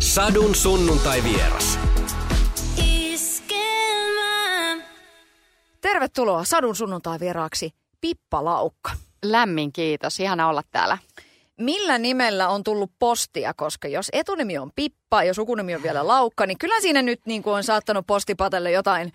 [0.00, 1.78] Sadun sunnuntai vieras.
[5.80, 8.90] Tervetuloa Sadun sunnuntai vieraaksi Pippa Laukka.
[9.24, 10.98] Lämmin kiitos, ihana olla täällä.
[11.60, 16.46] Millä nimellä on tullut postia, koska jos etunimi on Pippa ja sukunimi on vielä Laukka,
[16.46, 19.12] niin kyllä siinä nyt niin kuin on saattanut postipatelle jotain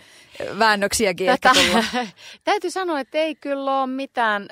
[0.59, 1.83] väännöksiäkin Tätä, ehkä tulla.
[2.43, 4.47] Täytyy sanoa, että ei kyllä ole mitään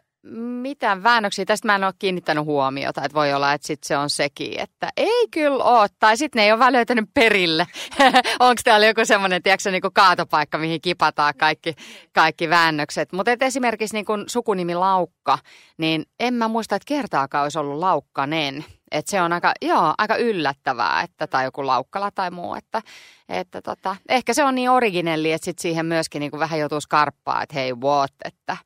[0.62, 1.46] mitään väännöksiä.
[1.46, 4.90] Tästä mä en ole kiinnittänyt huomiota, että voi olla, että sit se on sekin, että
[4.98, 5.88] ei kyllä ole.
[6.00, 7.68] Tai sitten ne ei ole vaan löytänyt perille.
[8.40, 11.76] Onko täällä joku semmoinen, tiedätkö, niin kuin kaatopaikka, mihin kipataan kaikki,
[12.14, 13.12] kaikki väännökset.
[13.12, 15.38] Mutta esimerkiksi niin kuin sukunimi Laukka,
[15.78, 18.66] niin en mä muista, että kertaakaan olisi ollut Laukkanen.
[18.92, 22.56] Et se on aika, joo, aika yllättävää, että, tai joku laukkala tai muu.
[22.56, 22.82] Että,
[23.30, 26.82] että tota, ehkä se on niin originelli, että sit siihen myöskin niin kuin vähän joutuu
[26.82, 28.58] skarppaa, että hei what, että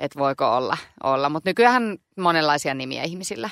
[0.00, 1.28] että voiko olla, olla.
[1.28, 3.50] mutta nykyään monenlaisia nimiä ihmisillä.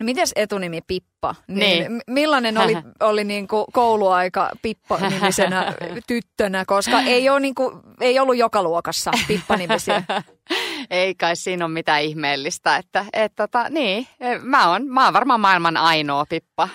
[0.00, 1.34] No mites etunimi Pippa?
[1.48, 1.58] Niin.
[1.58, 2.02] niin.
[2.06, 5.74] Millainen oli, oli niin kuin kouluaika Pippa-nimisenä
[6.06, 10.02] tyttönä, koska ei, ole niin kuin, ei ollut joka luokassa Pippa-nimisiä.
[10.90, 12.76] ei kai siinä ole mitään ihmeellistä.
[12.76, 14.06] Että, et, tota, niin,
[14.42, 16.68] mä oon, mä oon varmaan maailman ainoa Pippa.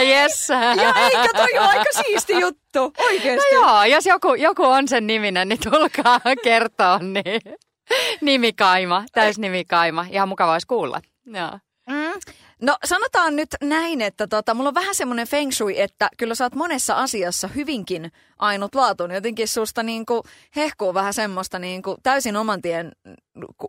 [0.00, 0.48] yes.
[0.76, 3.54] ja eikä toi ole aika siisti juttu, oikeasti.
[3.54, 6.98] No joo, jos joku, joku on sen niminen, niin tulkaa kertoa.
[6.98, 7.56] Niin.
[8.20, 10.06] nimikaima, täysnimikaima.
[10.10, 11.00] Ihan mukava olisi kuulla.
[11.26, 11.58] Joo.
[11.90, 12.20] Mm.
[12.62, 16.44] No sanotaan nyt näin, että tota, mulla on vähän semmoinen feng shui, että kyllä sä
[16.44, 19.14] oot monessa asiassa hyvinkin ainutlaatuinen.
[19.14, 20.22] Jotenkin susta niin kuin
[20.56, 22.92] hehkuu vähän semmoista niin kuin täysin oman tien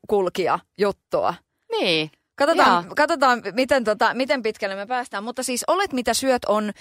[0.08, 1.34] kulkija juttua.
[1.72, 2.12] Niin.
[2.36, 5.24] Katsotaan, katsotaan miten, tota, miten pitkälle me päästään.
[5.24, 6.72] Mutta siis Olet mitä syöt on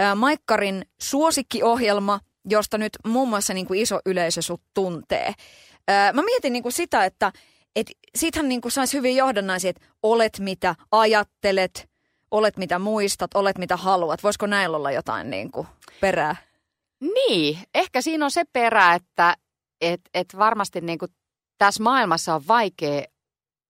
[0.00, 5.34] äh, Maikkarin suosikkiohjelma, josta nyt muun muassa niin kuin iso yleisö sut tuntee.
[6.12, 7.32] Mä mietin niinku sitä, että
[7.76, 11.90] et siitähän niinku saisi hyvin johdannaisia, että olet mitä ajattelet,
[12.30, 14.22] olet mitä muistat, olet mitä haluat.
[14.22, 15.66] Voisiko näillä olla jotain niinku
[16.00, 16.36] perää?
[17.00, 19.36] Niin, ehkä siinä on se perä, että
[19.80, 21.06] et, et varmasti niinku
[21.58, 23.04] tässä maailmassa on vaikea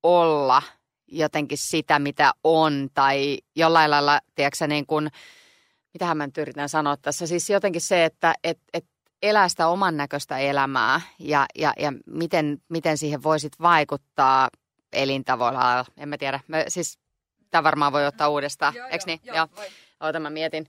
[0.02, 0.62] olla
[1.06, 5.08] jotenkin sitä, mitä on, tai jollain lailla, tiedätkö niin kuin,
[5.94, 8.84] mitähän mä nyt yritän sanoa tässä, siis jotenkin se, että et, et
[9.22, 14.48] elää sitä oman näköistä elämää ja, ja, ja miten, miten siihen voisit vaikuttaa
[14.92, 15.84] elintavoilla.
[15.96, 16.40] En mä tiedä.
[16.48, 16.98] Mä, siis
[17.50, 19.20] tämä varmaan voi ottaa uudestaan, eikö niin?
[19.24, 19.48] Joo, joo.
[20.00, 20.66] Oota, mä mietin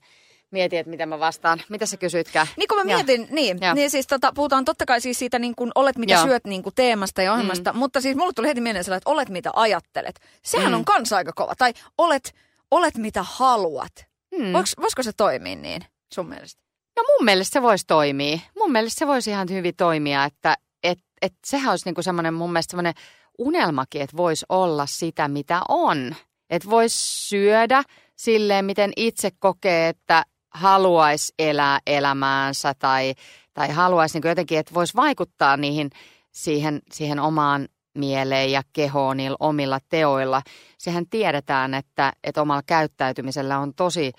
[0.50, 1.62] mietin, että miten mä vastaan.
[1.68, 2.46] Mitä sä kysytkään?
[2.56, 3.26] Niin kun mä mietin, ja.
[3.30, 3.74] niin, ja.
[3.74, 6.22] niin siis tota, puhutaan totta kai siis siitä niin kun olet mitä ja.
[6.22, 7.78] syöt niin kuin teemasta ja ohjelmasta, mm.
[7.78, 10.20] mutta siis mulle tuli heti mieleen sellainen, että olet mitä ajattelet.
[10.42, 10.74] Sehän mm.
[10.74, 11.54] on kans aika kova.
[11.58, 12.34] Tai olet,
[12.70, 13.92] olet mitä haluat.
[14.38, 14.52] Mm.
[14.52, 15.84] Voiko, voisiko se toimia niin
[16.14, 16.67] sun mielestä?
[16.98, 18.38] No mun mielestä se voisi toimia.
[18.56, 22.52] Mun mielestä se voisi ihan hyvin toimia, että et, et sehän olisi niinku semmoinen mun
[22.52, 22.94] mielestä semmoinen
[23.38, 26.14] unelmakin, että voisi olla sitä, mitä on.
[26.50, 27.82] Että voisi syödä
[28.16, 33.14] silleen, miten itse kokee, että haluaisi elää elämäänsä tai,
[33.54, 35.90] tai haluaisi niin jotenkin, että voisi vaikuttaa niihin
[36.30, 40.42] siihen, siihen omaan mieleen ja kehoon niillä omilla teoilla.
[40.78, 44.12] Sehän tiedetään, että, että omalla käyttäytymisellä on tosi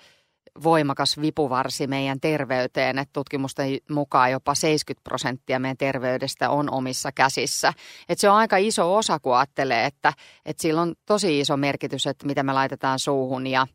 [0.62, 7.72] voimakas vipuvarsi meidän terveyteen, että tutkimusten mukaan jopa 70 prosenttia meidän terveydestä on omissa käsissä.
[8.08, 10.12] Että se on aika iso osa, kun ajattelee, että,
[10.46, 13.66] että sillä on tosi iso merkitys, että mitä me laitetaan suuhun ja,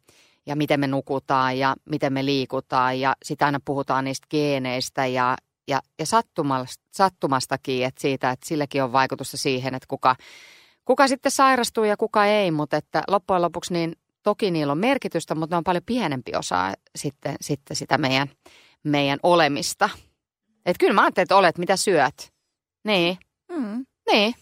[0.46, 5.36] ja miten me nukutaan ja miten me liikutaan ja sitä aina puhutaan niistä geeneistä ja,
[5.68, 6.06] ja, ja
[6.92, 10.16] sattumastakin, että siitä, että silläkin on vaikutusta siihen, että kuka,
[10.86, 15.36] kuka sitten sairastuu ja kuka ei, mutta että loppujen lopuksi niin Toki niillä on merkitystä,
[15.36, 18.28] mutta ne on paljon pienempi osa sitten, sitten sitä meidän,
[18.84, 19.90] meidän olemista.
[20.66, 22.34] Että kyllä mä ajattelin, että olet mitä syöt.
[22.84, 23.18] Niin.
[23.52, 23.86] Mm.
[24.12, 24.36] Niin.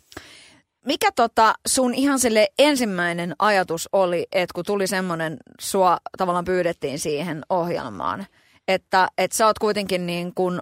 [0.86, 7.00] Mikä tota sun ihan sille ensimmäinen ajatus oli, että kun tuli semmoinen, sua tavallaan pyydettiin
[7.00, 8.26] siihen ohjelmaan,
[8.68, 10.62] että, että sä oot kuitenkin niin kuin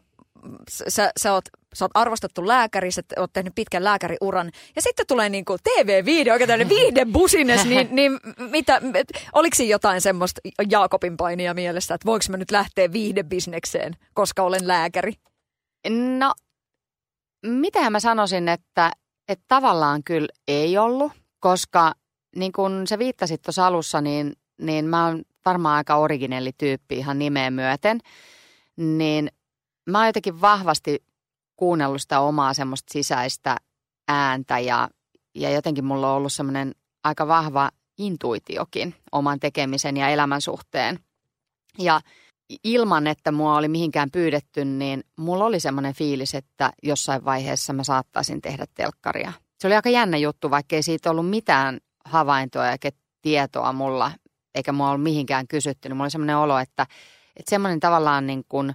[0.88, 5.29] sä, sä, oot, sä oot arvostettu lääkäri, sä oot tehnyt pitkän lääkäriuran, ja sitten tulee
[5.29, 8.19] niin kuin TV-video, oikein tämmöinen viihdebusines, niin, niin
[8.50, 8.81] mitä,
[9.34, 14.67] oliko siinä jotain semmoista Jaakobin painia mielessä, että voiko mä nyt lähteä viihdebisnekseen, koska olen
[14.67, 15.14] lääkäri?
[15.90, 16.34] No,
[17.46, 18.91] mitähän mä sanoisin, että,
[19.28, 21.94] että tavallaan kyllä ei ollut, koska
[22.35, 27.20] niin kuin sä viittasit tuossa alussa, niin, niin mä oon varmaan aika originelli tyyppi ihan
[27.20, 27.99] nimeen myöten,
[28.78, 29.32] niin
[29.91, 31.03] mä oon jotenkin vahvasti
[31.55, 33.58] kuunnellut sitä omaa semmoista sisäistä
[34.08, 34.90] ääntä ja,
[35.35, 40.99] ja jotenkin mulla on ollut semmoinen aika vahva intuitiokin oman tekemisen ja elämän suhteen.
[41.79, 42.02] Ja
[42.64, 47.84] ilman, että mua oli mihinkään pyydetty, niin mulla oli semmoinen fiilis, että jossain vaiheessa mä
[47.84, 49.34] saattaisin tehdä telkkaria.
[49.59, 52.90] Se oli aika jännä juttu, vaikka ei siitä ollut mitään havaintoa eikä
[53.22, 54.11] tietoa mulla,
[54.55, 55.90] eikä mua ollut mihinkään kysytty.
[55.90, 56.87] Niin mulla oli semmoinen olo, että,
[57.35, 58.73] että semmoinen tavallaan niin kuin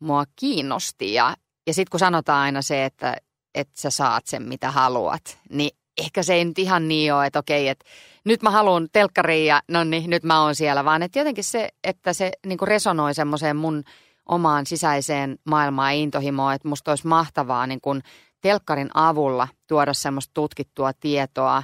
[0.00, 1.14] mua kiinnosti.
[1.14, 1.36] Ja,
[1.66, 3.16] ja sitten kun sanotaan aina se, että,
[3.54, 7.38] että sä saat sen mitä haluat, niin ehkä se ei nyt ihan niin ole, että
[7.38, 7.84] okei, että
[8.24, 11.68] nyt mä haluan telkkariin ja no niin, nyt mä oon siellä, vaan että jotenkin se,
[11.84, 13.84] että se niin resonoi semmoiseen mun
[14.26, 18.02] omaan sisäiseen maailmaan ja intohimoon, että musta olisi mahtavaa niin kuin
[18.40, 21.62] telkkarin avulla tuoda semmoista tutkittua tietoa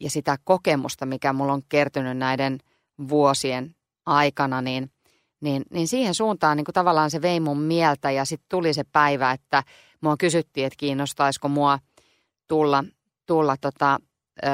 [0.00, 2.58] ja sitä kokemusta, mikä mulla on kertynyt näiden
[3.08, 4.90] vuosien aikana, niin,
[5.42, 8.84] niin, niin siihen suuntaan niin kuin tavallaan se vei mun mieltä ja sitten tuli se
[8.84, 9.62] päivä, että
[10.00, 11.78] mua kysyttiin, että kiinnostaisiko mua
[12.48, 12.84] tulla,
[13.26, 13.98] tulla tota,
[14.42, 14.48] ö,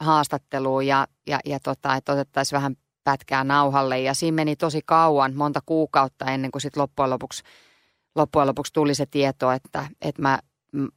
[0.00, 4.00] haastatteluun ja, ja, ja tota, että otettaisiin vähän pätkää nauhalle.
[4.00, 7.42] Ja siinä meni tosi kauan, monta kuukautta ennen kuin sitten loppujen lopuksi,
[8.14, 10.38] loppujen lopuksi tuli se tieto, että, että mä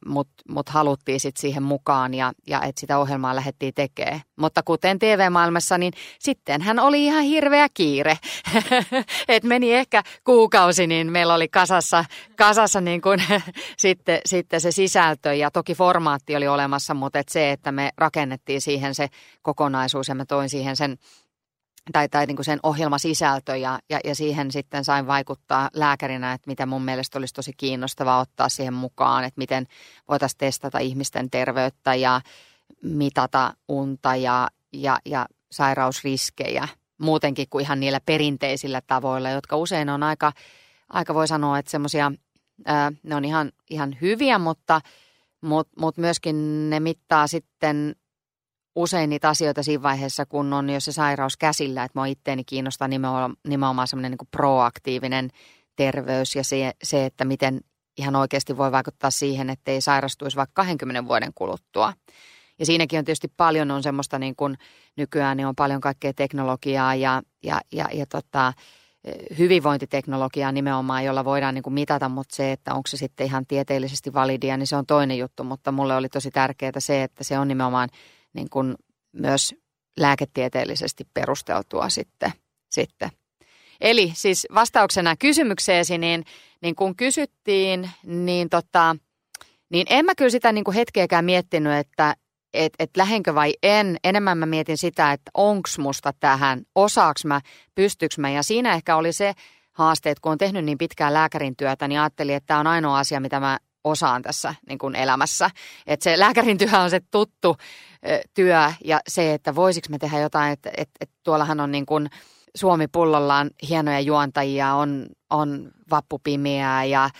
[0.06, 4.20] mut, mut haluttiin sitten siihen mukaan ja, ja että sitä ohjelmaa lähdettiin tekemään.
[4.36, 8.18] Mutta kuten TV-maailmassa, niin sitten hän oli ihan hirveä kiire.
[9.28, 12.04] Et meni ehkä kuukausi, niin meillä oli kasassa,
[12.36, 13.18] kasassa niin kun,
[13.78, 18.60] sitten, sitten se sisältö ja toki formaatti oli olemassa, mutta et se, että me rakennettiin
[18.60, 19.08] siihen se
[19.42, 20.98] kokonaisuus ja mä toin siihen sen
[21.92, 26.50] tai, tai niin kuin sen ohjelmasisältö ja, ja, ja siihen sitten sain vaikuttaa lääkärinä, että
[26.50, 29.66] mitä mun mielestä olisi tosi kiinnostavaa ottaa siihen mukaan, että miten
[30.08, 32.20] voitaisiin testata ihmisten terveyttä ja
[32.82, 36.68] mitata unta ja, ja, ja sairausriskejä.
[36.98, 40.32] Muutenkin kuin ihan niillä perinteisillä tavoilla, jotka usein on aika,
[40.88, 42.12] aika voi sanoa, että semmoisia,
[43.02, 44.80] ne on ihan, ihan hyviä, mutta,
[45.40, 47.96] mutta, mutta myöskin ne mittaa sitten
[48.74, 52.88] usein niitä asioita siinä vaiheessa, kun on jo se sairaus käsillä, että mua itteeni kiinnostaa
[52.88, 55.30] nimenomaan, semmoinen niin proaktiivinen
[55.76, 57.60] terveys ja se, se, että miten
[57.98, 61.92] ihan oikeasti voi vaikuttaa siihen, että ei sairastuisi vaikka 20 vuoden kuluttua.
[62.58, 64.56] Ja siinäkin on tietysti paljon on semmoista niin kuin
[64.96, 68.52] nykyään niin on paljon kaikkea teknologiaa ja, ja, ja, ja tota,
[69.38, 74.12] hyvinvointiteknologiaa nimenomaan, jolla voidaan niin kuin mitata, mutta se, että onko se sitten ihan tieteellisesti
[74.12, 75.44] validia, niin se on toinen juttu.
[75.44, 77.88] Mutta mulle oli tosi tärkeää se, että se on nimenomaan–
[78.38, 78.74] niin kuin
[79.12, 79.54] myös
[80.00, 82.32] lääketieteellisesti perusteltua sitten.
[82.70, 83.10] sitten.
[83.80, 86.24] Eli siis vastauksena kysymykseesi, niin,
[86.62, 88.96] niin kun kysyttiin, niin, tota,
[89.70, 92.14] niin en mä kyllä sitä niin kuin hetkeäkään miettinyt, että
[92.54, 93.96] et, et lähenkö vai en.
[94.04, 97.40] Enemmän mä mietin sitä, että onks musta tähän, osaaks mä,
[97.74, 98.30] pystyks mä.
[98.30, 99.32] Ja siinä ehkä oli se
[99.72, 102.98] haaste, että kun on tehnyt niin pitkään lääkärin työtä, niin ajattelin, että tämä on ainoa
[102.98, 105.50] asia, mitä mä osaan tässä niin kuin elämässä.
[105.86, 107.56] Että se lääkärin työ on se tuttu
[108.34, 112.10] työ ja se, että voisiko me tehdä jotain, että, että, että tuollahan on niin kuin
[112.56, 117.10] Suomi pullollaan hienoja juontajia, on, on Vappupimiä ja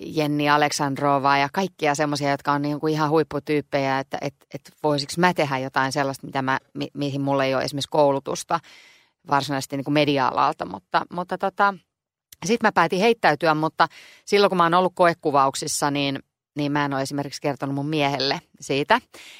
[0.00, 5.12] Jenni Aleksandrova ja kaikkia semmoisia, jotka on niin kuin ihan huipputyyppejä, että, että, että voisiko
[5.18, 8.60] mä tehdä jotain sellaista, mitä mä, mi, mihin mulla ei ole esimerkiksi koulutusta
[9.30, 11.74] varsinaisesti niin kuin media-alalta, mutta, mutta tota,
[12.44, 13.88] sitten mä päätin heittäytyä, mutta
[14.24, 16.18] silloin kun mä oon ollut koekuvauksissa, niin,
[16.56, 18.96] niin mä en ole esimerkiksi kertonut mun miehelle siitä.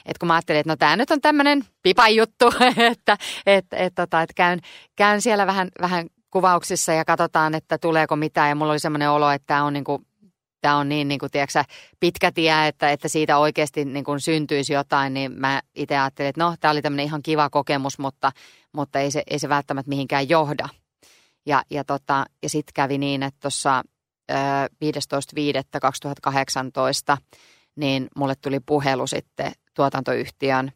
[0.07, 2.47] Että kun mä ajattelin, että no tämä nyt on tämmöinen pipan juttu,
[2.93, 3.17] että,
[3.47, 4.61] että, että, että, että käyn,
[4.97, 8.49] käyn siellä vähän, vähän kuvauksissa ja katsotaan, että tuleeko mitään.
[8.49, 10.07] Ja mulla oli semmoinen olo, että tämä on niin kuin
[10.61, 11.65] tämä on niin, niin kuin, tiedätkö,
[12.01, 16.45] pitkä tie, että, että siitä oikeasti niin kuin syntyisi jotain, niin mä itse ajattelin, että
[16.45, 18.33] no, tämä oli tämmöinen ihan kiva kokemus, mutta,
[18.73, 20.69] mutta ei, se, ei se välttämättä mihinkään johda.
[21.47, 23.83] Ja, ja, tota, ja sitten kävi niin, että tuossa
[27.13, 27.17] 15.5.2018
[27.77, 30.73] niin mulle tuli puhelu sitten tuotantoyhtiön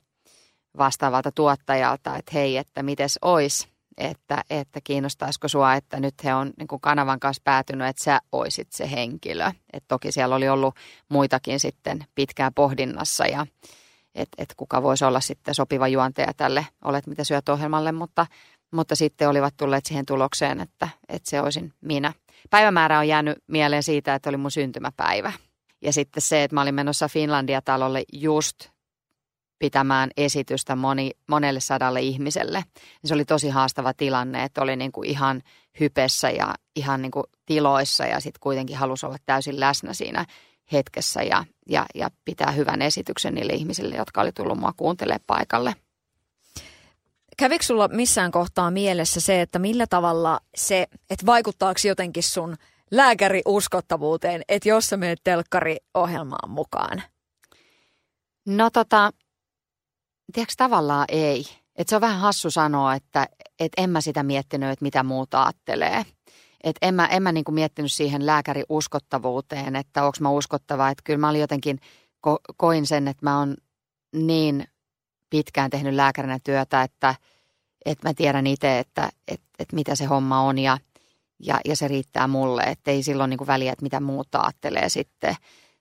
[0.78, 6.52] vastaavalta tuottajalta, että hei, että mites ois, että, että kiinnostaisiko sua, että nyt he on
[6.58, 9.50] niin kuin kanavan kanssa päätynyt, että sä oisit se henkilö.
[9.72, 10.74] Et toki siellä oli ollut
[11.08, 13.46] muitakin sitten pitkään pohdinnassa ja
[14.14, 18.26] että et kuka voisi olla sitten sopiva juontaja tälle Olet mitä syöt ohjelmalle, mutta
[18.70, 22.12] mutta sitten olivat tulleet siihen tulokseen, että, että se olisin minä.
[22.50, 25.32] Päivämäärä on jäänyt mieleen siitä, että oli mun syntymäpäivä.
[25.82, 28.56] Ja sitten se, että mä olin menossa Finlandia-talolle just
[29.58, 32.64] pitämään esitystä moni, monelle sadalle ihmiselle.
[33.04, 35.42] Se oli tosi haastava tilanne, että oli niin kuin ihan
[35.80, 40.26] hypessä ja ihan niin kuin tiloissa ja sitten kuitenkin halusi olla täysin läsnä siinä
[40.72, 45.74] hetkessä ja, ja, ja pitää hyvän esityksen niille ihmisille, jotka oli tullut mua kuuntelemaan paikalle.
[47.40, 52.56] Kävikö sulla missään kohtaa mielessä se, että millä tavalla se, että vaikuttaako jotenkin sun
[52.90, 57.02] lääkäri uskottavuuteen, että jos sä menet telkkariohjelmaan mukaan?
[58.46, 59.10] No tota,
[60.32, 61.44] tiedätkö tavallaan ei.
[61.76, 63.26] Et se on vähän hassu sanoa, että
[63.60, 66.04] et en mä sitä miettinyt, että mitä muuta ajattelee.
[66.64, 70.88] Et en mä, en mä niinku miettinyt siihen lääkäri uskottavuuteen, että onko mä uskottava.
[70.88, 71.78] Että kyllä mä olin jotenkin,
[72.20, 73.56] ko, koin sen, että mä oon
[74.12, 74.64] niin
[75.30, 77.14] pitkään tehnyt lääkärinä työtä, että,
[77.84, 80.78] että mä tiedän itse, että, että, että mitä se homma on ja,
[81.38, 82.62] ja, ja se riittää mulle.
[82.62, 85.34] Että ei silloin niin kuin väliä, että mitä muut ajattelee sitten.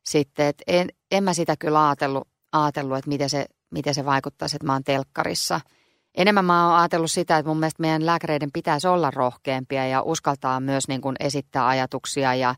[0.03, 4.55] sitten että en, en mä sitä kyllä ajatellut, ajatellut että miten se, miten se vaikuttaisi,
[4.55, 5.61] että mä oon telkkarissa.
[6.15, 10.59] Enemmän mä oon ajatellut sitä, että mun mielestä meidän lääkäreiden pitäisi olla rohkeampia ja uskaltaa
[10.59, 12.55] myös niin kuin esittää ajatuksia ja,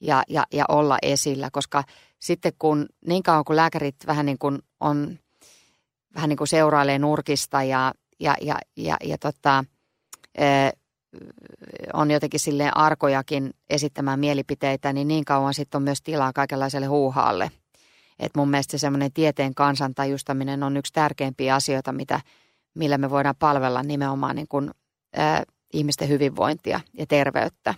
[0.00, 1.84] ja, ja, ja olla esillä, koska
[2.18, 5.18] sitten kun niin kauan kuin lääkärit vähän niin kuin on,
[6.14, 9.64] vähän niin kuin seurailee nurkista ja, ja, ja, ja, ja tota,
[11.92, 17.50] on jotenkin sille arkojakin esittämään mielipiteitä, niin niin kauan sitten on myös tilaa kaikenlaiselle huuhaalle.
[18.18, 22.20] Et mun mielestä semmoinen tieteen kansantajustaminen on yksi tärkeimpiä asioita, mitä,
[22.74, 24.70] millä me voidaan palvella nimenomaan niin kuin,
[25.16, 25.42] ää,
[25.72, 27.74] ihmisten hyvinvointia ja terveyttä.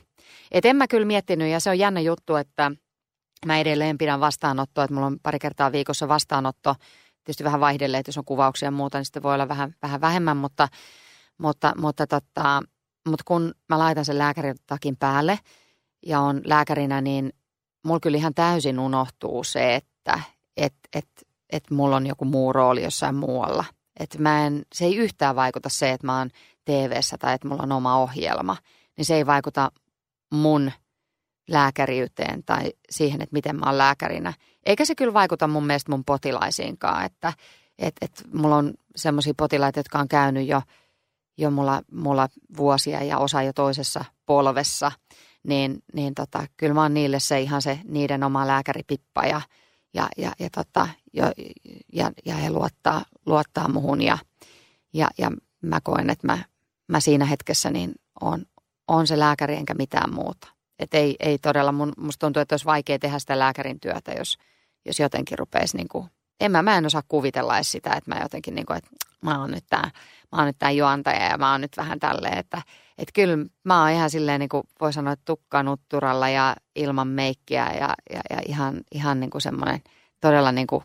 [0.50, 2.70] Et en mä kyllä miettinyt, ja se on jännä juttu, että
[3.46, 6.74] mä edelleen pidän vastaanottoa, että mulla on pari kertaa viikossa vastaanotto,
[7.24, 10.00] tietysti vähän vaihdelleen, että jos on kuvauksia ja muuta, niin sitten voi olla vähän, vähän
[10.00, 10.68] vähemmän, mutta,
[11.38, 12.62] mutta, mutta, tota,
[13.08, 15.38] mutta kun mä laitan sen lääkärin takin päälle
[16.06, 17.32] ja on lääkärinä, niin
[17.84, 20.20] mulla kyllä ihan täysin unohtuu se, että
[20.56, 21.08] et, et,
[21.50, 23.64] et mulla on joku muu rooli jossain muualla.
[24.00, 26.30] Että mä en, se ei yhtään vaikuta se, että mä oon
[26.64, 28.56] tv tai että mulla on oma ohjelma.
[28.96, 29.72] Niin se ei vaikuta
[30.32, 30.72] mun
[31.48, 34.32] lääkäriyteen tai siihen, että miten mä oon lääkärinä.
[34.66, 37.32] Eikä se kyllä vaikuta mun mielestä mun potilaisiinkaan, että
[37.78, 40.62] et, et mulla on semmoisia potilaita, jotka on käynyt jo,
[41.38, 44.92] jo mulla, mulla vuosia ja osa jo toisessa polvessa,
[45.42, 49.40] niin, niin tota, kyllä mä oon niille se ihan se niiden oma lääkäripippa ja,
[49.94, 51.32] ja, ja, ja, tota, ja,
[51.92, 54.18] ja, ja he luottaa, luottaa muhun ja,
[54.92, 55.30] ja, ja
[55.62, 56.38] mä koen, että mä,
[56.88, 58.44] mä siinä hetkessä niin on,
[58.88, 60.53] on se lääkäri enkä mitään muuta.
[60.78, 64.38] Et ei, ei todella, mun, musta tuntuu, että olisi vaikea tehdä sitä lääkärin työtä, jos,
[64.84, 66.06] jos jotenkin rupeisi niin kuin,
[66.40, 68.90] en mä, mä en osaa kuvitella edes sitä, että mä jotenkin niin kuin, että
[69.20, 69.90] mä oon nyt tää,
[70.32, 72.62] mä oon nyt tää juontaja ja mä oon nyt vähän tälleen, että
[72.98, 77.72] että kyllä mä oon ihan silleen niin kuin voi sanoa, että tukkanutturalla ja ilman meikkiä
[77.80, 79.80] ja, ja, ja ihan, ihan niin kuin semmoinen
[80.20, 80.84] todella niin kuin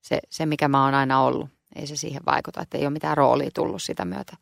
[0.00, 1.48] se, se, mikä mä oon aina ollut.
[1.76, 4.36] Ei se siihen vaikuta, että ei ole mitään roolia tullut sitä myötä.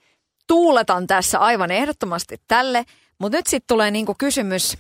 [0.50, 2.85] Tuuletan tässä aivan ehdottomasti tälle,
[3.19, 4.76] mutta nyt sitten tulee niinku kysymys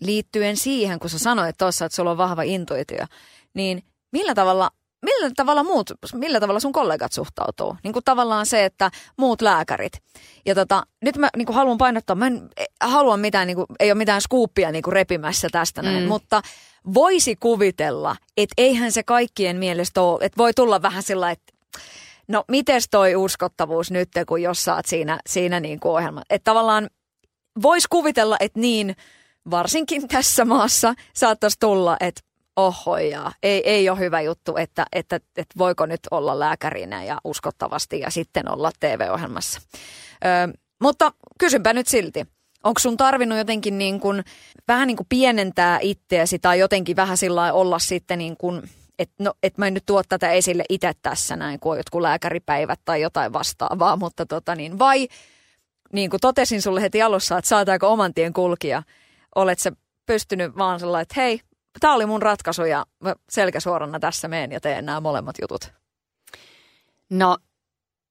[0.00, 3.06] liittyen siihen, kun sä sanoit tuossa, että sulla on vahva intuitio,
[3.54, 4.70] niin millä tavalla
[5.02, 7.76] millä tavalla muut, millä tavalla sun kollegat suhtautuu?
[7.84, 9.92] Niin kuin tavallaan se, että muut lääkärit.
[10.46, 13.90] Ja tota, nyt mä niin kuin haluan painottaa, mä en halua mitään, niin kuin, ei
[13.90, 16.08] ole mitään skuuppia niin kuin repimässä tästä näin, mm.
[16.08, 16.42] mutta
[16.94, 21.52] voisi kuvitella, että eihän se kaikkien mielestä ole, että voi tulla vähän sillä, että
[22.28, 26.22] no mites toi uskottavuus nyt, kun jos saat siinä, siinä niin kuin ohjelma.
[26.30, 26.90] Että tavallaan
[27.62, 28.96] voisi kuvitella, että niin
[29.50, 32.20] varsinkin tässä maassa saattaisi tulla, että
[32.56, 38.00] ohoja, ei, ei ole hyvä juttu, että, että, että voiko nyt olla lääkärinä ja uskottavasti
[38.00, 39.60] ja sitten olla TV-ohjelmassa.
[40.24, 42.26] Ö, mutta kysynpä nyt silti,
[42.64, 44.24] onko sun tarvinnut jotenkin niin kuin,
[44.68, 48.62] vähän niin kuin pienentää itseäsi tai jotenkin vähän sillä olla sitten niin kuin,
[48.98, 52.02] että no, et mä en nyt tuo tätä esille itse tässä näin, kun on jotkut
[52.02, 55.08] lääkäripäivät tai jotain vastaavaa, mutta tota niin, vai
[55.92, 58.82] niin kuin totesin sulle heti alussa, että saataanko oman tien kulkija,
[59.34, 59.72] olet se
[60.06, 61.40] pystynyt vaan sellainen, että hei,
[61.80, 62.86] tämä oli mun ratkaisu ja
[63.30, 65.72] selkäsuorana tässä meen ja teen nämä molemmat jutut.
[67.10, 67.36] No,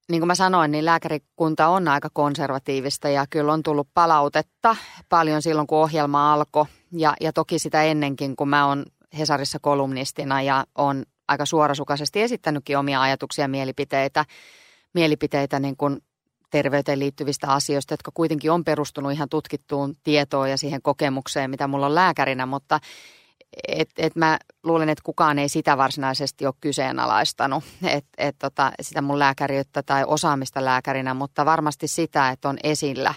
[0.10, 4.75] niin kuin mä sanoin, niin lääkärikunta on aika konservatiivista ja kyllä on tullut palautetta
[5.10, 6.66] paljon silloin, kun ohjelma alkoi.
[6.92, 8.86] Ja, ja toki sitä ennenkin, kun mä oon
[9.20, 14.25] Hesarissa kolumnistina ja on aika suorasukaisesti esittänytkin omia ajatuksia ja mielipiteitä,
[14.93, 15.98] mielipiteitä niin kuin
[16.50, 21.86] terveyteen liittyvistä asioista, jotka kuitenkin on perustunut ihan tutkittuun tietoon ja siihen kokemukseen, mitä mulla
[21.86, 22.79] on lääkärinä, mutta
[23.67, 29.01] et, et mä luulen, että kukaan ei sitä varsinaisesti ole kyseenalaistanut, et, et tota, sitä
[29.01, 33.13] mun lääkäriyttä tai osaamista lääkärinä, mutta varmasti sitä, että on esillä.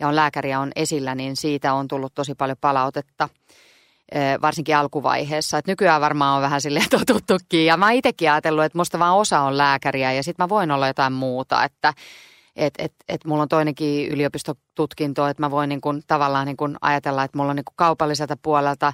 [0.00, 3.28] Ja on lääkäriä on esillä, niin siitä on tullut tosi paljon palautetta
[4.42, 5.58] varsinkin alkuvaiheessa.
[5.58, 9.40] Et nykyään varmaan on vähän silleen totuttukin ja mä itsekin ajatellut, että musta vaan osa
[9.40, 11.94] on lääkäriä ja sitten mä voin olla jotain muuta, että
[12.56, 16.76] et, et, et mulla on toinenkin yliopistotutkinto, että mä voin niin kun, tavallaan niin kun
[16.80, 18.92] ajatella, että mulla on niin kaupalliselta puolelta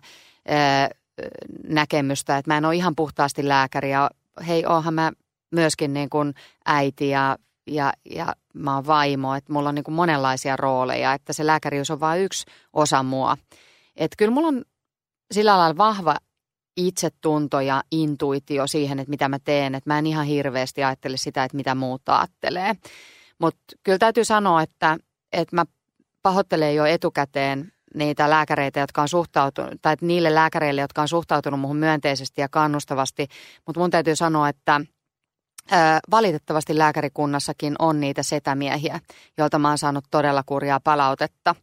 [1.69, 4.11] näkemystä, että mä en ole ihan puhtaasti lääkäri ja
[4.47, 5.13] hei, oonhan mä
[5.51, 6.35] myöskin niin kuin
[6.67, 11.47] äiti ja, ja, ja mä oon vaimo, että mulla on niin monenlaisia rooleja, että se
[11.47, 13.37] lääkäriys on vain yksi osa mua.
[13.97, 14.65] Että kyllä mulla on
[15.33, 16.17] sillä lailla vahva
[16.77, 21.45] itsetunto ja intuitio siihen, että mitä mä teen, että mä en ihan hirveästi ajattele sitä,
[21.45, 22.75] että mitä muut ajattelee.
[23.39, 24.97] Mutta kyllä täytyy sanoa, että,
[25.33, 25.65] että mä
[26.23, 31.77] pahoittelen jo etukäteen niitä lääkäreitä, jotka on suhtautunut, tai niille lääkäreille, jotka on suhtautunut muuhun
[31.77, 33.29] myönteisesti ja kannustavasti.
[33.67, 34.81] Mutta mun täytyy sanoa, että,
[36.11, 39.01] valitettavasti lääkärikunnassakin on niitä setämiehiä,
[39.39, 41.55] joilta mä oon saanut todella kurjaa palautetta.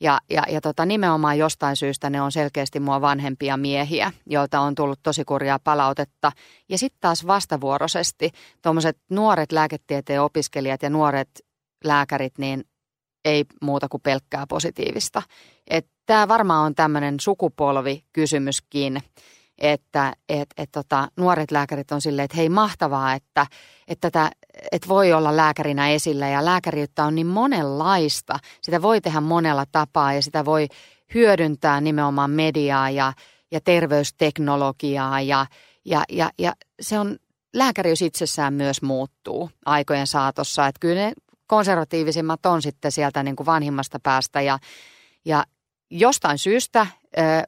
[0.00, 4.74] Ja, ja, ja tota, nimenomaan jostain syystä ne on selkeästi mua vanhempia miehiä, joilta on
[4.74, 6.32] tullut tosi kurjaa palautetta.
[6.68, 8.30] Ja sitten taas vastavuoroisesti
[8.62, 11.28] tuommoiset nuoret lääketieteen opiskelijat ja nuoret
[11.84, 12.64] lääkärit, niin
[13.24, 15.22] ei muuta kuin pelkkää positiivista.
[16.06, 19.02] Tämä varmaan on tämmöinen sukupolvikysymyskin,
[19.58, 23.46] että et, et tota, nuoret lääkärit on silleen, että hei mahtavaa, että,
[23.88, 24.30] että, tätä,
[24.72, 28.38] että voi olla lääkärinä esillä ja lääkäriyttä on niin monenlaista.
[28.62, 30.68] Sitä voi tehdä monella tapaa ja sitä voi
[31.14, 33.12] hyödyntää nimenomaan mediaa ja,
[33.50, 35.46] ja terveysteknologiaa ja,
[35.84, 37.16] ja, ja, ja se on,
[37.54, 40.66] lääkäriys itsessään myös muuttuu aikojen saatossa.
[40.66, 41.12] Että kyllä ne
[41.46, 44.58] konservatiivisimmat on sitten sieltä niin kuin vanhimmasta päästä ja,
[45.24, 45.44] ja
[45.90, 46.86] jostain syystä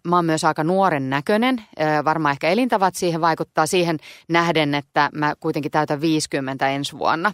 [0.05, 1.63] mä oon myös aika nuoren näköinen.
[2.05, 3.97] Varmaan ehkä elintavat siihen vaikuttaa siihen
[4.29, 7.33] nähden, että mä kuitenkin täytän 50 ensi vuonna.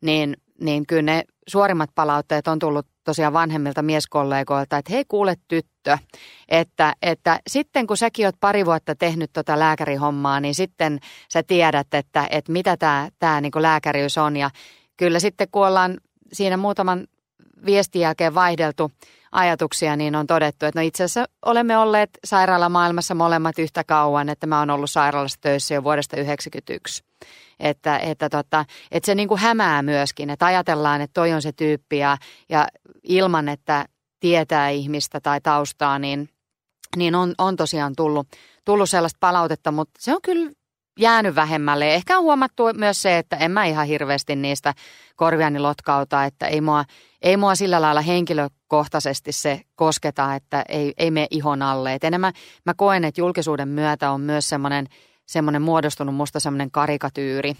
[0.00, 5.98] Niin, niin kyllä ne suorimmat palautteet on tullut tosiaan vanhemmilta mieskollegoilta, että hei kuule tyttö,
[6.48, 10.98] että, että sitten kun säkin oot pari vuotta tehnyt tota lääkärihommaa, niin sitten
[11.32, 14.36] sä tiedät, että, että mitä tämä tää niinku lääkäriys on.
[14.36, 14.50] Ja
[14.96, 16.00] kyllä sitten kun ollaan
[16.32, 17.06] siinä muutaman
[17.66, 18.90] viestin jälkeen vaihdeltu
[19.32, 24.46] ajatuksia, niin on todettu, että no itse asiassa olemme olleet sairaalamaailmassa molemmat yhtä kauan, että
[24.46, 27.04] mä oon ollut sairaalassa töissä jo vuodesta 1991.
[27.60, 31.52] Että, että, tota, että se niin kuin hämää myöskin, että ajatellaan, että toi on se
[31.52, 32.16] tyyppi ja,
[32.48, 32.68] ja
[33.02, 33.86] ilman, että
[34.20, 36.28] tietää ihmistä tai taustaa, niin,
[36.96, 38.26] niin on, on tosiaan tullut,
[38.64, 40.52] tullut sellaista palautetta, mutta se on kyllä
[40.98, 41.94] jäänyt vähemmälle.
[41.94, 44.74] Ehkä on huomattu myös se, että en mä ihan hirveästi niistä
[45.16, 46.84] korviani lotkauta, että ei mua,
[47.22, 51.94] ei mua sillä lailla henkilökohtaisesti se kosketa, että ei, ei mene ihon alle.
[51.94, 52.32] Et enemmän
[52.66, 54.86] mä koen, että julkisuuden myötä on myös semmoinen–
[55.26, 57.54] semmoinen muodostunut musta semmoinen karikatyyri.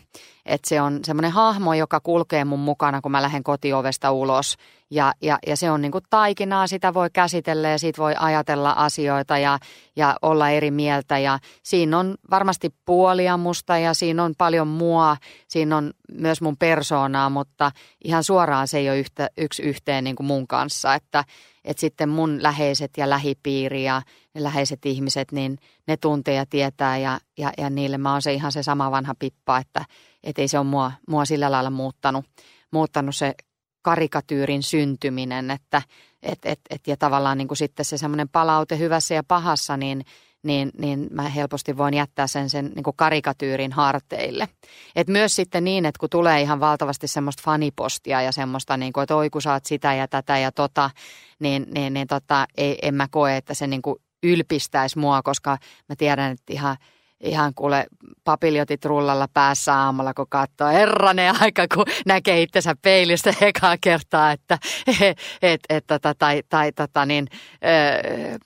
[0.46, 4.56] Että se on semmoinen hahmo, joka kulkee mun mukana, kun mä lähden kotiovesta ulos.
[4.92, 8.70] Ja, ja, ja se on niin kuin taikinaa, sitä voi käsitellä ja siitä voi ajatella
[8.70, 9.58] asioita ja,
[9.96, 11.18] ja olla eri mieltä.
[11.18, 15.16] Ja siinä on varmasti puolia musta ja siinä on paljon mua,
[15.48, 17.72] siinä on myös mun persoonaa, mutta
[18.05, 20.94] ihan suoraan se ei ole yhtä, yksi yhteen niin kuin mun kanssa.
[20.94, 21.24] Että,
[21.64, 24.02] että sitten mun läheiset ja lähipiiri ja
[24.35, 28.33] ne läheiset ihmiset, niin ne tuntee ja tietää ja, ja, ja niille mä oon se
[28.33, 29.85] ihan se sama vanha pippa, että
[30.24, 32.24] et ei se ole mua, mua sillä lailla muuttanut,
[32.70, 33.35] muuttanut se
[33.83, 35.83] karikatyyrin syntyminen, että
[36.23, 40.05] et, et, et, ja tavallaan niin kuin sitten se semmoinen palaute hyvässä ja pahassa, niin,
[40.42, 44.49] niin, niin mä helposti voin jättää sen, sen niin kuin karikatyyrin harteille.
[44.97, 49.03] Et myös sitten niin, että kun tulee ihan valtavasti semmoista fanipostia ja semmoista, niin kuin,
[49.03, 50.90] että oi kun saat sitä ja tätä ja tota,
[51.38, 55.59] niin, niin, niin tota, ei, en mä koe, että se niin kuin ylpistäisi mua, koska
[55.88, 56.77] mä tiedän, että ihan
[57.22, 57.87] ihan kuule
[58.24, 64.58] papiljotit rullalla päässä aamulla, kun katsoo herranen aika, kun näkee itsensä peilistä ekaa kertaa, että
[65.42, 67.26] et, et, tota, tai, tai tota, niin,
[67.64, 68.38] ö,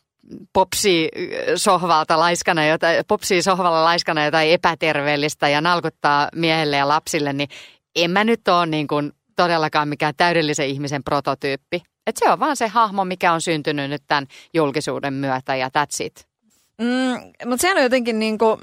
[0.52, 1.08] popsii
[1.56, 7.48] sohvalta laiskana, jota, popsii sohvalla laiskana jotain epäterveellistä ja nalkuttaa miehelle ja lapsille, niin
[7.96, 11.82] en mä nyt ole niin kuin todellakaan mikään täydellisen ihmisen prototyyppi.
[12.06, 16.04] Et se on vaan se hahmo, mikä on syntynyt nyt tämän julkisuuden myötä ja that's
[16.04, 16.35] it.
[16.78, 18.60] Mm, mutta se on jotenkin niin kuin,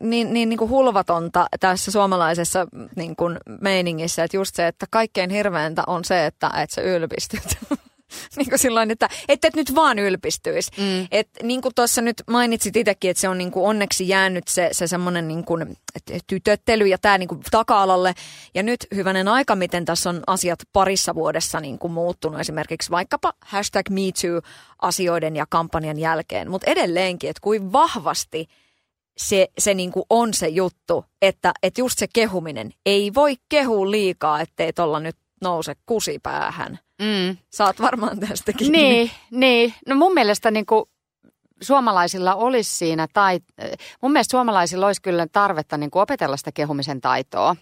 [0.00, 5.30] niin, niin, niin kuin hulvatonta tässä suomalaisessa niin kuin meiningissä, että just se, että kaikkein
[5.30, 7.58] hirveintä on se, että, että sä ylpistyt.
[8.36, 10.70] niin kuin silloin, että et, et nyt vaan ylpistyisi.
[10.78, 11.08] Mm.
[11.10, 14.68] Et, niin kuin tuossa nyt mainitsit itsekin, että se on niin kuin onneksi jäänyt se,
[14.72, 15.76] se semmoinen niin kuin,
[16.26, 18.14] tytöttely ja tämä niin kuin taka-alalle.
[18.54, 23.32] Ja nyt hyvänen aika, miten tässä on asiat parissa vuodessa niin kuin muuttunut esimerkiksi vaikkapa
[23.44, 26.50] hashtag MeToo-asioiden ja kampanjan jälkeen.
[26.50, 28.48] Mutta edelleenkin, että kuin vahvasti
[29.16, 32.72] se, se niin kuin on se juttu, että, että just se kehuminen.
[32.86, 36.78] Ei voi kehua liikaa, ettei tuolla nyt nouse kusipäähän.
[37.02, 37.36] Mm.
[37.50, 38.72] Saat varmaan tästäkin.
[38.72, 39.74] Niin, niin.
[39.88, 40.84] No mun mielestä niin kuin
[41.62, 43.40] suomalaisilla olisi siinä, tai
[44.02, 47.56] mun mielestä suomalaisilla olisi kyllä tarvetta niin kuin opetella sitä kehumisen taitoa.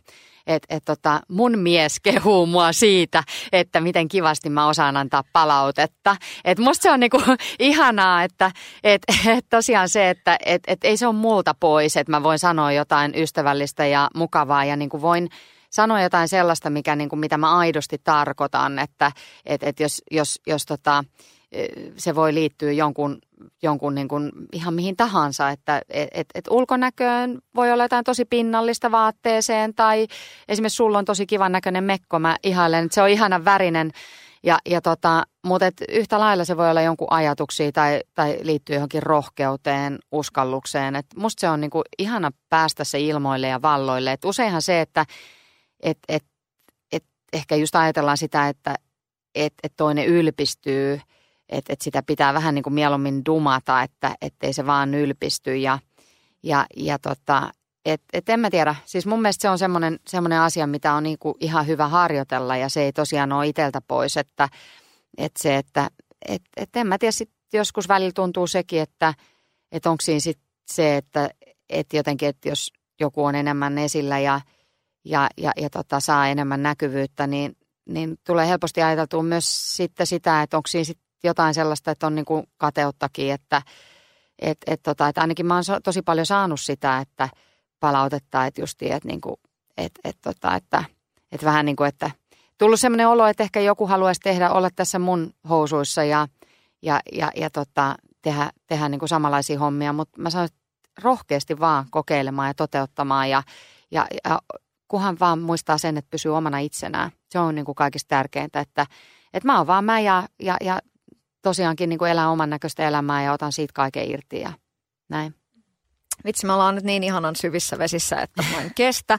[0.46, 3.22] Että et tota, mun mies kehuu mua siitä,
[3.52, 6.16] että miten kivasti mä osaan antaa palautetta.
[6.44, 7.22] Et musta se on niinku
[7.58, 8.50] ihanaa, että
[8.84, 12.38] et, et tosiaan se, että et, et ei se ole multa pois, että mä voin
[12.38, 15.28] sanoa jotain ystävällistä ja mukavaa ja niinku voin–
[15.70, 19.12] sanoa jotain sellaista, mikä, niin kuin, mitä mä aidosti tarkoitan, että
[19.46, 21.04] et, et jos, jos, jos tota,
[21.52, 23.18] e, se voi liittyä jonkun,
[23.62, 28.24] jonkun niin kuin ihan mihin tahansa, että et, et, et ulkonäköön voi olla jotain tosi
[28.24, 30.06] pinnallista vaatteeseen tai
[30.48, 33.90] esimerkiksi sulla on tosi kivan näköinen mekko, mä ihailen, että se on ihanan värinen
[34.42, 38.74] Ja, ja tota, mutta et yhtä lailla se voi olla jonkun ajatuksia tai, tai liittyy
[38.74, 40.96] johonkin rohkeuteen, uskallukseen.
[40.96, 44.12] Et musta se on niinku ihana päästä se ilmoille ja valloille.
[44.12, 45.06] Et useinhan se, että
[45.82, 46.24] et, et,
[46.92, 48.74] et ehkä just ajatellaan sitä, että
[49.34, 51.00] et, et toinen ylpistyy,
[51.48, 55.56] että et sitä pitää vähän niin kuin mieluummin dumata, että ettei se vaan ylpisty.
[55.56, 55.78] Ja,
[56.42, 57.50] ja, ja tota,
[57.84, 58.74] et, et en mä tiedä.
[58.84, 62.68] Siis mun mielestä se on semmoinen, semmoinen asia, mitä on niinku ihan hyvä harjoitella ja
[62.68, 64.16] se ei tosiaan ole iteltä pois.
[64.16, 64.48] Että
[65.18, 65.90] et se, että
[66.28, 69.14] et, et en mä tiedä, sit joskus välillä tuntuu sekin, että
[69.72, 71.30] et onko siinä sit se, että
[71.68, 74.40] et jotenkin, että jos joku on enemmän esillä ja,
[75.04, 77.56] ja, ja, ja tota, saa enemmän näkyvyyttä, niin,
[77.88, 82.14] niin tulee helposti ajateltua myös sitten sitä, että onko siinä sit jotain sellaista, että on
[82.14, 83.62] niinku kateuttakin, että
[84.38, 87.28] et, et tota, et ainakin mä oon tosi paljon saanut sitä, että–
[87.80, 89.36] palautetta, että justi, että, niin kuin,
[89.76, 90.84] että, että, tota, että,
[91.32, 92.10] että vähän niin kuin, että
[92.58, 96.28] tullut sellainen olo, että ehkä joku haluaisi tehdä, olla tässä mun housuissa ja,
[96.82, 100.48] ja, ja, ja tota, tehdä, tehdä niin kuin samanlaisia hommia, mutta mä sanoin,
[101.02, 103.42] rohkeasti vaan kokeilemaan ja toteuttamaan ja,
[103.90, 104.38] ja, ja
[104.90, 107.10] kunhan vaan muistaa sen, että pysyy omana itsenään.
[107.28, 108.86] Se on niin kuin kaikista tärkeintä, että,
[109.34, 110.78] että mä oon vaan mä ja, ja, ja
[111.42, 114.52] tosiaankin niin kuin elää oman näköistä elämää ja otan siitä kaiken irti ja
[115.08, 115.34] näin.
[116.24, 119.18] Vitsi, me ollaan nyt niin ihanan syvissä vesissä, että mä en kestä.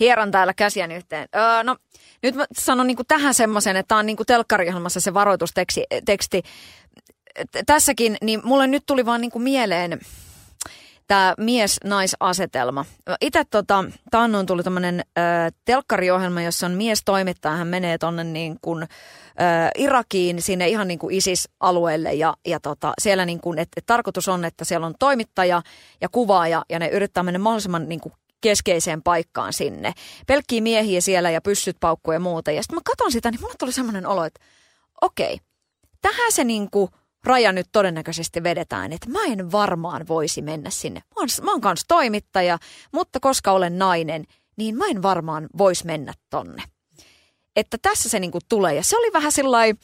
[0.00, 1.28] Hieron täällä käsiän yhteen.
[1.36, 1.76] Öö, no,
[2.22, 5.84] nyt mä sanon niin tähän semmoisen, että tämä on niin telkkariohjelmassa se varoitusteksti.
[6.04, 6.42] Teksti.
[7.66, 10.00] Tässäkin, niin mulle nyt tuli vaan niin mieleen
[11.06, 12.84] tämä mies-naisasetelma.
[13.20, 15.02] Itse tota, taannoin tuli tämmöinen
[15.64, 17.56] telkkariohjelma, jossa on mies toimittaja.
[17.56, 18.86] Hän menee tonne niin kuin,
[19.78, 24.28] Irakiin sinne ihan niin kuin ISIS-alueelle ja, ja tota, siellä niin kuin, että, että tarkoitus
[24.28, 25.62] on, että siellä on toimittaja
[26.00, 29.92] ja kuvaaja ja ne yrittää mennä mahdollisimman niin kuin keskeiseen paikkaan sinne.
[30.26, 32.50] Pelkkiä miehiä siellä ja pyssyt paukkuu ja muuta.
[32.50, 34.40] Ja sitten mä katson sitä, niin mulle tuli semmoinen olo, että
[35.00, 35.38] okei,
[36.02, 36.90] tähän se niin kuin
[37.24, 41.00] raja nyt todennäköisesti vedetään, että mä en varmaan voisi mennä sinne.
[41.00, 42.58] Mä oon, mä oon kanssa toimittaja,
[42.92, 44.24] mutta koska olen nainen,
[44.56, 46.62] niin mä en varmaan voisi mennä tonne.
[47.56, 48.74] Että tässä se niinku tulee.
[48.74, 49.78] Ja se oli vähän sellainen,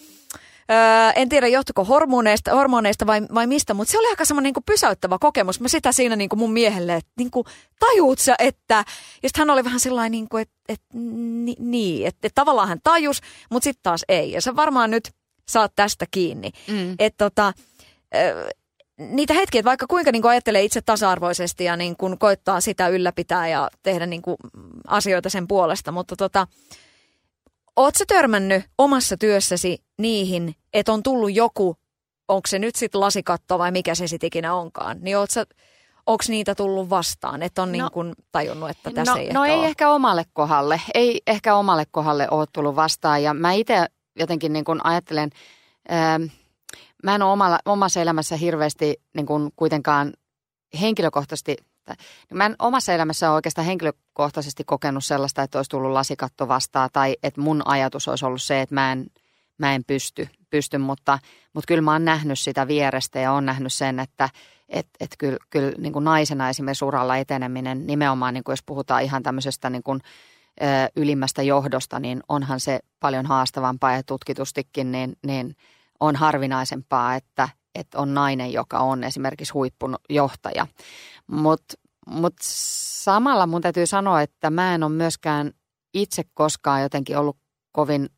[0.71, 0.77] öö,
[1.17, 5.19] en tiedä johtuiko hormoneista, hormoneista vai, vai mistä, mutta se oli aika semmoinen niinku pysäyttävä
[5.21, 5.61] kokemus.
[5.61, 7.45] Mä sitä siinä niinku mun miehelle, että niinku,
[7.81, 8.85] tajuut sä, että...
[9.23, 13.21] Ja hän oli vähän sellainen, niinku, että et, ni, niin, että et tavallaan hän tajus,
[13.51, 14.33] mutta sitten taas ei.
[14.33, 15.11] Ja sä varmaan nyt
[15.49, 16.51] saat tästä kiinni.
[16.69, 16.95] Mm.
[16.99, 17.53] Että tota,
[18.99, 23.49] niitä hetkiä, vaikka kuinka niin kuin ajattelee itse tasa-arvoisesti ja niin kuin koittaa sitä ylläpitää
[23.49, 24.37] ja tehdä niin kuin
[24.87, 26.47] asioita sen puolesta, mutta tota,
[27.79, 31.77] Oletko törmännyt omassa työssäsi niihin, että on tullut joku,
[32.29, 35.17] onko se nyt sitten lasikatto vai mikä se sitten ikinä onkaan, niin
[36.07, 39.45] onko niitä tullut vastaan, että on no, niin kuin tajunnut, että tässä no, ei No
[39.45, 39.67] ehkä ei ole.
[39.67, 43.87] ehkä omalle kohdalle, ei ehkä omalle kohdalle ole tullut vastaan ja mä itse
[44.19, 45.31] jotenkin niin kuin ajattelen,
[45.89, 46.21] ää,
[47.03, 50.13] mä en ole omalla, omassa elämässä hirveästi niin kuin kuitenkaan
[50.81, 51.57] henkilökohtaisesti
[52.31, 56.91] niin mä en omassa elämässä ole oikeastaan henkilökohtaisesti kokenut sellaista, että olisi tullut lasikatto vastaan
[56.93, 59.07] tai että mun ajatus olisi ollut se, että mä en,
[59.59, 61.19] mä en pysty, pysty mutta,
[61.53, 64.29] mutta kyllä mä oon nähnyt sitä vierestä ja oon nähnyt sen, että
[64.69, 69.03] et, et kyllä, kyllä niin kuin naisena esimerkiksi uralla eteneminen, nimenomaan niin kuin jos puhutaan
[69.03, 70.01] ihan tämmöisestä niin kuin,
[70.97, 75.57] ylimmästä johdosta, niin onhan se paljon haastavampaa ja tutkitustikin, niin, niin
[76.01, 80.67] on harvinaisempaa, että, että on nainen, joka on esimerkiksi huippujohtaja.
[81.27, 81.75] Mutta
[82.07, 85.53] mut samalla mun täytyy sanoa, että mä en ole myöskään
[85.95, 87.37] itse koskaan jotenkin ollut
[87.73, 88.09] kovin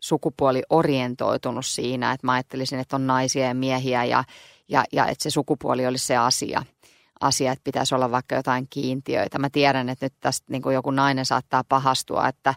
[0.00, 4.24] sukupuoliorientoitunut siinä, että mä ajattelisin, että on naisia ja miehiä ja,
[4.68, 6.62] ja, ja että se sukupuoli olisi se asia,
[7.20, 9.38] asia, että pitäisi olla vaikka jotain kiintiöitä.
[9.38, 12.54] Mä tiedän, että nyt tästä niin joku nainen saattaa pahastua, että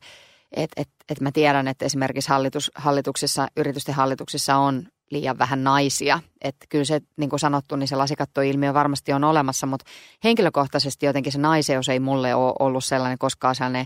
[0.51, 6.19] et, et, et mä tiedän, että esimerkiksi hallitus, hallituksissa, yritysten hallituksissa on liian vähän naisia.
[6.41, 9.85] Että kyllä se, niin kuin sanottu, niin se lasikattoilmiö varmasti on olemassa, mutta
[10.23, 13.85] henkilökohtaisesti jotenkin se naiseus ei mulle ole ollut sellainen koskaan sellainen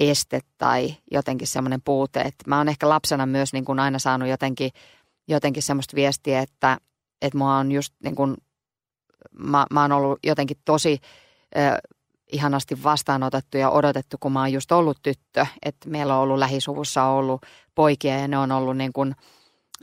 [0.00, 2.20] este tai jotenkin semmoinen puute.
[2.20, 4.70] Että mä oon ehkä lapsena myös niin kuin aina saanut jotenkin,
[5.28, 6.78] jotenkin semmoista viestiä, että,
[7.22, 8.36] että mua on just niin kuin,
[9.38, 10.98] mä, mä oon ollut jotenkin tosi
[11.56, 11.72] äh,
[12.32, 15.46] ihanasti vastaanotettu ja odotettu, kun mä oon just ollut tyttö.
[15.62, 17.42] Että meillä on ollut lähisuvussa ollut
[17.74, 19.14] poikia ja ne on ollut niin kuin–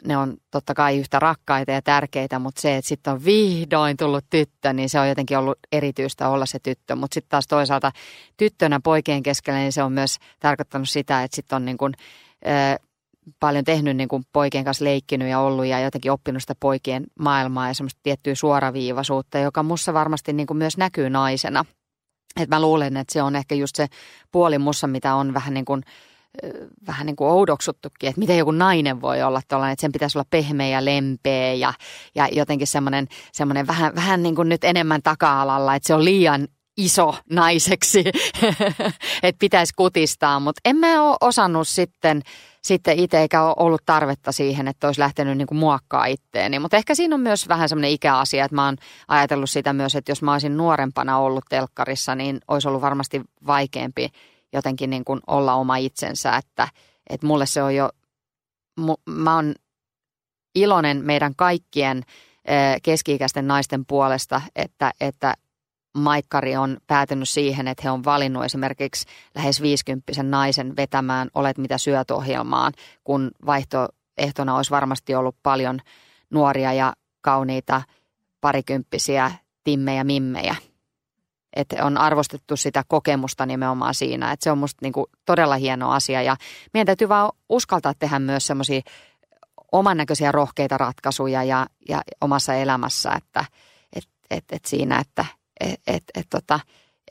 [0.06, 4.26] ne on totta kai yhtä rakkaita ja tärkeitä, mutta se, että sitten on vihdoin tullut
[4.30, 6.96] tyttö, niin se on jotenkin ollut erityistä olla se tyttö.
[6.96, 7.92] Mutta sitten taas toisaalta
[8.38, 11.94] tyttönä poikien keskellä, niin se on myös tarkoittanut sitä, että sitten on niin kuin,
[12.48, 12.87] äh,
[13.40, 17.68] paljon tehnyt niin kuin poikien kanssa leikkinyt ja ollut ja jotenkin oppinut sitä poikien maailmaa
[17.68, 21.66] ja semmoista tiettyä suoraviivaisuutta, joka mussa varmasti niin kuin myös näkyy naisena.
[22.40, 23.88] Et mä luulen, että se on ehkä just se
[24.32, 25.84] puoli mussa, mitä on vähän niin kuin–
[26.88, 30.28] vähän niin kuin oudoksuttukin, että miten joku nainen voi olla tuollainen, että sen pitäisi olla
[30.30, 31.74] pehmeä ja lempeä ja,
[32.16, 36.48] ja jotenkin semmoinen, semmoinen vähän, vähän niin kuin nyt enemmän taka-alalla, että se on liian
[36.78, 38.04] iso naiseksi,
[39.24, 42.22] että pitäisi kutistaa, mutta en mä ole osannut sitten,
[42.68, 46.60] sitten itse eikä ole ollut tarvetta siihen, että olisi lähtenyt niin kuin muokkaa itteeni.
[46.60, 48.78] Mutta ehkä siinä on myös vähän semmoinen ikäasia, että mä oon
[49.08, 54.10] ajatellut sitä myös, että jos mä olisin nuorempana ollut telkkarissa, niin olisi ollut varmasti vaikeampi
[54.54, 56.68] jotenkin niin kuin olla oma itsensä, että,
[57.10, 57.90] että mulle se on jo,
[59.10, 59.54] mä oon
[60.56, 62.04] iloinen meidän kaikkien
[62.84, 65.34] keski-ikäisten naisten puolesta, että, että
[66.00, 69.06] Maikkari on päätynyt siihen, että he on valinnut esimerkiksi
[69.36, 75.80] lähes 50 naisen vetämään Olet mitä syöt ohjelmaan, kun vaihtoehtona olisi varmasti ollut paljon
[76.30, 77.82] nuoria ja kauniita
[78.42, 79.32] parikymppisiä
[79.64, 80.56] timmejä mimmejä.
[81.56, 86.22] Että on arvostettu sitä kokemusta nimenomaan siinä, että se on musta niinku todella hieno asia
[86.22, 86.36] ja
[86.74, 88.82] meidän täytyy vaan uskaltaa tehdä myös semmoisia
[89.72, 93.46] oman näköisiä rohkeita ratkaisuja ja, ja omassa elämässä, että
[93.96, 95.26] et, et, et siinä, että
[95.60, 96.60] että et, et, tota,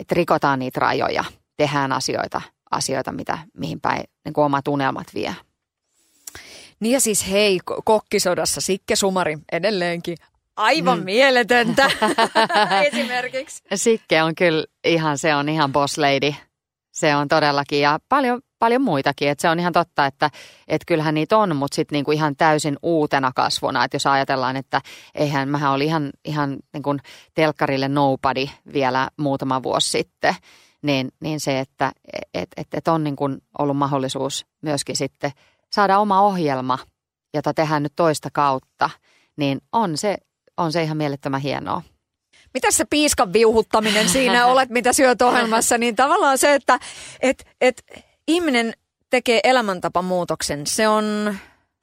[0.00, 1.24] et rikotaan niitä rajoja,
[1.56, 5.34] tehdään asioita, asioita mitä, mihin päin niin kuin omat unelmat vie.
[6.80, 10.16] Niin ja siis hei, kokkisodassa Sikke Sumari edelleenkin
[10.56, 11.04] aivan mm.
[11.04, 11.90] mieletöntä
[12.92, 13.62] esimerkiksi.
[13.74, 16.34] Sikke on kyllä ihan, se on ihan boss lady.
[16.92, 19.28] Se on todellakin ja paljon, paljon muitakin.
[19.28, 20.30] Et se on ihan totta, että
[20.68, 23.84] et kyllähän niitä on, mutta sitten niinku ihan täysin uutena kasvuna.
[23.84, 24.80] Et jos ajatellaan, että
[25.14, 26.96] eihän, mähän oli ihan, ihan niinku
[27.34, 30.34] telkkarille nobody vielä muutama vuosi sitten,
[30.82, 31.92] niin, niin se, että
[32.34, 33.24] et, et, et on niinku
[33.58, 35.30] ollut mahdollisuus myöskin sitten
[35.72, 36.78] saada oma ohjelma,
[37.34, 38.90] jota tehdään nyt toista kautta,
[39.36, 40.16] niin on se,
[40.56, 41.82] on se ihan mielettömän hienoa
[42.54, 46.78] mitä se piiskan viuhuttaminen siinä olet, mitä syöt ohjelmassa, niin tavallaan se, että
[47.20, 47.82] et, et,
[48.28, 48.72] ihminen
[49.10, 51.36] tekee elämäntapamuutoksen, se on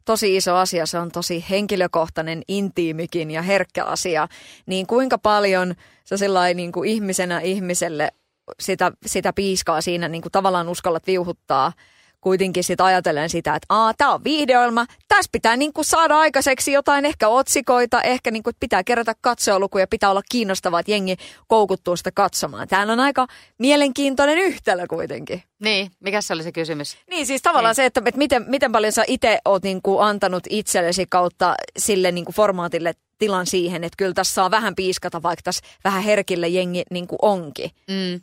[0.06, 4.28] tosi iso asia, se on tosi henkilökohtainen, intiimikin ja herkkä asia,
[4.66, 5.76] niin kuinka paljon
[6.06, 8.12] sä sellainen niin kuin ihmisenä ihmiselle
[8.60, 11.74] sitä, sitä piiskaa siinä niin kuin tavallaan uskallat viuhuttaa–
[12.24, 17.06] kuitenkin sit ajatellen sitä, että aa, tämä on viihdeohjelma, tässä pitää niinku saada aikaiseksi jotain
[17.06, 21.16] ehkä otsikoita, ehkä niinku, pitää kerätä katsojalukuja, pitää olla kiinnostavaa, että jengi
[21.48, 22.68] koukuttuu sitä katsomaan.
[22.68, 25.44] Tämä on aika mielenkiintoinen yhtälö kuitenkin.
[25.60, 26.98] Niin, mikä se oli se kysymys?
[27.10, 27.76] Niin, siis tavallaan niin.
[27.76, 32.32] se, että, että miten, miten paljon sä itse oot niinku antanut itsellesi kautta sille niinku
[32.32, 37.16] formaatille tilan siihen, että kyllä tässä saa vähän piiskata, vaikka tässä vähän herkille jengi niinku
[37.22, 37.72] onkin.
[37.88, 38.22] Mm.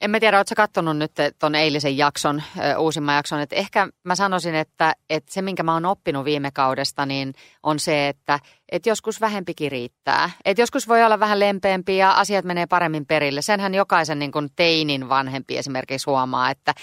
[0.00, 2.42] En mä tiedä, ootko katsonut nyt ton eilisen jakson,
[2.78, 7.06] uusimman jakson, että ehkä mä sanoisin, että, että se minkä mä oon oppinut viime kaudesta,
[7.06, 10.30] niin on se, että, että joskus vähempikin riittää.
[10.44, 13.42] Että joskus voi olla vähän lempeämpi ja asiat menee paremmin perille.
[13.42, 16.74] Senhän jokaisen niin kuin teinin vanhempi esimerkiksi huomaa, että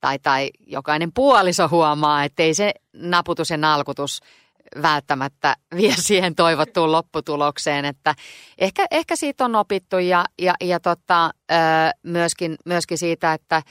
[0.00, 4.20] tai, tai jokainen puoliso huomaa, että ei se naputus ja nalkutus–
[4.82, 7.84] välttämättä vie siihen toivottuun lopputulokseen.
[7.84, 8.14] Että
[8.58, 11.30] ehkä, ehkä siitä on opittu ja, ja, ja tota,
[12.02, 13.62] myöskin, myöskin siitä, että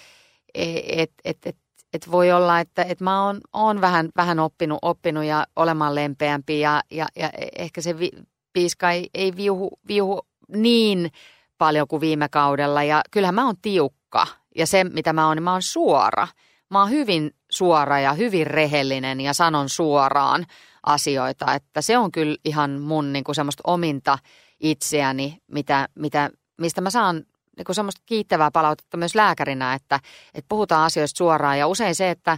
[0.53, 1.57] et, et, et,
[1.93, 6.59] et voi olla, että et mä oon, oon vähän, vähän oppinut, oppinut ja olemaan lempeämpi
[6.59, 8.11] ja, ja, ja ehkä se vi,
[8.53, 11.11] piiska ei, ei viuhu, viuhu niin
[11.57, 15.43] paljon kuin viime kaudella ja kyllähän mä oon tiukka ja se mitä mä oon, niin
[15.43, 16.27] mä oon suora.
[16.73, 20.45] Mä oon hyvin suora ja hyvin rehellinen ja sanon suoraan
[20.83, 21.53] asioita.
[21.53, 24.17] Että se on kyllä ihan mun niin kuin semmoista ominta
[24.59, 26.29] itseäni, mitä, mitä,
[26.61, 27.15] mistä mä saan
[27.57, 29.99] niin kuin semmoista kiittävää palautetta myös lääkärinä, että,
[30.33, 31.59] että puhutaan asioista suoraan.
[31.59, 32.37] Ja usein se, että,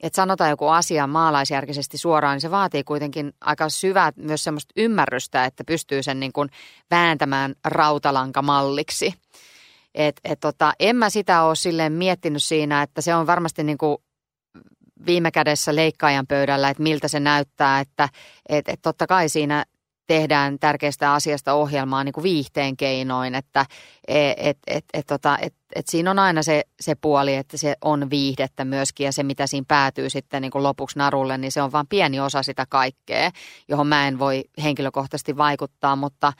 [0.00, 5.44] että sanotaan joku asia maalaisjärkisesti suoraan, niin se vaatii kuitenkin aika syvää myös semmoista ymmärrystä,
[5.44, 6.48] että pystyy sen niin kuin
[6.90, 9.14] vääntämään rautalankamalliksi.
[9.94, 13.78] Et, et tota, en mä sitä ole silleen miettinyt siinä, että se on varmasti niin
[13.78, 13.96] kuin
[15.06, 18.08] viime kädessä leikkaajan pöydällä, että miltä se näyttää, että
[18.48, 19.64] et, et totta kai siinä
[20.06, 23.66] tehdään tärkeästä asiasta ohjelmaa niin kuin viihteen keinoin, että
[24.08, 27.74] et, et, et, et, tota, et, et siinä on aina se, se puoli, että se
[27.84, 31.62] on viihdettä myöskin ja se mitä siinä päätyy sitten niin kuin lopuksi narulle, niin se
[31.62, 33.30] on vain pieni osa sitä kaikkea,
[33.68, 36.32] johon mä en voi henkilökohtaisesti vaikuttaa, mutta,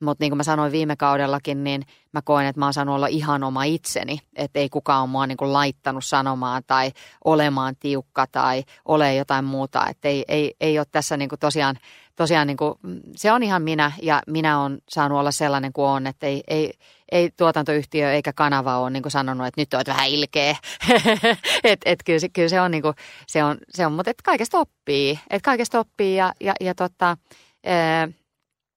[0.00, 1.82] mutta niin kuin mä sanoin viime kaudellakin, niin
[2.12, 4.18] mä koen, että mä oon saanut olla ihan oma itseni.
[4.36, 6.92] Että ei kukaan ole mua niin kuin laittanut sanomaan tai
[7.24, 9.86] olemaan tiukka tai ole jotain muuta.
[9.86, 11.76] Että ei, ei, ei ole tässä niin kuin tosiaan,
[12.16, 12.74] tosiaan niin kuin,
[13.16, 16.06] se on ihan minä ja minä on saanut olla sellainen kuin on.
[16.06, 16.72] Että ei, ei,
[17.12, 20.56] ei tuotantoyhtiö eikä kanava ole niin kuin sanonut, että nyt olet vähän ilkeä.
[21.64, 22.94] että et kyllä, kyllä se on, niin kuin,
[23.26, 25.20] se on, se on mutta et kaikesta oppii.
[25.30, 27.16] Että kaikesta oppii ja, ja, ja tota,
[27.66, 28.08] ää,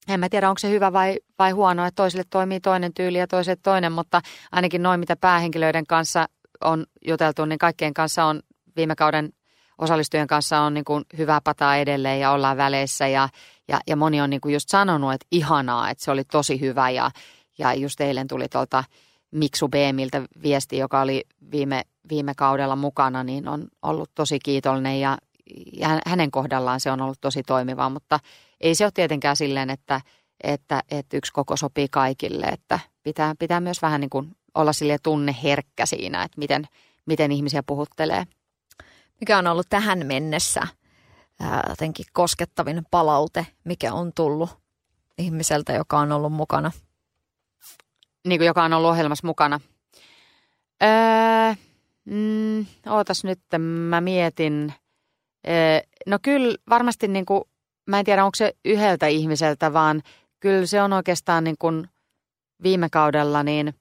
[0.07, 3.27] en mä tiedä, onko se hyvä vai, vai huono, että toisille toimii toinen tyyli ja
[3.27, 6.25] toiselle toinen, mutta ainakin noin, mitä päähenkilöiden kanssa
[6.61, 8.41] on juteltu, niin kaikkien kanssa on
[8.75, 9.33] viime kauden
[9.77, 13.29] osallistujien kanssa on niin kuin hyvää pataa edelleen ja ollaan väleissä ja,
[13.67, 16.89] ja, ja moni on niin kuin just sanonut, että ihanaa, että se oli tosi hyvä
[16.89, 17.11] ja,
[17.57, 18.83] ja just eilen tuli tuolta
[19.31, 25.17] Miksu Beemiltä viesti, joka oli viime, viime kaudella mukana, niin on ollut tosi kiitollinen ja,
[25.73, 28.19] ja hänen kohdallaan se on ollut tosi toimiva, mutta
[28.63, 30.01] ei se ole tietenkään silleen, että,
[30.43, 34.97] että, että yksi koko sopii kaikille, että pitää, pitää myös vähän niin kuin olla sille
[35.03, 36.67] tunneherkkä siinä, että miten,
[37.05, 38.23] miten ihmisiä puhuttelee.
[39.19, 40.67] Mikä on ollut tähän mennessä
[41.39, 44.49] ää, jotenkin koskettavin palaute, mikä on tullut
[45.17, 46.71] ihmiseltä, joka on ollut mukana?
[48.27, 49.59] Niin kuin joka on ollut ohjelmassa mukana.
[50.83, 51.53] Öö,
[52.05, 54.73] mm, ootas nyt, mä mietin.
[55.47, 57.43] Öö, no kyllä varmasti niin kuin,
[57.87, 60.01] mä en tiedä onko se yhdeltä ihmiseltä, vaan
[60.39, 61.89] kyllä se on oikeastaan niin kuin
[62.63, 63.73] viime kaudella niin,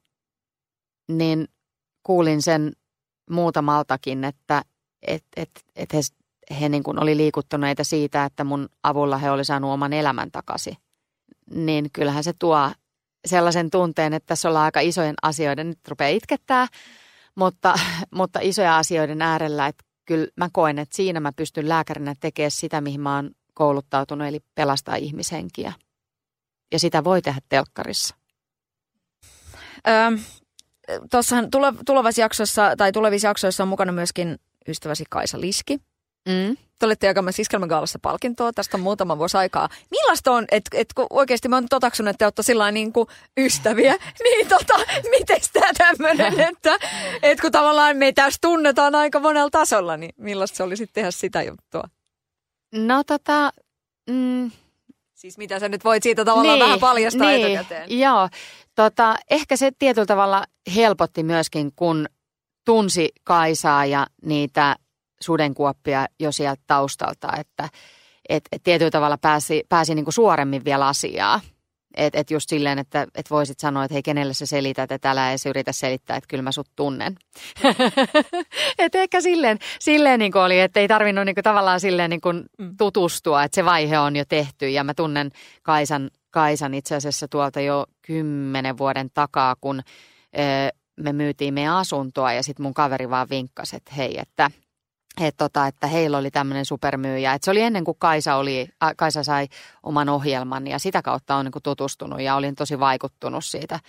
[1.09, 1.49] niin
[2.03, 2.73] kuulin sen
[3.31, 4.62] muutamaltakin, että
[5.03, 6.01] et, et, et he,
[6.61, 10.77] he niin kuin oli liikuttuneita siitä, että mun avulla he oli saanut oman elämän takaisin.
[11.51, 12.71] Niin kyllähän se tuo
[13.27, 16.67] sellaisen tunteen, että tässä ollaan aika isojen asioiden, nyt rupeaa itkettää,
[17.35, 17.75] mutta,
[18.15, 22.81] mutta isoja asioiden äärellä, että kyllä mä koen, että siinä mä pystyn lääkärinä tekemään sitä,
[22.81, 25.73] mihin mä oon kouluttautunut, eli pelastaa ihmishenkiä.
[26.73, 28.15] Ja sitä voi tehdä telkkarissa.
[29.88, 30.11] Öö,
[31.11, 31.49] Tuossahan
[31.87, 34.38] tulevassa jaksossa, tai tulevissa jaksoissa on mukana myöskin
[34.69, 35.79] ystäväsi Kaisa Liski.
[36.29, 36.57] Mm.
[36.79, 39.69] Te olette jakamassa Iskelmägaalassa palkintoa, tästä on muutama vuosi aikaa.
[39.91, 43.09] Millaista on, että et, kun oikeasti mä oon totaksunut, että te olette sillä niin kuin
[43.37, 44.75] ystäviä, niin tota,
[45.11, 46.77] miten tämä tämmöinen, että
[47.23, 51.11] et kun tavallaan me tässä tunnetaan aika monella tasolla, niin millaista se oli sitten tehdä
[51.11, 51.85] sitä juttua?
[52.73, 53.53] No tota,
[54.11, 54.51] mm,
[55.23, 57.99] Siis mitä sä nyt voit siitä tavallaan niin, vähän paljastaa niin, etukäteen?
[57.99, 58.29] Joo,
[58.75, 62.07] tota, ehkä se tietyllä tavalla helpotti myöskin, kun
[62.65, 64.77] tunsi Kaisaa ja niitä
[65.21, 67.69] sudenkuoppia jo sieltä taustalta, että
[68.29, 71.41] et, et tietyllä tavalla pääsi, pääsi niinku suoremmin vielä asiaa.
[71.96, 75.31] Että et just silleen, että et voisit sanoa, että hei, kenelle sä selität, että älä
[75.31, 77.16] edes yritä selittää, että kyllä mä sut tunnen.
[78.78, 82.44] että ehkä silleen, silleen niin oli, että ei tarvinnut niin kuin, tavallaan silleen niin kuin
[82.59, 82.76] mm.
[82.76, 84.68] tutustua, että se vaihe on jo tehty.
[84.68, 85.31] Ja mä tunnen
[85.62, 89.83] Kaisan, Kaisan itse asiassa tuolta jo kymmenen vuoden takaa, kun
[91.00, 94.50] me myytiin meidän asuntoa ja sitten mun kaveri vaan vinkkasi, että hei, että
[95.20, 97.35] et tota, että heillä oli tämmöinen supermyyjä.
[97.35, 99.48] Et se oli ennen kuin Kaisa, oli, äh, Kaisa sai
[99.83, 103.81] oman ohjelman ja sitä kautta on niin tutustunut ja olin tosi vaikuttunut siitä,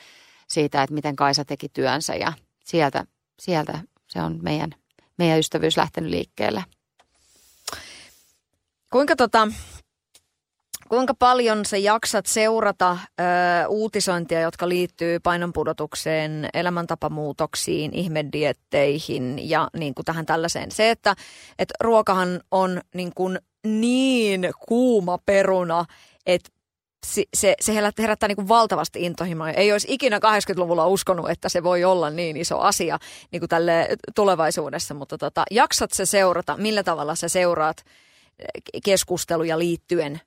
[0.47, 2.33] siitä, että miten Kaisa teki työnsä ja
[2.65, 3.05] sieltä,
[3.39, 4.71] sieltä se on meidän,
[5.17, 6.63] meidän ystävyys lähtenyt liikkeelle.
[8.91, 9.47] Kuinka tota,
[10.93, 13.23] Kuinka paljon sä jaksat seurata ö,
[13.67, 20.71] uutisointia, jotka liittyy painonpudotukseen, elämäntapamuutoksiin, ihmedietteihin ja niin kuin tähän tällaiseen?
[20.71, 21.15] Se, että
[21.60, 25.86] et ruokahan on niin, kuin niin kuuma peruna,
[26.25, 26.49] että
[27.06, 29.49] se, se, se herättää niin kuin valtavasti intohimoa.
[29.49, 32.99] Ei olisi ikinä 80-luvulla uskonut, että se voi olla niin iso asia
[33.32, 36.58] niin kuin tälle tulevaisuudessa, mutta tota, jaksat se seurata?
[36.58, 37.77] Millä tavalla sä seuraat
[38.86, 40.22] keskusteluja liittyen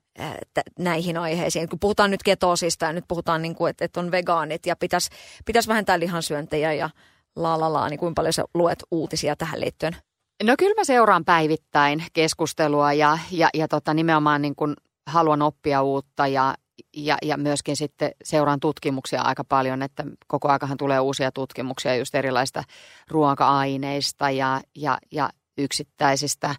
[0.79, 1.69] näihin aiheisiin.
[1.69, 5.09] Kun puhutaan nyt ketoosista ja nyt puhutaan, niin kuin, että, että on vegaanit ja pitäisi,
[5.45, 6.89] pitäisi vähentää lihansyöntejä ja
[7.35, 9.95] la la la, niin kuinka paljon sä luet uutisia tähän liittyen?
[10.43, 14.75] No kyllä mä seuraan päivittäin keskustelua ja, ja, ja tota, nimenomaan niin kuin
[15.07, 16.55] haluan oppia uutta ja,
[16.97, 22.15] ja, ja myöskin sitten seuraan tutkimuksia aika paljon, että koko aikahan tulee uusia tutkimuksia just
[22.15, 22.63] erilaista
[23.07, 26.55] ruoka-aineista ja, ja, ja yksittäisistä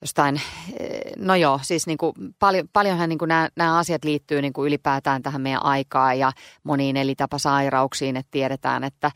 [0.00, 0.40] jostain,
[0.80, 4.52] eh, no joo, siis niin kuin paljon, paljonhan niin kuin nämä, nämä asiat liittyy niin
[4.52, 6.32] kuin ylipäätään tähän meidän aikaan ja
[6.62, 9.10] moniin elitapasairauksiin, että tiedetään, että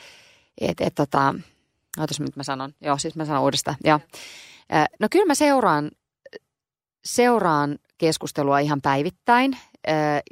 [0.61, 1.35] et, et, tota,
[1.99, 4.01] ootas nyt mä sanon, joo siis mä sanon uudestaan, ja
[4.71, 5.91] eh, No kyllä mä seuraan,
[7.05, 9.57] seuraan keskustelua ihan päivittäin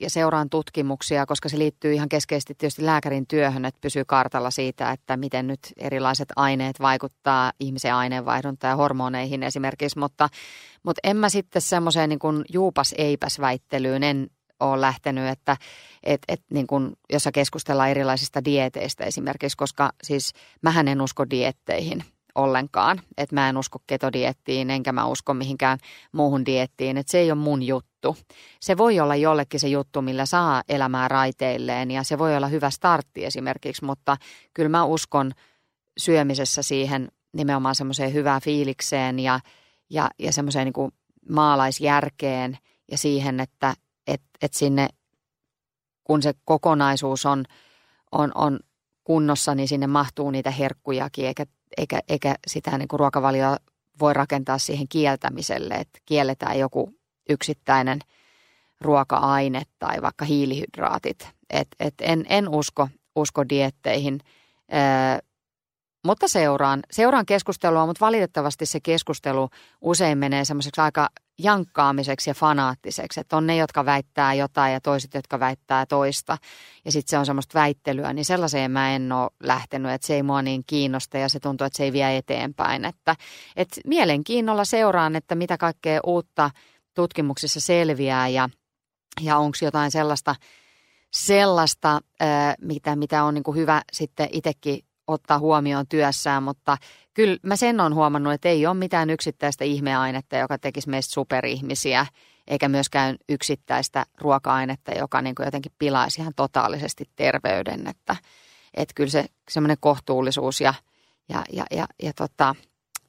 [0.00, 4.92] ja seuraan tutkimuksia, koska se liittyy ihan keskeisesti tietysti lääkärin työhön, että pysyy kartalla siitä,
[4.92, 10.28] että miten nyt erilaiset aineet vaikuttaa ihmisen aineenvaihduntaan ja hormoneihin esimerkiksi, mutta,
[10.82, 15.56] mutta en mä sitten semmoiseen niin juupas-eipäs väittelyyn en ole lähtenyt, että
[16.02, 22.04] et, et, niin kuin, jossa keskustellaan erilaisista dieteistä esimerkiksi, koska siis mähän en usko dietteihin
[22.38, 23.00] ollenkaan.
[23.16, 25.78] Että mä en usko ketodiettiin, enkä mä usko mihinkään
[26.12, 26.96] muuhun diettiin.
[26.96, 28.16] Että se ei ole mun juttu.
[28.60, 32.70] Se voi olla jollekin se juttu, millä saa elämää raiteilleen ja se voi olla hyvä
[32.70, 34.16] startti esimerkiksi, mutta
[34.54, 35.32] kyllä mä uskon
[35.98, 39.40] syömisessä siihen nimenomaan semmoiseen hyvään fiilikseen ja,
[39.90, 40.92] ja, ja semmoiseen niin kuin
[41.30, 42.58] maalaisjärkeen
[42.90, 43.74] ja siihen, että
[44.06, 44.88] et, et sinne,
[46.04, 47.44] kun se kokonaisuus on,
[48.12, 48.58] on, on
[49.08, 51.46] kunnossa, niin sinne mahtuu niitä herkkujakin, eikä
[51.76, 53.56] eikä, eikä sitä niin kuin ruokavalioa
[54.00, 56.94] voi rakentaa siihen kieltämiselle, että kielletään joku
[57.28, 57.98] yksittäinen
[58.80, 61.28] ruoka-aine tai vaikka hiilihydraatit.
[61.50, 64.20] Et, et en, en usko, usko dietteihin.
[66.04, 69.48] Mutta seuraan, seuraan keskustelua, mutta valitettavasti se keskustelu
[69.80, 73.20] usein menee semmoiseksi aika jankkaamiseksi ja fanaattiseksi.
[73.20, 76.38] Että on ne, jotka väittää jotain ja toiset, jotka väittää toista.
[76.84, 80.22] Ja sitten se on semmoista väittelyä, niin sellaiseen mä en ole lähtenyt, että se ei
[80.22, 82.84] mua niin kiinnosta ja se tuntuu, että se ei vie eteenpäin.
[82.84, 83.16] Että,
[83.56, 86.50] että mielenkiinnolla seuraan, että mitä kaikkea uutta
[86.94, 88.48] tutkimuksissa selviää ja,
[89.20, 90.34] ja onko jotain sellaista,
[91.12, 92.00] sellaista
[92.60, 96.76] mitä, mitä on niin kuin hyvä sitten itsekin ottaa huomioon työssään, mutta
[97.14, 102.06] kyllä mä sen on huomannut, että ei ole mitään yksittäistä ihmeainetta, joka tekisi meistä superihmisiä,
[102.46, 108.16] eikä myöskään yksittäistä ruoka-ainetta, joka niin kuin jotenkin pilaisi ihan totaalisesti terveyden, että,
[108.74, 110.74] että kyllä se semmoinen kohtuullisuus ja,
[111.28, 112.54] ja, ja, ja, ja tota,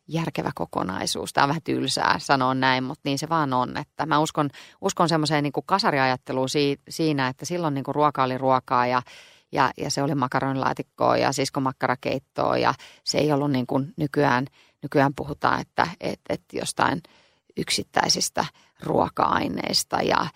[0.09, 1.33] järkevä kokonaisuus.
[1.33, 3.77] Tämä on vähän tylsää sanoa näin, mutta niin se vaan on.
[3.77, 4.49] Että mä uskon,
[4.81, 6.49] uskon semmoiseen niin kasariajatteluun
[6.89, 9.01] siinä, että silloin niin kuin ruoka oli ruokaa ja
[9.51, 12.73] ja, ja se oli makaronilaatikkoa ja siskomakkarakeittoa ja
[13.03, 14.45] se ei ollut niin kuin nykyään,
[14.83, 17.01] nykyään puhutaan, että, että, että jostain
[17.57, 18.45] yksittäisistä
[18.83, 20.27] ruoka-aineista ja,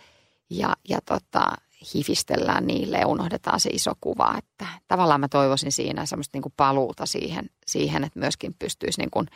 [0.49, 1.51] ja, ja tota,
[1.93, 4.36] hifistellään niille ja unohdetaan se iso kuva.
[4.38, 9.11] Että tavallaan mä toivoisin siinä semmoista niin kuin paluuta siihen, siihen, että myöskin pystyisi niin
[9.11, 9.28] kuin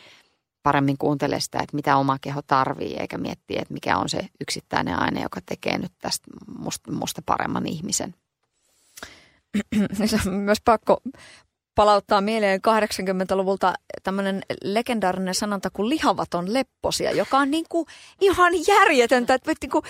[0.64, 5.00] paremmin kuuntelemaan sitä, että mitä oma keho tarvii, eikä miettiä, että mikä on se yksittäinen
[5.00, 8.16] aine, joka tekee nyt tästä musta, musta paremman ihmisen.
[10.28, 10.98] On myös pakko
[11.76, 13.74] palauttaa mieleen 80-luvulta
[14.04, 17.86] tämmöinen legendaarinen sanonta kuin lihavaton lepposia, joka on niin kuin
[18.22, 19.84] ihan järjetöntä, että niin kuin,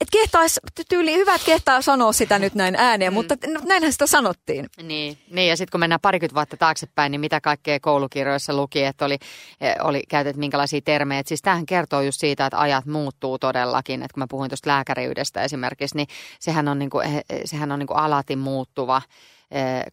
[0.00, 3.14] et kehtaisi, tyyli hyvä, että kehtaa sanoa sitä nyt näin ääneen, mm.
[3.14, 3.34] mutta
[3.64, 4.66] näinhän sitä sanottiin.
[4.82, 9.04] Niin, niin ja sitten kun mennään parikymmentä vuotta taaksepäin, niin mitä kaikkea koulukirjoissa luki, että
[9.04, 9.18] oli,
[9.60, 11.20] eh, oli käytetty minkälaisia termejä.
[11.20, 14.02] Et siis tämähän kertoo just siitä, että ajat muuttuu todellakin.
[14.02, 16.08] Että kun mä puhuin tuosta lääkäriydestä esimerkiksi, niin
[16.40, 19.02] sehän on, niinku, eh, eh, sehän on niinku alati muuttuva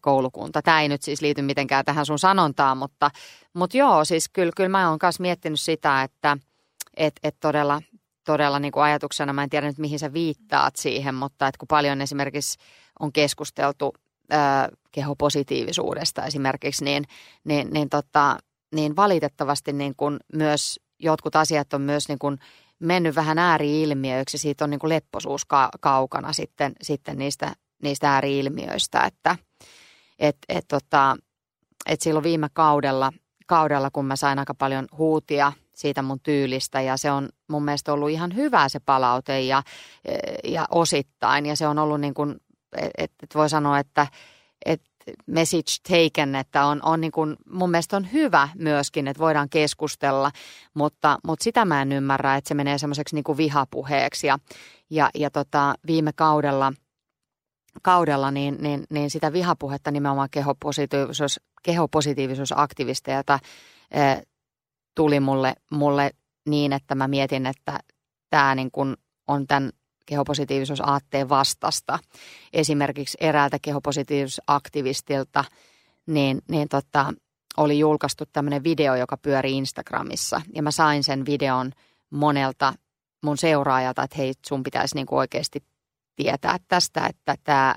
[0.00, 0.62] koulukunta.
[0.62, 3.10] Tämä ei nyt siis liity mitenkään tähän sun sanontaan, mutta,
[3.54, 6.36] mutta joo, siis kyllä, kyllä mä oon myös miettinyt sitä, että
[6.96, 7.82] et, et todella
[8.24, 11.68] todella niin kuin ajatuksena, mä en tiedä nyt mihin sä viittaat siihen, mutta että kun
[11.68, 12.58] paljon esimerkiksi
[13.00, 13.94] on keskusteltu
[14.30, 17.04] ää, kehopositiivisuudesta esimerkiksi, niin,
[17.44, 18.38] niin, niin, tota,
[18.74, 22.38] niin valitettavasti niin kuin myös jotkut asiat on myös niin kuin
[22.78, 24.38] mennyt vähän ääriilmiöiksi.
[24.38, 27.52] Siitä on niin kuin lepposuus ka- kaukana sitten, sitten niistä,
[27.82, 29.36] niistä ääriilmiöistä, että
[30.18, 31.16] et, et, tota,
[31.86, 33.12] et silloin viime kaudella,
[33.46, 37.92] kaudella, kun mä sain aika paljon huutia– siitä mun tyylistä ja se on mun mielestä
[37.92, 39.62] ollut ihan hyvä se palaute ja,
[40.44, 41.46] ja osittain.
[41.46, 42.36] Ja se on ollut niin kuin,
[42.98, 44.06] että et voi sanoa, että
[44.66, 44.82] et
[45.26, 50.30] message taken, että on, on niin kuin, mun mielestä on hyvä myöskin, että voidaan keskustella,
[50.74, 54.26] mutta, mutta sitä mä en ymmärrä, että se menee semmoiseksi niin kuin vihapuheeksi.
[54.26, 54.38] Ja,
[54.90, 56.72] ja, ja tota, viime kaudella–
[57.82, 63.38] kaudella, niin, niin, niin sitä vihapuhetta nimenomaan kehopositiivisuus, kehopositiivisuusaktivisteilta
[64.94, 66.10] tuli mulle, mulle
[66.48, 67.78] niin, että mä mietin, että
[68.30, 69.70] tämä niin kuin on tämän
[70.06, 71.98] kehopositiivisuusaatteen vastasta.
[72.52, 75.44] Esimerkiksi eräältä kehopositiivisuusaktivistilta
[76.06, 77.12] niin, niin tota,
[77.56, 80.40] oli julkaistu tämmöinen video, joka pyöri Instagramissa.
[80.54, 81.72] Ja mä sain sen videon
[82.10, 82.74] monelta
[83.22, 85.64] mun seuraajalta, että hei, sun pitäisi niin oikeasti
[86.16, 87.74] tietää tästä, että tämä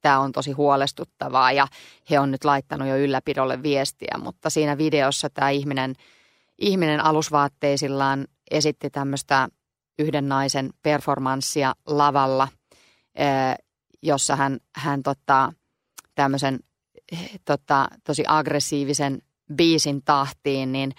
[0.00, 1.66] tämä on tosi huolestuttavaa ja
[2.10, 5.94] he on nyt laittanut jo ylläpidolle viestiä, mutta siinä videossa tämä ihminen–
[6.60, 9.48] ihminen alusvaatteisillaan esitti tämmöistä
[9.98, 12.48] yhden naisen performanssia lavalla,
[14.02, 15.52] jossa hän, hän tota,
[16.14, 16.60] tämmöisen
[17.44, 19.22] tota, tosi aggressiivisen
[19.54, 20.92] biisin tahtiin, niin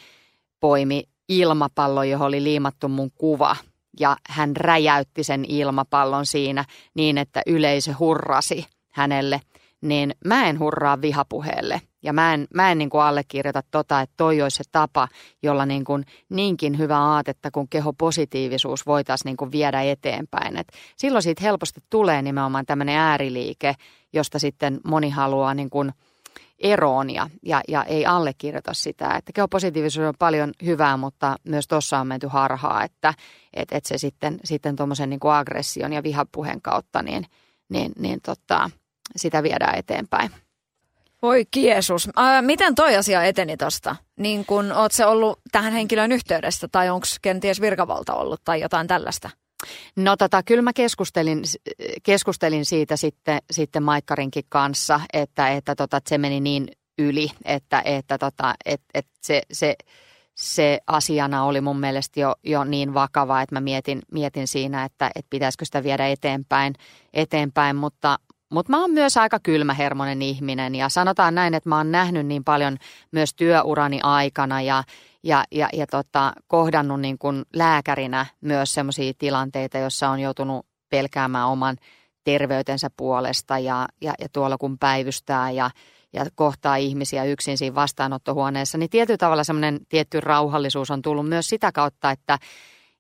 [0.60, 3.56] poimi ilmapallo, johon oli liimattu mun kuva.
[4.00, 9.42] Ja hän räjäytti sen ilmapallon siinä niin, että yleisö hurrasi hänelle.
[9.82, 11.82] Niin mä en hurraa vihapuheelle.
[12.04, 15.08] Ja mä en, mä en niin kuin allekirjoita tota, että toi olisi se tapa,
[15.44, 20.58] jolla niin kuin niinkin hyvä aatetta kuin kehopositiivisuus voitaisiin niin kuin viedä eteenpäin.
[20.58, 20.68] Et
[20.98, 23.76] silloin siitä helposti tulee nimenomaan tämmöinen ääriliike,
[24.14, 25.92] josta sitten moni haluaa niin kuin
[26.60, 29.16] eroon ja, ja, ja ei allekirjoita sitä.
[29.16, 33.14] Että kehopositiivisuus on paljon hyvää, mutta myös tuossa on menty harhaa, että
[33.54, 34.76] et, et se sitten, sitten
[35.08, 37.26] niin aggression ja vihapuheen kautta niin,
[37.70, 38.70] niin, niin tota,
[39.16, 40.32] sitä viedään eteenpäin.
[41.22, 42.10] Voi kiesus.
[42.16, 43.96] Ää, miten toi asia eteni tosta?
[44.20, 48.88] Niin kun oot se ollut tähän henkilön yhteydessä tai onko kenties virkavalta ollut tai jotain
[48.88, 49.30] tällaista?
[49.96, 51.44] No tota, kyllä mä keskustelin,
[52.04, 56.68] keskustelin siitä sitten, sitten Maikkarinkin kanssa, että, että, tota, että se meni niin
[57.00, 59.76] yli, että, että, tota, että, että se, se,
[60.36, 65.12] se asiana oli mun mielestä jo, jo niin vakava, että mä mietin, mietin siinä, että,
[65.16, 66.74] että pitäisikö sitä viedä eteenpäin,
[67.14, 68.20] eteenpäin mutta,
[68.52, 72.44] mutta mä oon myös aika kylmähermonen ihminen ja sanotaan näin, että mä oon nähnyt niin
[72.44, 72.78] paljon
[73.12, 74.84] myös työurani aikana ja,
[75.24, 81.48] ja, ja, ja tota, kohdannut niin kuin lääkärinä myös sellaisia tilanteita, joissa on joutunut pelkäämään
[81.48, 81.78] oman
[82.24, 85.70] terveytensä puolesta ja, ja, ja tuolla kun päivystää ja,
[86.14, 91.48] ja kohtaa ihmisiä yksin siinä vastaanottohuoneessa, niin tietyllä tavalla semmoinen tietty rauhallisuus on tullut myös
[91.48, 92.40] sitä kautta, että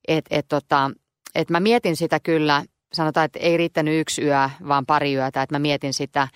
[0.07, 0.91] et, et, tota,
[1.35, 5.55] et mä mietin sitä kyllä, sanotaan, että ei riittänyt yksi yö, vaan pari yötä, että
[5.55, 6.27] mä mietin sitä,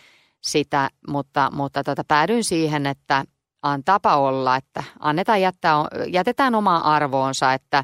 [0.42, 3.26] sitä mutta, mutta tota, päädyin siihen, että
[3.64, 5.76] on tapa olla, että annetaan jättää,
[6.08, 7.84] jätetään omaa arvoonsa, että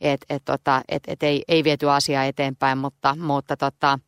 [0.00, 3.98] et, et, tota, et, et ei, ei viety asiaa eteenpäin, mutta, mutta tota,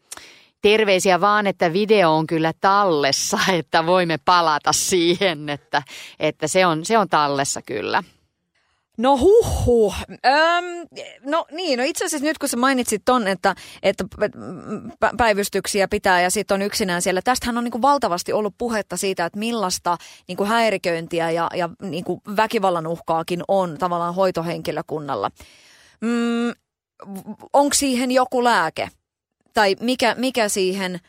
[0.62, 5.82] terveisiä vaan, että video on kyllä tallessa, että voimme palata siihen, että,
[6.20, 8.02] että se, on, se on tallessa kyllä.
[9.00, 9.94] No huhhuh.
[10.26, 10.64] Öm,
[11.24, 14.04] no niin, no itse asiassa nyt kun sä mainitsit ton, että, että
[15.16, 17.22] päivystyksiä pitää ja sitten on yksinään siellä.
[17.22, 19.96] Tästähän on niin kuin valtavasti ollut puhetta siitä, että millaista
[20.28, 25.30] niin kuin häiriköintiä ja, ja niin kuin väkivallan uhkaakin on tavallaan hoitohenkilökunnalla.
[26.00, 26.52] Mm,
[27.52, 28.88] onko siihen joku lääke?
[29.54, 31.00] Tai mikä, mikä siihen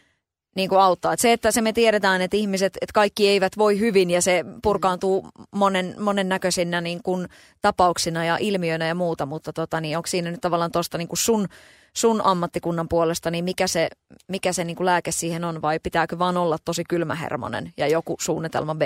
[0.55, 1.13] niin kuin auttaa.
[1.13, 4.45] Et se, että se me tiedetään, että ihmiset, että kaikki eivät voi hyvin ja se
[4.63, 7.27] purkaantuu monen, monennäköisinä niin kuin
[7.61, 11.47] tapauksina ja ilmiöinä ja muuta, mutta tota, niin onko siinä nyt tavallaan tuosta niin sun,
[11.93, 13.89] sun ammattikunnan puolesta, niin mikä se,
[14.27, 18.15] mikä se niin kuin lääke siihen on vai pitääkö vaan olla tosi kylmähermonen ja joku
[18.19, 18.81] suunnitelma B?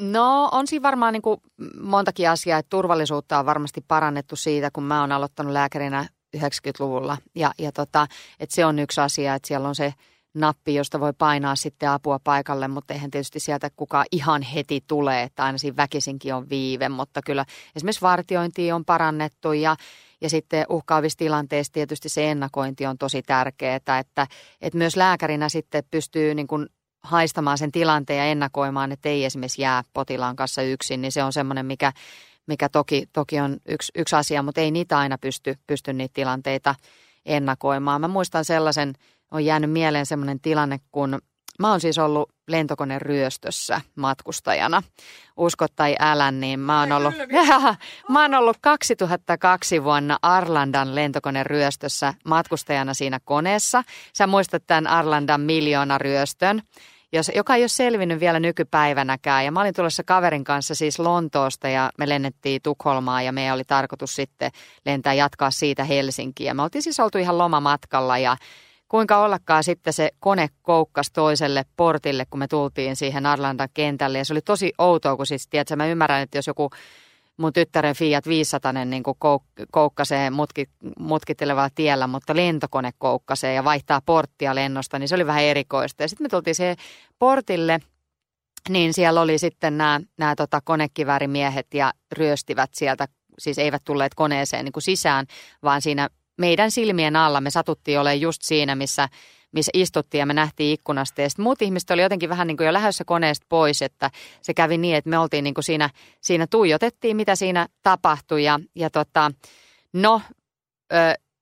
[0.00, 1.40] No on siinä varmaan niin kuin
[1.80, 7.52] montakin asiaa, että turvallisuutta on varmasti parannettu siitä, kun mä oon aloittanut lääkärinä 90-luvulla ja,
[7.58, 8.06] ja tota,
[8.40, 9.94] että se on yksi asia, että siellä on se
[10.34, 15.22] nappi, josta voi painaa sitten apua paikalle, mutta eihän tietysti sieltä kukaan ihan heti tule,
[15.22, 17.44] että aina siinä väkisinkin on viive, mutta kyllä
[17.76, 19.76] esimerkiksi vartiointi on parannettu ja,
[20.20, 24.26] ja sitten uhkaavissa tilanteissa tietysti se ennakointi on tosi tärkeää, että,
[24.60, 26.66] että myös lääkärinä sitten pystyy niin kuin
[27.02, 31.32] haistamaan sen tilanteen ja ennakoimaan, että ei esimerkiksi jää potilaan kanssa yksin, niin se on
[31.32, 31.92] semmoinen, mikä,
[32.46, 36.74] mikä toki, toki on yksi, yksi asia, mutta ei niitä aina pysty, pysty niitä tilanteita
[37.26, 38.00] ennakoimaan.
[38.00, 38.94] Mä muistan sellaisen,
[39.30, 41.18] on jäänyt mieleen sellainen tilanne, kun
[41.58, 44.82] mä oon siis ollut lentokoneen ryöstössä matkustajana.
[45.36, 47.14] Uskot tai älä, niin mä oon ollut,
[48.12, 53.84] mä oon ollut 2002 vuonna Arlandan lentokoneen ryöstössä matkustajana siinä koneessa.
[54.14, 56.62] Sä muistat tämän Arlandan miljoona ryöstön
[57.12, 59.44] jos, joka ei ole selvinnyt vielä nykypäivänäkään.
[59.44, 63.64] Ja mä olin tulossa kaverin kanssa siis Lontoosta ja me lennettiin Tukholmaan ja meidän oli
[63.64, 64.50] tarkoitus sitten
[64.86, 66.48] lentää jatkaa siitä Helsinkiin.
[66.48, 68.36] Ja me oltiin siis oltu ihan lomamatkalla ja
[68.88, 74.18] kuinka ollakaan sitten se kone koukkasi toiselle portille, kun me tultiin siihen Arlandan kentälle.
[74.18, 76.70] Ja se oli tosi outoa, kun siis, tiedätkö, mä ymmärrän, että jos joku
[77.36, 80.68] mun tyttären Fiat 500 niin kouk- koukkasee mutki,
[80.98, 86.02] mutkittelevalla tiellä, mutta lentokone koukkasee ja vaihtaa porttia lennosta, niin se oli vähän erikoista.
[86.02, 86.76] Ja sitten me tultiin siihen
[87.18, 87.80] portille,
[88.68, 93.08] niin siellä oli sitten nämä, nämä tota konekiväärimiehet ja ryöstivät sieltä,
[93.38, 95.26] siis eivät tulleet koneeseen niin kuin sisään,
[95.62, 96.08] vaan siinä
[96.38, 99.08] meidän silmien alla me satuttiin olemaan just siinä, missä
[99.52, 101.22] missä istuttiin ja me nähtiin ikkunasta.
[101.22, 104.10] Ja muut ihmiset oli jotenkin vähän niin kuin jo lähdössä koneesta pois, että
[104.42, 108.44] se kävi niin, että me oltiin niin kuin siinä, siinä tuijotettiin, mitä siinä tapahtui.
[108.44, 109.32] Ja, ja tota,
[109.92, 110.22] no,
[110.92, 110.96] ö,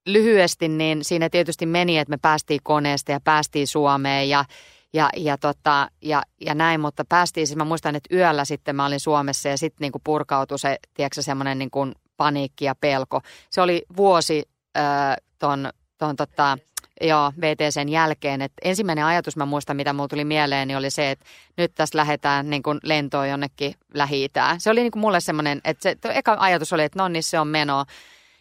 [0.07, 4.44] lyhyesti niin siinä tietysti meni, että me päästiin koneesta ja päästiin Suomeen ja
[4.92, 8.86] ja, ja, tota, ja, ja näin, mutta päästiin, siis mä muistan, että yöllä sitten mä
[8.86, 13.20] olin Suomessa ja sitten niin purkautui se, tiedätkö, semmoinen niin kuin paniikki ja pelko.
[13.51, 14.42] Se oli vuosi
[14.77, 16.59] äh, ton, ton tota,
[17.01, 18.43] Joo, VTCn jälkeen.
[18.43, 21.99] Et ensimmäinen ajatus, mä muistan, mitä mulla tuli mieleen, niin oli se, että nyt tässä
[21.99, 26.37] lähdetään niin kuin lentoon jonnekin lähi Se oli niin kuin mulle semmoinen, että se eka
[26.39, 27.85] ajatus oli, että no niin, se on meno.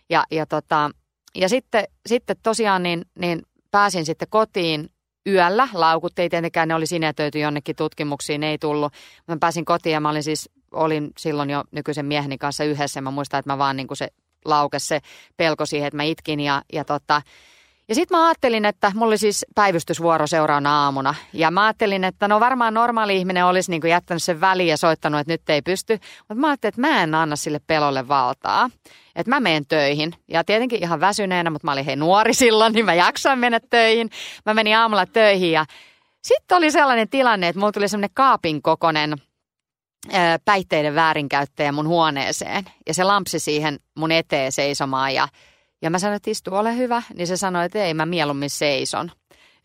[0.09, 0.91] Ja, ja, tota,
[1.35, 4.89] ja sitten, sitten tosiaan niin, niin pääsin sitten kotiin
[5.27, 5.67] yöllä.
[5.73, 8.93] Laukut ei tietenkään, ne oli sinetöity jonnekin tutkimuksiin, ne ei tullut.
[9.27, 13.01] Mä pääsin kotiin ja mä olin siis, olin silloin jo nykyisen mieheni kanssa yhdessä.
[13.01, 14.07] Mä muistan, että mä vaan niin kuin se
[14.45, 14.99] laukesi se
[15.37, 17.21] pelko siihen, että mä itkin ja, ja tota,
[17.87, 21.15] ja sitten mä ajattelin, että mulla oli siis päivystysvuoro seuraavana aamuna.
[21.33, 25.19] Ja mä ajattelin, että no varmaan normaali ihminen olisi niin jättänyt sen väliin ja soittanut,
[25.19, 25.99] että nyt ei pysty.
[26.19, 28.69] Mutta mä ajattelin, että mä en anna sille pelolle valtaa.
[29.15, 30.13] Että mä menen töihin.
[30.27, 34.09] Ja tietenkin ihan väsyneenä, mutta mä olin hei nuori silloin, niin mä jaksoin mennä töihin.
[34.45, 35.65] Mä menin aamulla töihin ja
[36.21, 39.13] sitten oli sellainen tilanne, että mulla tuli semmoinen kaapin kokonen
[40.45, 42.65] päihteiden väärinkäyttäjä mun huoneeseen.
[42.87, 45.27] Ja se lampsi siihen mun eteen seisomaan ja
[45.81, 47.03] ja mä sanoin, että istu, ole hyvä.
[47.13, 49.11] Niin se sanoi, että ei, mä mieluummin seison.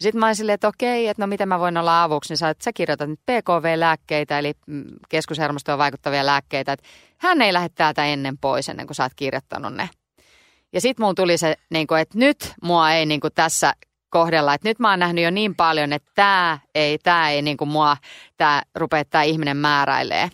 [0.01, 2.33] Sitten mä olin silleen, että okei, että no miten mä voin olla avuksi.
[2.33, 6.73] Niin sä, että sä kirjoitat nyt PKV-lääkkeitä, eli mm, keskushermostoon vaikuttavia lääkkeitä.
[6.73, 6.89] Että
[7.19, 9.89] hän ei lähde täältä ennen pois ennen kuin sä oot kirjoittanut ne.
[10.73, 13.73] Ja sitten mulla tuli se, niin että nyt mua ei niin tässä
[14.11, 17.57] kohdella, että nyt mä oon nähnyt jo niin paljon, että tämä ei, tää ei niin
[17.57, 17.97] kuin mua,
[18.37, 20.31] tämä rupeaa tämä ihminen määräilee.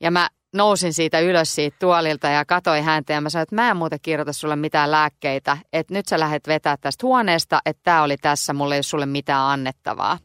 [0.00, 3.70] Ja mä nousin siitä ylös siitä tuolilta ja katsoin häntä ja mä sanoin, että mä
[3.70, 8.02] en muuten kirjoita sulle mitään lääkkeitä, että nyt sä lähdet vetää tästä huoneesta, että tämä
[8.02, 10.18] oli tässä, mulle ei ole sulle mitään annettavaa.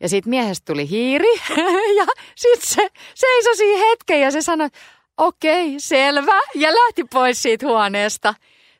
[0.00, 1.34] Ja siitä miehestä tuli hiiri
[1.98, 4.68] ja sitten se seisoi siinä hetken ja se sanoi,
[5.16, 8.34] okei, selvä, ja lähti pois siitä huoneesta.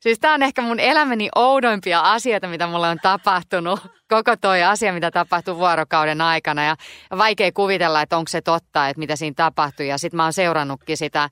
[0.05, 3.81] Siis tämä on ehkä mun elämäni oudoimpia asioita, mitä mulle on tapahtunut.
[4.09, 6.65] Koko toi asia, mitä tapahtui vuorokauden aikana.
[6.65, 6.77] Ja
[7.19, 9.89] vaikea kuvitella, että onko se totta, että mitä siinä tapahtui.
[9.89, 11.29] Ja sitten mä oon seurannutkin sitä,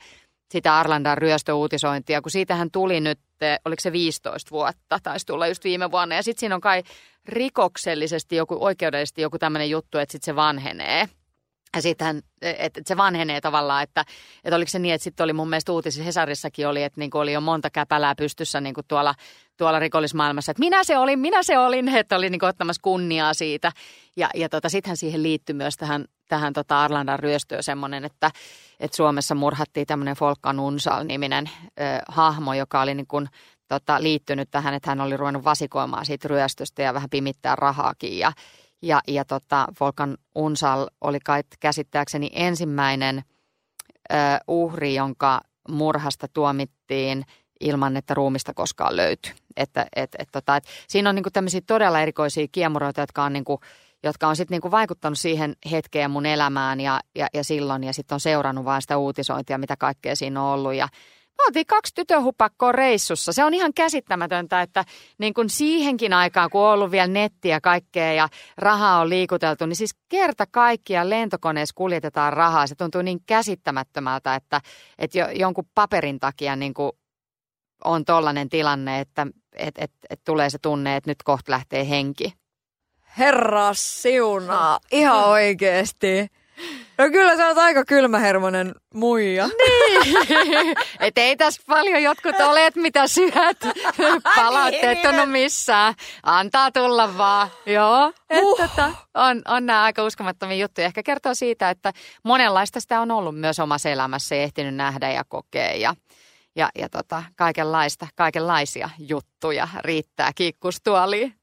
[0.51, 3.21] sitä Arlandan ryöstöuutisointia, kun siitähän tuli nyt,
[3.65, 6.15] oliko se 15 vuotta, taisi tulla just viime vuonna.
[6.15, 6.83] Ja sitten siinä on kai
[7.29, 11.09] rikoksellisesti joku, oikeudellisesti joku tämmöinen juttu, että sitten se vanhenee.
[11.77, 14.05] Ja sittenhän, että se vanhenee tavallaan, että,
[14.45, 17.33] että oliko se niin, että sitten oli mun mielestä uutisissa Hesarissakin oli, että niin oli
[17.33, 19.15] jo monta käpälää pystyssä niin tuolla,
[19.57, 23.73] tuolla rikollismaailmassa, että minä se olin, minä se olin, että oli niin ottamassa kunniaa siitä.
[24.17, 28.31] Ja, ja tota, sittenhän siihen liittyi myös tähän, tähän tota Arlandan ryöstöön semmoinen, että,
[28.81, 33.29] että Suomessa murhattiin tämmöinen Folkan Unsal-niminen ö, hahmo, joka oli niin kuin,
[33.69, 38.33] tota, liittynyt tähän, että hän oli ruvennut vasikoimaan siitä ryöstöstä ja vähän pimittää rahaakin ja
[38.83, 43.23] ja, ja tota, Volkan Unsal oli kai käsittääkseni ensimmäinen
[44.13, 44.17] ö,
[44.49, 47.25] uhri, jonka murhasta tuomittiin
[47.61, 49.33] ilman, että ruumista koskaan löytyi.
[49.57, 53.61] Että, et, et, tota, et siinä on niinku tämmöisiä todella erikoisia kiemuroita, jotka on, niinku,
[54.03, 57.85] jotka on sitten niinku vaikuttanut siihen hetkeen mun elämään ja, ja, ja silloin.
[57.85, 60.75] Ja sitten on seurannut vaan sitä uutisointia, mitä kaikkea siinä on ollut.
[60.75, 60.89] Ja
[61.39, 63.33] me oltiin kaksi tytöhupakkoa reissussa.
[63.33, 64.85] Se on ihan käsittämätöntä, että
[65.19, 69.77] niin kuin siihenkin aikaan, kun on ollut vielä nettiä kaikkea ja rahaa on liikuteltu, niin
[69.77, 72.67] siis kerta kaikkia lentokoneessa kuljetetaan rahaa.
[72.67, 74.61] Se tuntuu niin käsittämättömältä, että,
[74.99, 76.75] että jo, jonkun paperin takia niin
[77.85, 79.27] on tollainen tilanne, että
[79.57, 82.35] et, et, et tulee se tunne, että nyt kohta lähtee henki.
[83.19, 86.29] Herra siunaa, ihan oikeesti.
[86.99, 89.47] No kyllä sä oot aika kylmähermonen muija.
[89.47, 90.77] Niin.
[91.01, 93.59] Et ei tässä paljon jotkut olet, mitä syöt.
[94.37, 95.95] Palautteet on missään.
[96.23, 97.49] Antaa tulla vaan.
[97.67, 98.13] Joo.
[98.33, 98.57] Uh.
[98.57, 100.87] tota, on, on nämä aika uskomattomia juttuja.
[100.87, 101.93] Ehkä kertoo siitä, että
[102.25, 105.75] monenlaista sitä on ollut myös omassa elämässä ja ehtinyt nähdä ja kokea.
[105.75, 105.95] Ja,
[106.57, 111.35] ja, ja tota, kaikenlaista, kaikenlaisia juttuja riittää kiikkustuoliin.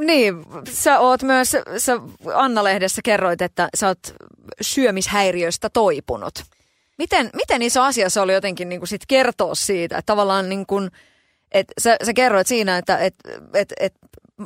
[0.00, 0.34] Niin,
[0.70, 1.92] sä oot myös, sä
[2.34, 4.14] Anna-lehdessä kerroit, että sä oot
[4.60, 6.44] syömishäiriöstä toipunut.
[6.98, 10.66] Miten, miten iso asia se oli jotenkin niin kuin sit kertoa siitä, että tavallaan niin
[10.66, 10.90] kuin,
[11.52, 13.14] että sä, sä kerroit siinä, että et,
[13.54, 13.94] et, et,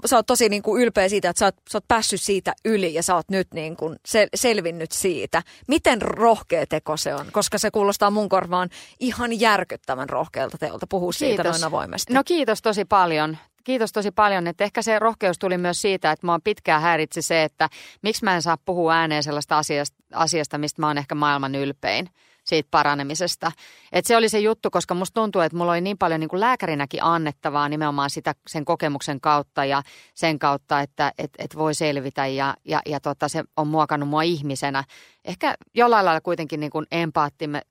[0.07, 2.95] sä oot tosi niin kuin ylpeä siitä, että sä oot, sä oot päässyt siitä yli
[2.95, 5.43] ja sä oot nyt niin kuin sel, selvinnyt siitä.
[5.69, 7.27] Miten rohkea teko se on?
[7.33, 8.71] Koska se kuulostaa mun korvaan
[9.01, 12.15] ihan järkyttävän rohkealta teolta puhua siitä noin avoimesti.
[12.15, 13.39] No kiitos tosi paljon.
[13.65, 17.43] Kiitos tosi paljon, että ehkä se rohkeus tuli myös siitä, että mua pitkään häiritsi se,
[17.43, 17.69] että
[18.03, 22.09] miksi mä en saa puhua ääneen sellaista asiasta, asiasta mistä mä oon ehkä maailman ylpein
[22.45, 23.53] siitä paranemisesta.
[23.93, 26.41] Et se oli se juttu, koska musta tuntuu, että mulla oli niin paljon niin kuin
[26.41, 29.83] lääkärinäkin annettavaa nimenomaan sitä, sen kokemuksen kautta ja
[30.15, 34.23] sen kautta, että et, et voi selvitä ja, ja, ja tota, se on muokannut mua
[34.23, 34.85] ihmisenä.
[35.25, 36.87] Ehkä jollain lailla kuitenkin niin kuin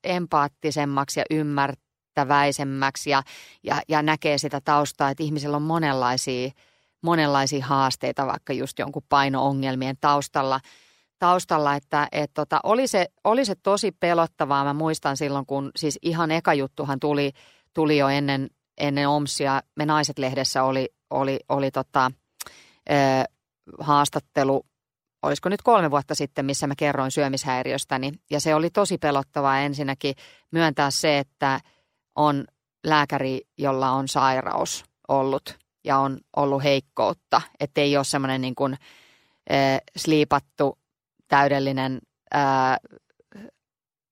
[0.04, 1.83] empaattisemmaksi ja ymmärtää
[2.14, 3.24] ymmärtäväisemmäksi ja,
[3.64, 6.52] ja, ja näkee sitä taustaa, että ihmisellä on monenlaisia,
[7.02, 10.60] monenlaisia haasteita vaikka just jonkun paino-ongelmien taustalla.
[11.20, 14.64] Taustalla, että et tota, oli, se, oli se tosi pelottavaa.
[14.64, 17.32] Mä muistan silloin, kun siis ihan eka juttuhan tuli,
[17.74, 19.62] tuli jo ennen, ennen OMSia.
[19.76, 22.12] Me Naiset-lehdessä oli, oli, oli tota,
[22.90, 22.94] ö,
[23.80, 24.66] haastattelu
[25.24, 28.12] olisiko nyt kolme vuotta sitten, missä mä kerroin syömishäiriöstäni.
[28.32, 30.16] Ja se oli tosi pelottavaa ensinnäkin
[30.52, 31.60] myöntää se, että
[32.16, 32.46] on
[32.84, 38.74] lääkäri, jolla on sairaus ollut ja on ollut heikkoutta, että ei ole semmoinen niin kuin,
[39.52, 40.78] äh, sliipattu
[41.28, 42.02] täydellinen
[42.36, 42.78] äh,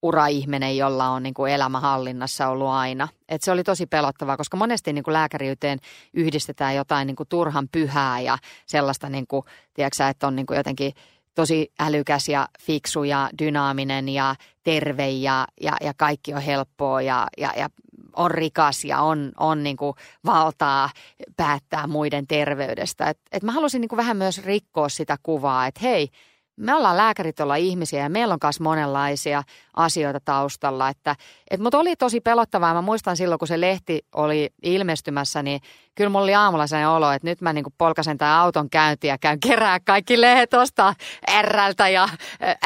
[0.02, 3.08] uraihminen, jolla on niin kuin elämä hallinnassa ollut aina.
[3.30, 5.80] Et se oli tosi pelottavaa, koska monesti niin kuin lääkäriyteen
[6.14, 9.44] yhdistetään jotain niin kuin turhan pyhää ja sellaista, niin kuin,
[9.74, 10.94] tiedätkö, että on niin kuin jotenkin
[11.36, 17.28] tosi älykäs ja fiksu ja dynaaminen ja terve ja, ja, ja kaikki on helppoa ja,
[17.38, 17.70] ja, ja
[18.16, 19.94] on rikas ja on, on niin kuin
[20.26, 20.90] valtaa
[21.38, 23.10] päättää muiden terveydestä.
[23.10, 26.10] Et, et mä halusin niin kuin vähän myös rikkoa sitä kuvaa, että hei,
[26.58, 29.44] me ollaan lääkärit olla ihmisiä ja meillä on myös monenlaisia
[29.76, 30.90] asioita taustalla.
[30.90, 31.16] Että,
[31.52, 32.74] et mut oli tosi pelottavaa.
[32.74, 35.62] Mä muistan silloin, kun se lehti oli ilmestymässä, niin
[35.96, 39.18] kyllä mulla oli aamulla sellainen olo, että nyt mä niinku polkasen tämän auton käyntiä ja
[39.18, 40.94] käyn kerää kaikki lehdet tuosta
[41.42, 42.10] Rltä ja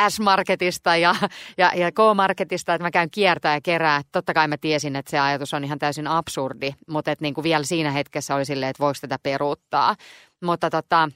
[0.10, 1.16] S-Marketista ja,
[1.58, 4.02] ja, ja K-Marketista, että mä käyn kiertää ja kerää.
[4.12, 7.64] Totta kai mä tiesin, että se ajatus on ihan täysin absurdi, mutta et niinku vielä
[7.64, 9.96] siinä hetkessä oli silleen, että voiko tätä peruuttaa.
[10.44, 11.10] Mutta tota,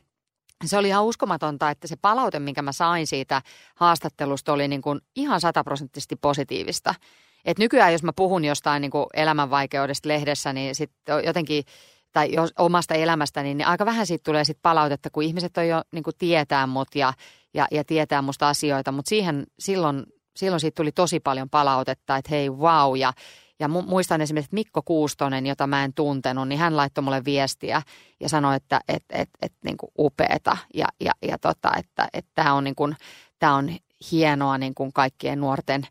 [0.65, 3.41] se oli ihan uskomatonta, että se palaute, minkä mä sain siitä
[3.75, 6.95] haastattelusta, oli niin kuin ihan sataprosenttisesti positiivista.
[7.45, 11.63] Et nykyään, jos mä puhun jostain niin kuin elämänvaikeudesta lehdessä, niin sitten jotenkin,
[12.11, 15.81] tai jos, omasta elämästä, niin aika vähän siitä tulee sit palautetta, kun ihmiset on jo
[15.91, 17.13] niin kuin tietää mut ja,
[17.53, 18.91] ja, ja tietää musta asioita.
[18.91, 20.03] Mutta siihen silloin,
[20.35, 23.13] silloin siitä tuli tosi paljon palautetta, että hei wow, ja,
[23.59, 27.81] ja muistan esimerkiksi, että Mikko Kuustonen, jota mä en tuntenut, niin hän laittoi mulle viestiä
[28.19, 30.57] ja sanoi, että et, et, et, niin kuin upeeta.
[30.73, 32.95] Ja, ja, ja tota, että tämä on, niin kuin,
[33.39, 33.69] tää on
[34.11, 35.87] hienoa niin kuin kaikkien nuorten,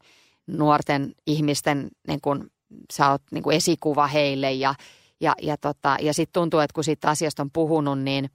[0.47, 2.51] nuorten ihmisten, niin kuin,
[2.93, 4.75] sä oot niin kuin esikuva heille ja,
[5.21, 8.31] ja, ja, tota, ja sitten tuntuu, että kun siitä asiasta on puhunut, niin,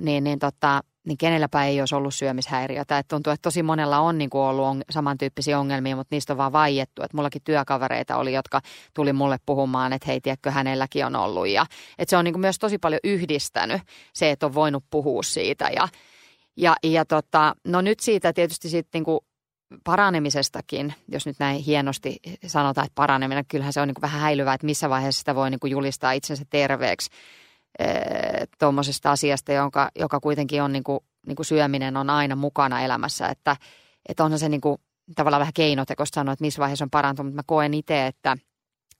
[0.00, 2.98] niin, niin tota, niin kenelläpä ei olisi ollut syömishäiriötä.
[2.98, 6.36] Et tuntuu, että tosi monella on niin kuin ollut on, samantyyppisiä ongelmia, mutta niistä on
[6.36, 7.02] vaan vaiettu.
[7.02, 8.60] Et mullakin työkavereita oli, jotka
[8.94, 11.48] tuli mulle puhumaan, että hei, tiedätkö, hänelläkin on ollut.
[11.48, 11.66] Ja,
[11.98, 13.82] et se on niin kuin myös tosi paljon yhdistänyt
[14.12, 15.70] se, että on voinut puhua siitä.
[15.76, 15.88] Ja,
[16.56, 19.20] ja, ja tota, no nyt siitä tietysti sitten niin kuin
[19.84, 24.54] paranemisestakin, jos nyt näin hienosti sanotaan, että paraneminen, kyllähän se on niin kuin vähän häilyvää,
[24.54, 27.10] että missä vaiheessa sitä voi niin kuin julistaa itsensä terveeksi
[28.58, 33.28] tuommoisesta asiasta, jonka, joka kuitenkin on niin kuin, niin kuin syöminen on aina mukana elämässä.
[33.28, 33.56] Että,
[34.08, 34.78] että onhan se niin kuin,
[35.16, 38.36] tavallaan vähän keinotekoista sanoa, että missä vaiheessa on parantunut, mutta mä koen itse, että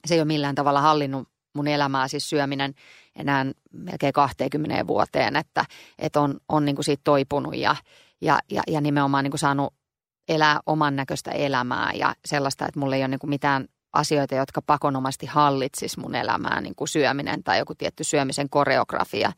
[0.07, 2.75] se ei ole millään tavalla hallinnut mun elämää, siis syöminen
[3.17, 5.65] enää melkein 20 vuoteen, että,
[5.99, 7.77] että on, on niin kuin siitä toipunut ja,
[8.21, 9.75] ja, ja, ja nimenomaan niin kuin saanut
[10.29, 14.63] elää oman näköistä elämää ja sellaista, että mulla ei ole niin kuin mitään asioita, jotka
[14.63, 19.33] pakonomasti hallitsis mun elämää, niin kuin syöminen tai joku tietty syömisen koreografia,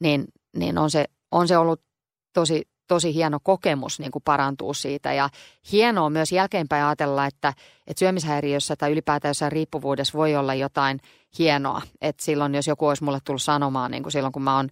[0.00, 0.24] niin,
[0.56, 1.80] niin on, se, on se ollut
[2.32, 5.12] tosi, tosi hieno kokemus niin kuin parantuu siitä.
[5.12, 5.28] Ja
[5.72, 7.54] hienoa myös jälkeenpäin ajatella, että,
[7.86, 11.00] että syömishäiriössä tai ylipäätään jossain riippuvuudessa voi olla jotain
[11.38, 11.82] hienoa.
[12.00, 14.68] Että silloin, jos joku olisi mulle tullut sanomaan, niin kuin silloin kun mä oon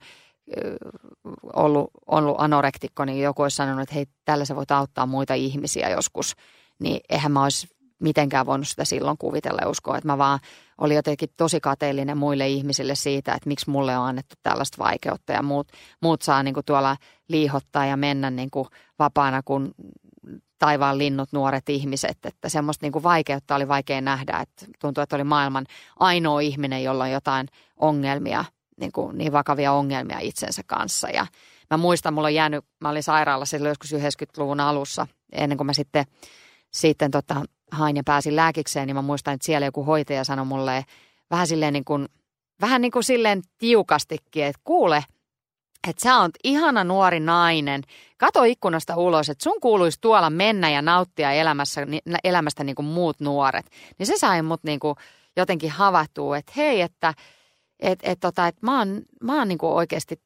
[1.52, 5.90] ollut, ollut anorektikko, niin joku olisi sanonut, että hei, tällä sä voit auttaa muita ihmisiä
[5.90, 6.36] joskus.
[6.78, 7.68] Niin eihän mä olisi
[7.98, 10.38] mitenkään voinut sitä silloin kuvitella ja uskoa, että mä vaan
[10.78, 15.42] olin jotenkin tosi kateellinen muille ihmisille siitä, että miksi mulle on annettu tällaista vaikeutta ja
[15.42, 15.68] muut,
[16.02, 16.96] muut saa niin kuin tuolla
[17.28, 18.68] liihottaa ja mennä niin kuin
[18.98, 19.74] vapaana kuin
[20.58, 25.16] taivaan linnut nuoret ihmiset, että semmoista niin kuin vaikeutta oli vaikea nähdä, että tuntuu, että
[25.16, 25.66] oli maailman
[25.98, 28.44] ainoa ihminen, jolla on jotain ongelmia,
[28.80, 31.08] niin, kuin, niin vakavia ongelmia itsensä kanssa.
[31.08, 31.26] Ja
[31.70, 36.04] mä muistan, mulla on jäänyt, mä olin sairaalassa joskus 90-luvun alussa, ennen kuin mä sitten,
[36.74, 40.84] sitten tota, hain ja pääsin lääkikseen, niin mä muistan, että siellä joku hoitaja sanoi mulle
[41.30, 42.08] vähän silleen niin kuin,
[42.60, 45.04] vähän niin kuin silleen tiukastikin, että kuule,
[45.88, 47.82] että sä oot ihana nuori nainen,
[48.16, 51.86] kato ikkunasta ulos, että sun kuuluisi tuolla mennä ja nauttia elämässä,
[52.24, 53.66] elämästä niin kuin muut nuoret.
[53.98, 54.96] Niin se sai mut niin kuin
[55.36, 57.14] jotenkin havaittua, että hei, että
[57.80, 60.20] et, et tota, et mä oon, mä oon niin kuin oikeasti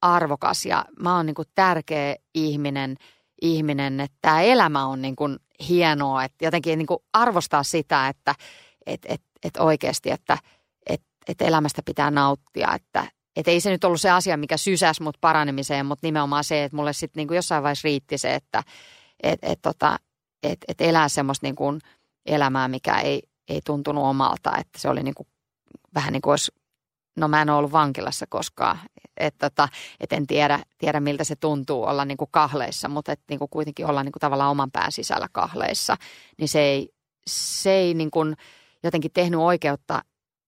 [0.00, 2.96] arvokas ja mä oon niin kuin tärkeä ihminen,
[3.42, 5.36] ihminen, että tämä elämä on niin kuin
[5.68, 8.34] hienoa, että jotenkin niin kuin arvostaa sitä, että
[8.86, 10.38] et, et, et oikeasti, että
[10.86, 15.02] et, et elämästä pitää nauttia, että et ei se nyt ollut se asia, mikä sysäsi
[15.02, 18.62] mut paranemiseen, mutta nimenomaan se, että mulle sitten niin jossain vaiheessa riitti se, että
[19.22, 19.98] et, et, tota,
[20.42, 21.80] et, et elää semmoista niin kuin
[22.26, 25.28] elämää, mikä ei, ei tuntunut omalta, että se oli niin kuin,
[25.94, 26.52] vähän niin kuin olisi
[27.20, 28.78] no mä en ole ollut vankilassa koskaan,
[29.16, 29.68] että tota,
[30.00, 33.48] et en tiedä, tiedä miltä se tuntuu olla niin kuin kahleissa, mutta et niin kuin
[33.50, 35.96] kuitenkin olla niin kuin tavallaan oman pään sisällä kahleissa,
[36.38, 36.88] niin se ei,
[37.26, 38.36] se ei niin kuin
[38.82, 40.02] jotenkin tehnyt oikeutta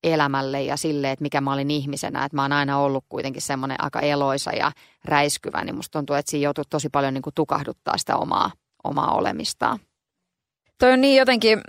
[0.05, 3.85] elämälle ja sille, että mikä mä olin ihmisenä, että mä oon aina ollut kuitenkin semmoinen
[3.85, 4.73] aika eloisa ja
[5.05, 8.51] räiskyvä, niin musta tuntuu, että siinä joutuu tosi paljon niin kuin tukahduttaa sitä omaa,
[8.85, 9.79] omaa olemistaan.
[10.79, 11.61] Toi on niin jotenkin,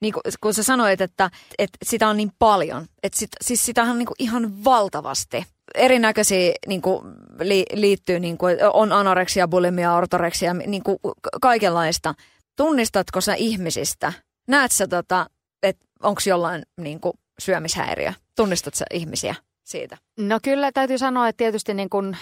[0.00, 3.82] niin kun, kun sä sanoit, että, että sitä on niin paljon, että sit, siis sitä
[3.82, 5.46] on niin ihan valtavasti.
[5.74, 7.04] Erinäköisiä niin kuin,
[7.40, 10.98] li, liittyy, niin kuin, on anoreksia, bulimia, ortoreksia, niin kuin,
[11.40, 12.14] kaikenlaista.
[12.56, 14.12] Tunnistatko sä ihmisistä?
[14.48, 15.26] Näet sä, tota,
[15.62, 18.12] että onko jollain niin kuin, syömishäiriö?
[18.36, 19.34] Tunnistat sä ihmisiä?
[19.68, 19.98] Siitä?
[20.18, 22.16] No kyllä täytyy sanoa, että tietysti niin kuin,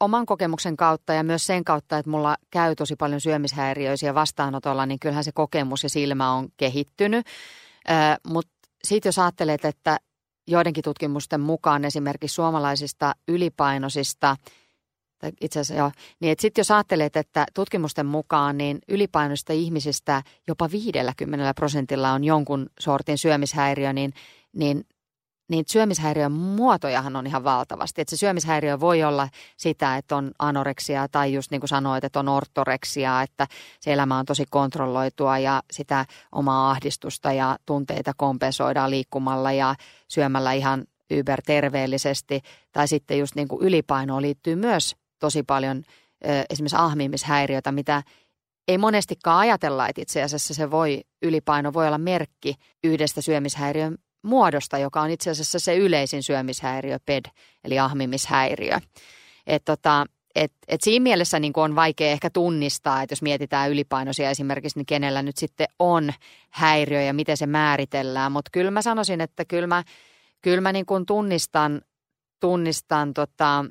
[0.00, 5.00] oman kokemuksen kautta ja myös sen kautta, että mulla käy tosi paljon syömishäiriöisiä vastaanotolla, niin
[5.00, 7.26] kyllähän se kokemus ja silmä on kehittynyt.
[8.26, 8.52] Mutta
[8.84, 9.98] sitten jos ajattelet, että
[10.46, 14.36] joidenkin tutkimusten mukaan esimerkiksi suomalaisista ylipainoisista
[15.18, 15.90] Tai itse asiassa joo.
[16.20, 22.66] Niin sitten jos ajattelet, että tutkimusten mukaan niin ylipainoista ihmisistä jopa 50 prosentilla on jonkun
[22.80, 24.12] sortin syömishäiriö, niin,
[24.52, 24.84] niin
[25.48, 28.00] niin syömishäiriön muotojahan on ihan valtavasti.
[28.00, 32.20] Että se syömishäiriö voi olla sitä, että on anoreksia tai just niin kuin sanoit, että
[32.20, 33.46] on ortoreksia, että
[33.80, 39.74] se elämä on tosi kontrolloitua ja sitä omaa ahdistusta ja tunteita kompensoidaan liikkumalla ja
[40.08, 42.40] syömällä ihan yberterveellisesti.
[42.72, 45.82] Tai sitten just niin kuin ylipainoon liittyy myös tosi paljon
[46.50, 48.02] esimerkiksi ahmimishäiriötä, mitä
[48.68, 54.78] ei monestikaan ajatella, että itse asiassa se voi, ylipaino voi olla merkki yhdestä syömishäiriön muodosta,
[54.78, 57.24] joka on itse asiassa se yleisin syömishäiriö, PED,
[57.64, 58.78] eli ahmimishäiriö.
[59.46, 64.30] Et tota, et, et siinä mielessä niin on vaikea ehkä tunnistaa, että jos mietitään ylipainoisia
[64.30, 66.10] esimerkiksi, niin kenellä nyt sitten on
[66.50, 68.32] häiriö ja miten se määritellään.
[68.32, 69.84] Mutta kyllä mä sanoisin, että kyllä mä,
[70.42, 71.80] kyllä mä niin kuin tunnistan,
[72.40, 73.64] tunnistan tota,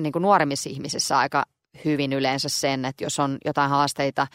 [0.00, 1.44] niin kuin nuoremmissa ihmisissä aika
[1.84, 4.26] hyvin yleensä sen, että jos on jotain haasteita,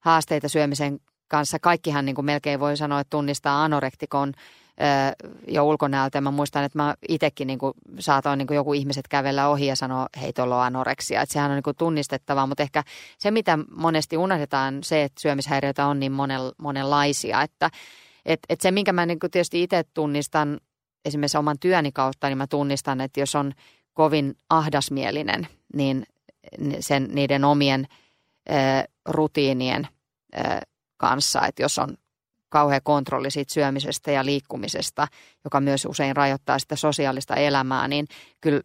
[0.00, 4.32] haasteita syömisen kanssa, kaikkihan niin kuin melkein voi sanoa, että tunnistaa anorektikon–
[5.48, 6.20] jo ulkonäöltä.
[6.20, 7.58] Mä muistan, että mä itsekin niin
[7.98, 11.22] saatoin niin joku ihmiset kävellä ohi ja sanoa, hei tuolla on anoreksia.
[11.22, 12.84] Että sehän on niin tunnistettavaa, mutta ehkä
[13.18, 17.42] se, mitä monesti unohdetaan, se, että syömishäiriöitä on niin monen, monenlaisia.
[17.42, 17.70] Että
[18.26, 20.60] et, et se, minkä mä niin tietysti itse tunnistan
[21.04, 23.52] esimerkiksi oman työni kautta, niin mä tunnistan, että jos on
[23.94, 26.06] kovin ahdasmielinen, niin
[26.80, 27.86] sen, niiden omien
[28.50, 28.54] ö,
[29.08, 29.88] rutiinien
[30.36, 30.40] ö,
[30.96, 31.96] kanssa, että jos on
[32.48, 35.08] kauhea kontrolli siitä syömisestä ja liikkumisesta,
[35.44, 38.06] joka myös usein rajoittaa sitä sosiaalista elämää, niin
[38.40, 38.60] kyllä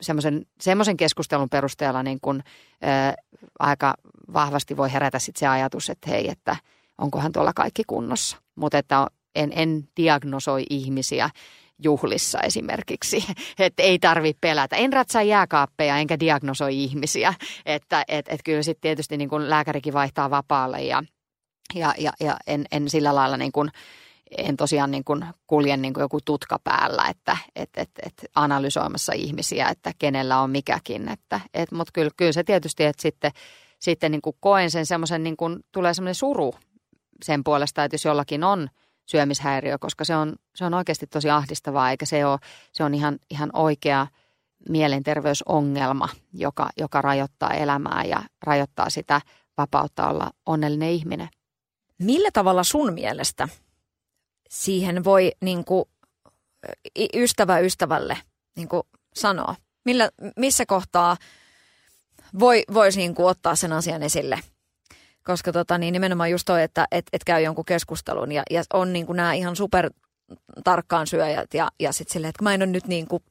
[0.00, 2.42] semmoisen, semmoisen keskustelun perusteella niin kun,
[2.82, 3.14] ää,
[3.58, 3.94] aika
[4.32, 6.56] vahvasti voi herätä sit se ajatus, että hei, että
[6.98, 8.36] onkohan tuolla kaikki kunnossa.
[8.54, 11.30] Mutta että en, en diagnosoi ihmisiä
[11.82, 13.24] juhlissa esimerkiksi,
[13.58, 14.76] että ei tarvitse pelätä.
[14.76, 17.34] En ratsaa jääkaappeja enkä diagnosoi ihmisiä,
[17.66, 21.02] että et, et kyllä sitten tietysti niin kun lääkärikin vaihtaa vapaalle ja–
[21.74, 23.70] ja, ja, ja en, en sillä lailla niin kuin,
[24.38, 29.12] en tosiaan niin kuin kulje niin kuin joku tutka päällä, että et, et, et analysoimassa
[29.12, 31.08] ihmisiä, että kenellä on mikäkin.
[31.08, 33.32] Että, et, Mutta kyllä, kyllä se tietysti, että sitten,
[33.78, 36.54] sitten niin kuin koen sen semmoisen, niin kuin, tulee semmoinen suru
[37.24, 38.68] sen puolesta, että jos jollakin on
[39.06, 42.38] syömishäiriö, koska se on, se on oikeasti tosi ahdistavaa, eikä se ole,
[42.72, 44.06] se on ihan, ihan oikea
[44.68, 49.20] mielenterveysongelma, joka, joka rajoittaa elämää ja rajoittaa sitä
[49.58, 51.28] vapautta olla onnellinen ihminen.
[52.04, 53.48] Millä tavalla sun mielestä
[54.50, 55.84] siihen voi niin kuin,
[57.14, 58.18] ystävä ystävälle
[58.56, 58.82] niin kuin
[59.14, 59.54] sanoa?
[59.84, 61.16] Millä, missä kohtaa
[62.38, 64.40] voi, voisi niin kuin ottaa sen asian esille?
[65.24, 68.92] Koska tota, niin nimenomaan just toi, että et, et käy jonkun keskustelun ja, ja on
[68.92, 69.90] niin kuin nämä ihan super
[70.64, 73.22] tarkkaan syöjät ja, ja sitten silleen, että mä en ole nyt niin kuin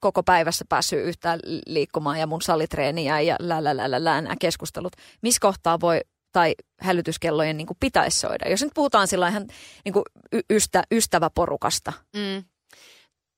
[0.00, 4.34] koko päivässä päässyt yhtään liikkumaan ja mun salitreeniä ja lä, lä, lä, lä, lä nämä
[4.40, 4.92] keskustelut.
[5.22, 6.00] Missä kohtaa voi
[6.32, 8.48] tai hälytyskellojen niin kuin pitäisi soida?
[8.48, 9.46] Jos nyt puhutaan sillä ihan
[9.84, 10.04] niin kuin
[10.50, 11.92] ystä, ystäväporukasta.
[12.16, 12.44] Mm.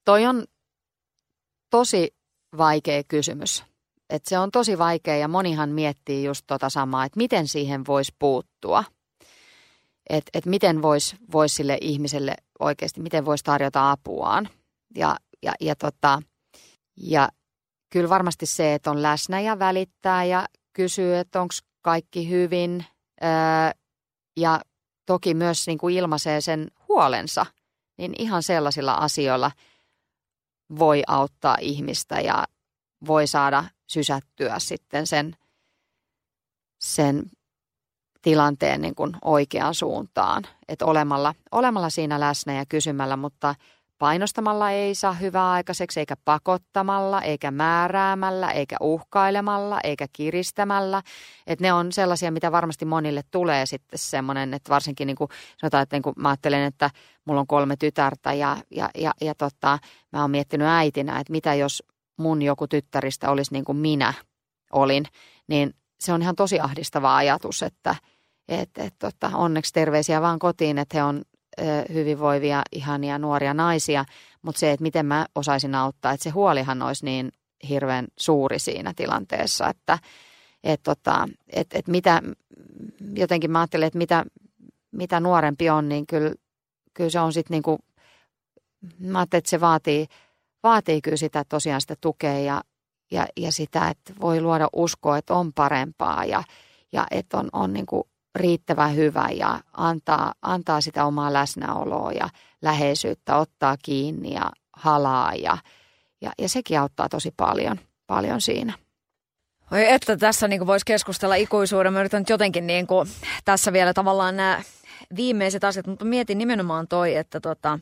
[0.05, 0.45] Toi on
[1.71, 2.15] tosi
[2.59, 3.65] vaikea kysymys.
[4.11, 8.15] Et se on tosi vaikea ja monihan miettii just tota samaa, että miten siihen voisi
[8.19, 8.85] puuttua.
[10.11, 14.49] Että et miten voisi vois sille ihmiselle oikeasti, miten voisi tarjota apuaan.
[14.97, 16.23] Ja, ja, ja, tota,
[16.97, 17.29] ja
[17.93, 22.85] kyllä varmasti se, että on läsnä ja välittää ja kysyy, että onko kaikki hyvin
[24.37, 24.61] ja
[25.07, 27.47] toki myös niin kuin ilmaisee sen huolensa,
[27.99, 29.51] niin ihan sellaisilla asioilla
[30.79, 32.45] voi auttaa ihmistä ja
[33.07, 35.37] voi saada sysättyä sitten sen,
[36.81, 37.23] sen
[38.23, 40.43] tilanteen niin kuin oikeaan suuntaan.
[40.69, 43.55] Että olemalla, olemalla siinä läsnä ja kysymällä, mutta–
[44.03, 51.03] Painostamalla ei saa hyvää aikaiseksi, eikä pakottamalla, eikä määräämällä, eikä uhkailemalla, eikä kiristämällä.
[51.47, 55.29] Et ne on sellaisia, mitä varmasti monille tulee sitten semmoinen, että varsinkin niin kuin
[55.59, 56.91] sanotaan, että niin kuin mä ajattelen, että
[57.25, 59.79] mulla on kolme tytärtä ja, ja, ja, ja tota,
[60.13, 61.83] mä oon miettinyt äitinä, että mitä jos
[62.17, 64.15] mun joku tyttäristä olisi niin kuin minä
[64.73, 65.05] olin,
[65.49, 67.95] niin se on ihan tosi ahdistava ajatus, että
[68.49, 71.23] et, et, tota, onneksi terveisiä vaan kotiin, että he on
[71.95, 74.05] hyvinvoivia, ihania nuoria naisia,
[74.43, 77.33] mutta se, että miten mä osaisin auttaa, että se huolihan olisi niin
[77.69, 79.99] hirveän suuri siinä tilanteessa, että
[80.65, 82.23] et, tota, et, et mitä,
[83.15, 84.25] jotenkin mä ajattelen, että mitä,
[84.93, 86.35] mitä nuorempi on, niin kyllä,
[86.95, 87.79] kyllä se on sitten niin kuin,
[88.99, 90.07] mä ajattelen, että se vaatii,
[90.63, 92.63] vaatii kyllä sitä tosiaan sitä tukea ja,
[93.11, 96.43] ja, ja sitä, että voi luoda uskoa, että on parempaa ja,
[96.93, 98.03] ja että on, on niin kuin
[98.35, 102.29] riittävän hyvä ja antaa, antaa sitä omaa läsnäoloa ja
[102.63, 105.59] läheisyyttä, ottaa kiinni ja halaa ja,
[106.21, 108.73] ja, ja sekin auttaa tosi paljon, paljon siinä.
[109.73, 111.93] Oi, että tässä niin voisi keskustella ikuisuuden.
[111.93, 113.09] Mä yritän nyt jotenkin niin kuin,
[113.45, 114.63] tässä vielä tavallaan nämä
[115.17, 117.79] viimeiset asiat, mutta mietin nimenomaan toi, että tota,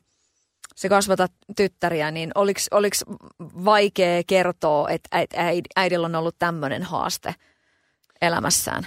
[0.77, 1.27] se kasvata
[1.57, 2.31] tyttäriä, niin
[2.71, 2.97] oliko
[3.65, 5.09] vaikea kertoa, että
[5.77, 7.35] äidillä on ollut tämmöinen haaste
[8.23, 8.87] elämässään?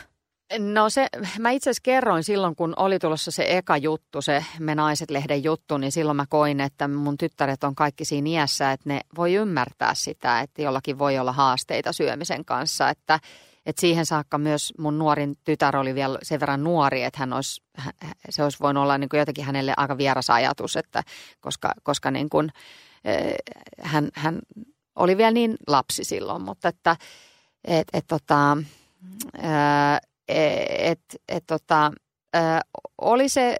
[0.59, 1.07] No se,
[1.39, 5.77] mä itse asiassa kerroin silloin, kun oli tulossa se eka juttu, se Me Naiset-lehden juttu,
[5.77, 9.93] niin silloin mä koin, että mun tyttäret on kaikki siinä iässä, että ne voi ymmärtää
[9.95, 13.19] sitä, että jollakin voi olla haasteita syömisen kanssa, että,
[13.65, 17.61] että siihen saakka myös mun nuorin tytär oli vielä sen verran nuori, että hän olisi,
[18.29, 21.03] se olisi voinut olla niin kuin jotenkin hänelle aika vieras ajatus, että
[21.41, 22.49] koska, koska niin kuin,
[23.05, 23.35] eh,
[23.81, 24.39] hän, hän
[24.95, 26.95] oli vielä niin lapsi silloin, mutta että
[27.65, 28.57] et, et, tota,
[29.37, 30.12] eh,
[30.77, 31.91] että et, tota,
[33.01, 33.57] oli se,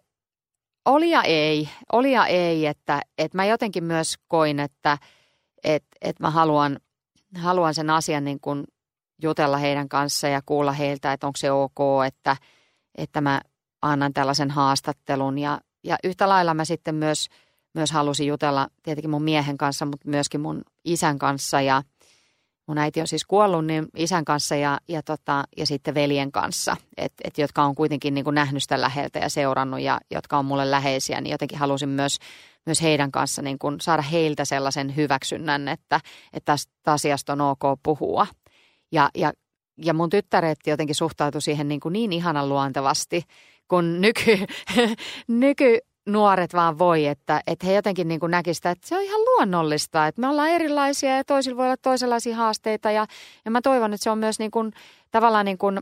[0.86, 4.98] oli ja ei, oli ja ei, että et mä jotenkin myös koin, että
[5.64, 6.80] et, et mä haluan,
[7.38, 8.64] haluan sen asian niin kuin
[9.22, 12.38] jutella heidän kanssa ja kuulla heiltä, että onko se ok, että,
[12.96, 13.42] että mä
[13.82, 15.40] annan tällaisen haastattelun.
[15.40, 17.28] Ja, ja yhtä lailla mä sitten myös,
[17.74, 21.84] myös halusin jutella tietenkin mun miehen kanssa, mutta myöskin mun isän kanssa ja–
[22.68, 26.78] mun äiti on siis kuollut niin isän kanssa ja, ja, tota, ja sitten veljen kanssa,
[26.98, 30.46] et, et, jotka on kuitenkin niin kuin nähnyt sitä läheltä ja seurannut ja jotka on
[30.46, 32.18] mulle läheisiä, niin jotenkin halusin myös,
[32.66, 36.00] myös heidän kanssa niin kuin saada heiltä sellaisen hyväksynnän, että,
[36.34, 38.28] että tästä asiasta on ok puhua.
[38.92, 39.34] Ja, ja,
[39.78, 43.24] ja mun tyttäret jotenkin suhtautui siihen niin, kuin niin ihanan luontevasti,
[43.68, 44.38] kun nyky,
[45.28, 50.08] nyky nuoret vaan voi, että, että he jotenkin niin näkisivät, että se on ihan luonnollista,
[50.08, 52.92] että me ollaan erilaisia ja toisilla voi olla toisenlaisia haasteita.
[52.92, 53.08] Ja,
[53.46, 54.72] ja mä toivon, että se on myös niin kuin,
[55.12, 55.80] tavallaan niin kuin,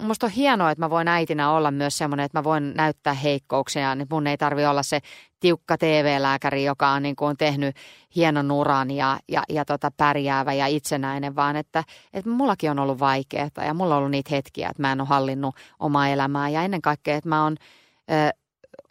[0.00, 3.94] musta on hienoa, että mä voin äitinä olla myös semmoinen, että mä voin näyttää heikkouksia,
[3.94, 5.00] niin mun ei tarvi olla se
[5.40, 7.76] tiukka TV-lääkäri, joka on, niin kuin, on tehnyt
[8.16, 13.00] hienon uran ja, ja, ja tota pärjäävä ja itsenäinen, vaan että, että mullakin on ollut
[13.00, 16.48] vaikeaa ja mulla on ollut niitä hetkiä, että mä en ole hallinnut omaa elämää.
[16.48, 17.56] Ja ennen kaikkea, että mä oon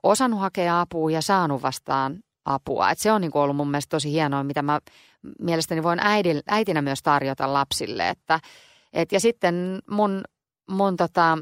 [0.03, 2.91] osannut hakea apua ja saanut vastaan apua.
[2.91, 4.79] Et se on niin ollut mun mielestä tosi hienoa, mitä mä
[5.39, 8.09] mielestäni voin äidin, äitinä myös tarjota lapsille.
[8.09, 8.39] Että,
[8.93, 10.23] et, ja sitten mun,
[10.69, 11.37] mun tota,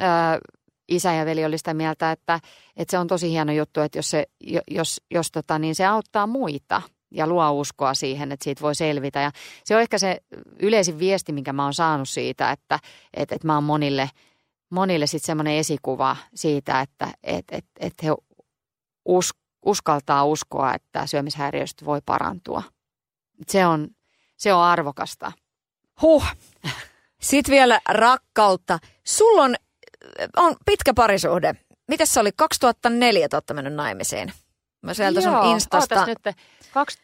[0.00, 0.04] ö,
[0.88, 2.40] isä ja veli oli sitä mieltä, että,
[2.76, 4.26] että se on tosi hieno juttu, että jos se,
[4.70, 9.20] jos, jos tota, niin se auttaa muita ja luo uskoa siihen, että siitä voi selvitä.
[9.20, 9.30] Ja
[9.64, 10.18] se on ehkä se
[10.60, 12.78] yleisin viesti, minkä mä oon saanut siitä, että,
[13.14, 14.10] että, että mä oon monille–
[14.72, 18.08] monille sitten semmoinen esikuva siitä, että et, et, et he
[19.04, 19.30] us,
[19.62, 22.62] uskaltaa uskoa, että syömishäiriöstä voi parantua.
[23.48, 23.88] Se on,
[24.36, 25.32] se on arvokasta.
[26.02, 26.24] Huh.
[27.22, 28.78] Sitten vielä rakkautta.
[29.06, 29.54] Sulla on,
[30.36, 31.54] on pitkä parisuhde.
[31.88, 32.30] Miten se oli?
[32.36, 34.32] 2004 olette mennyt naimisiin.
[34.82, 36.06] Mä sieltä Joo, sun Instasta.
[36.06, 36.18] nyt.
[36.72, 36.98] Kaksi,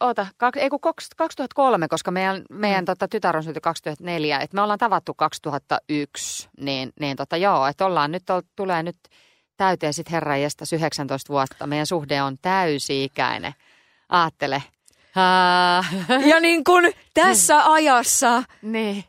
[0.00, 0.80] oota, kak, ei kun
[1.16, 2.86] 2003, koska meidän, meidän mm.
[2.86, 7.86] tota, tytär on synty 2004, että me ollaan tavattu 2001, niin, niin tota, joo, että
[7.86, 8.96] ollaan nyt, ol, tulee nyt
[9.56, 10.38] täyteen sitten herran
[10.72, 11.66] 19 vuotta.
[11.66, 13.54] Meidän suhde on täysi-ikäinen.
[14.08, 14.62] Aattele.
[16.26, 19.04] Ja niin kuin tässä ajassa, niin.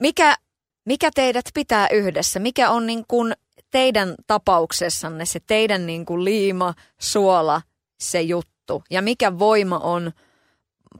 [0.00, 0.36] mikä,
[0.84, 2.40] mikä teidät pitää yhdessä?
[2.40, 3.32] Mikä on niin kuin
[3.70, 7.62] teidän tapauksessanne se teidän niin kuin liima, suola,
[7.98, 8.53] se juttu?
[8.64, 10.12] Juttu ja mikä voima on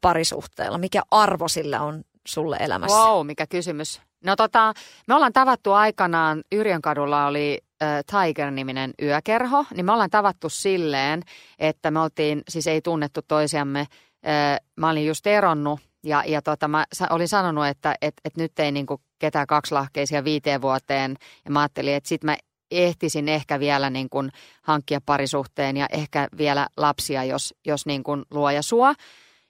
[0.00, 2.96] parisuhteella, mikä arvo sillä on sulle elämässä?
[2.96, 4.00] Wow, mikä kysymys.
[4.24, 4.72] No tota,
[5.08, 7.58] me ollaan tavattu aikanaan, Yrjönkadulla oli
[8.10, 11.22] Tiger-niminen yökerho, niin me ollaan tavattu silleen,
[11.58, 13.86] että me oltiin, siis ei tunnettu toisiamme,
[14.76, 18.72] mä olin just eronnut ja, ja tota, mä olin sanonut, että et, et nyt ei
[18.72, 22.36] niinku ketään kaksilahkeisia viiteen vuoteen ja mä ajattelin, että sit mä
[22.82, 28.22] ehtisin ehkä vielä niin kuin hankkia parisuhteen ja ehkä vielä lapsia, jos, jos niin kuin
[28.30, 28.94] luoja suo.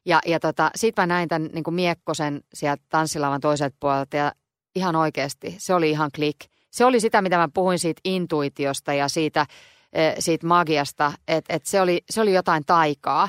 [0.05, 4.33] Ja, ja tota, sitten mä näin tämän niin kuin Miekkosen sieltä tanssilavan toiselta puolelta ja
[4.77, 6.37] ihan oikeasti se oli ihan klik.
[6.71, 9.47] Se oli sitä, mitä mä puhuin siitä intuitiosta ja siitä,
[9.93, 13.29] eh, siitä magiasta, että, että se, oli, se oli jotain taikaa.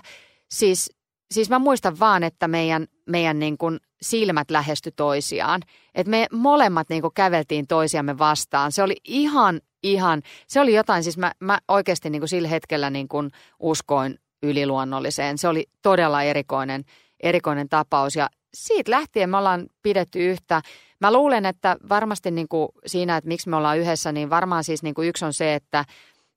[0.52, 0.92] Siis,
[1.32, 5.62] siis mä muistan vaan, että meidän, meidän niin kuin silmät lähesty toisiaan.
[5.96, 8.72] Että me molemmat niin kuin käveltiin toisiamme vastaan.
[8.72, 12.90] Se oli ihan ihan, se oli jotain, siis mä, mä oikeasti niin kuin sillä hetkellä
[12.90, 15.38] niin kuin uskoin yliluonnolliseen.
[15.38, 16.84] Se oli todella erikoinen,
[17.20, 20.62] erikoinen tapaus ja siitä lähtien me ollaan pidetty yhtä.
[21.02, 22.48] Mä luulen, että varmasti niin
[22.86, 25.86] siinä, että miksi me ollaan yhdessä, niin varmaan siis niin yksi on se, että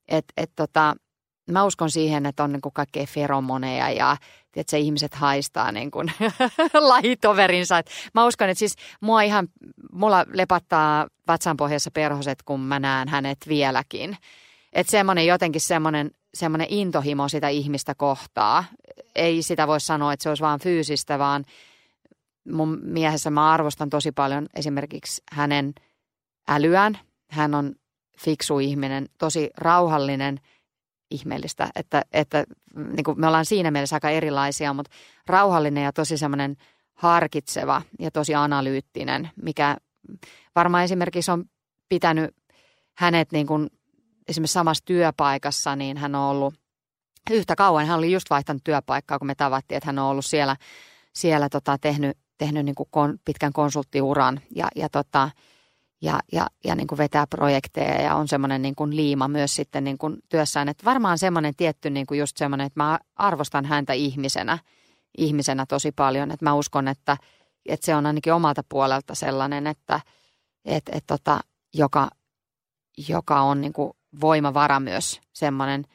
[0.07, 0.95] et, et tota,
[1.51, 4.17] mä uskon siihen, että on niin kaikkea feromoneja ja
[4.55, 6.11] että se ihmiset haistaa niin kuin
[6.73, 7.77] lajitoverinsa.
[7.79, 9.47] Et mä uskon, että siis mua ihan,
[9.91, 14.17] mulla lepattaa vatsanpohjassa perhoset, kun mä näen hänet vieläkin.
[14.73, 18.65] Että semmoinen jotenkin semmoinen, semmoinen intohimo sitä ihmistä kohtaa.
[19.15, 21.45] Ei sitä voi sanoa, että se olisi vaan fyysistä, vaan
[22.51, 25.73] mun miehessä mä arvostan tosi paljon esimerkiksi hänen
[26.47, 26.99] älyään.
[27.29, 27.75] Hän on
[28.19, 30.39] fiksu ihminen, tosi rauhallinen,
[31.11, 32.43] ihmeellistä, että, että
[32.75, 34.91] niin kuin me ollaan siinä mielessä aika erilaisia, mutta
[35.27, 36.57] rauhallinen ja tosi semmoinen
[36.93, 39.77] harkitseva ja tosi analyyttinen, mikä
[40.55, 41.45] varmaan esimerkiksi on
[41.89, 42.35] pitänyt
[42.97, 43.69] hänet niin kuin
[44.27, 46.53] esimerkiksi samassa työpaikassa, niin hän on ollut
[47.31, 47.85] yhtä kauan.
[47.85, 50.55] Hän oli just vaihtanut työpaikkaa, kun me tavattiin, että hän on ollut siellä,
[51.13, 55.29] siellä tota, tehnyt, tehnyt niin kuin kon, pitkän konsulttiuran ja, ja, tota,
[56.01, 59.83] ja, ja, ja niin kuin vetää projekteja ja on semmoinen niin kuin liima myös sitten
[59.83, 60.69] niin kuin työssään.
[60.69, 64.57] Että varmaan semmoinen tietty niin kuin just semmoinen, että mä arvostan häntä ihmisenä,
[65.17, 66.31] ihmisenä tosi paljon.
[66.31, 67.17] Että mä uskon, että,
[67.65, 69.99] että se on ainakin omalta puolelta sellainen, että
[70.65, 71.39] et, et tota,
[71.73, 72.09] joka,
[73.09, 75.85] joka on niin kuin voimavara myös semmoinen,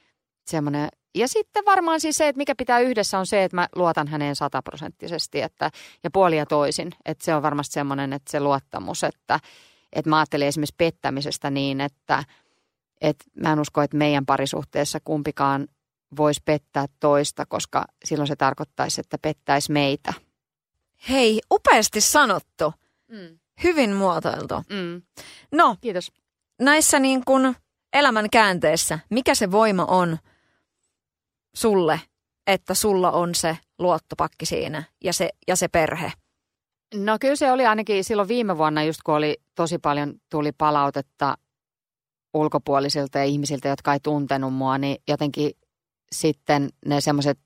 [0.47, 0.89] semmoinen.
[1.15, 4.37] Ja sitten varmaan siis se, että mikä pitää yhdessä on se, että mä luotan häneen
[4.37, 5.71] sataprosenttisesti että,
[6.05, 6.91] ja puoli ja toisin.
[7.05, 9.41] Että se on varmasti semmoinen, että se luottamus, että,
[9.95, 12.25] että mä ajattelen esimerkiksi pettämisestä niin, että,
[13.01, 15.69] että mä en usko, että meidän parisuhteessa kumpikaan
[16.17, 20.13] voisi pettää toista, koska silloin se tarkoittaisi, että pettäisi meitä.
[21.09, 22.75] Hei, upeasti sanottu.
[23.09, 23.39] Mm.
[23.65, 24.55] Hyvin muotoiltu.
[24.55, 25.03] Mm.
[25.53, 26.13] No, Kiitos.
[26.61, 27.57] näissä niin kuin
[27.93, 30.19] elämän käänteessä, mikä se voima on
[31.55, 32.01] sulle,
[32.47, 36.13] että sulla on se luottopakki siinä ja se, ja se perhe?
[36.95, 41.39] No kyllä se oli ainakin silloin viime vuonna, just kun oli tosi paljon tuli palautetta
[42.35, 45.51] ulkopuolisilta ja ihmisiltä, jotka ei tuntenut mua, niin jotenkin
[46.13, 47.39] sitten ne semmoiset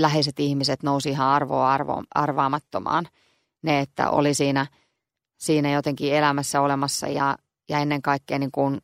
[0.00, 3.06] läheiset ihmiset nousi ihan arvoa arvo, arvaamattomaan.
[3.62, 4.66] Ne, että oli siinä,
[5.38, 7.36] siinä jotenkin elämässä olemassa ja,
[7.68, 8.80] ja ennen kaikkea niin kuin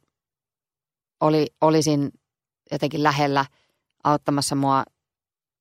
[1.20, 2.10] oli, olisin
[2.72, 3.44] jotenkin lähellä
[4.04, 4.84] auttamassa mua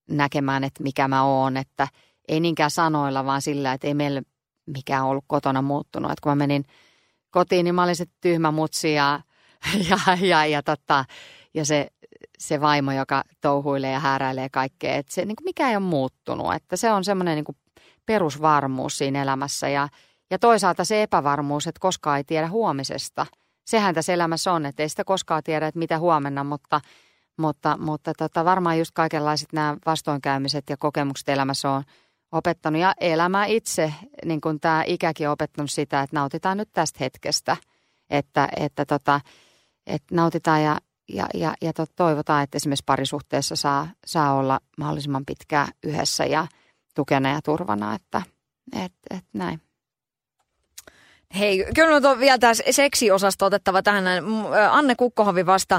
[0.10, 1.88] näkemään, että mikä mä oon, että
[2.30, 4.22] ei niinkään sanoilla, vaan sillä, että ei meillä
[4.66, 6.12] mikään ollut kotona muuttunut.
[6.12, 6.66] Että kun mä menin
[7.32, 9.20] kotiin, niin mä olin se tyhmä mutsi ja,
[9.90, 11.06] ja, ja, ja, tota,
[11.54, 11.88] ja se,
[12.38, 14.96] se vaimo, joka touhuilee ja hääräilee kaikkea.
[14.96, 16.54] Että se niin kuin mikä ei ole muuttunut.
[16.54, 17.58] Että se on semmoinen niin
[18.06, 19.88] perusvarmuus siinä elämässä ja,
[20.32, 23.26] ja toisaalta se epävarmuus, että koskaan ei tiedä huomisesta–
[23.70, 26.82] sehän tässä elämässä on, että ei sitä koskaan tiedä, että mitä huomenna, mutta,
[27.38, 31.84] mutta, mutta tota, varmaan just kaikenlaiset nämä vastoinkäymiset ja kokemukset elämässä on
[32.32, 33.94] opettanut ja elämä itse,
[34.26, 37.58] niin kuin tämä ikäkin on opettanut sitä, että nautitaan nyt tästä hetkestä,
[38.10, 39.22] että, että, tota,
[39.88, 40.78] että nautitaan ja,
[41.10, 46.48] ja, ja, ja toivotaan, että esimerkiksi parisuhteessa saa, saa olla mahdollisimman pitkään yhdessä ja
[46.96, 48.22] tukena ja turvana, että
[48.86, 49.62] et, et näin.
[51.38, 54.06] Hei, kyllä on vielä tämä seksiosasto otettava tähän.
[54.72, 55.76] Anne Kukkohovi vasta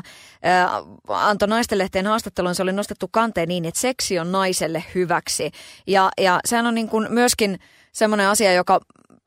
[0.46, 0.70] äh,
[1.09, 5.51] antoi naistenlehteen haastattelun, se oli nostettu kanteen niin, että seksi on naiselle hyväksi.
[5.86, 7.59] Ja, ja sehän on niin kuin myöskin
[7.92, 8.80] semmoinen asia, joka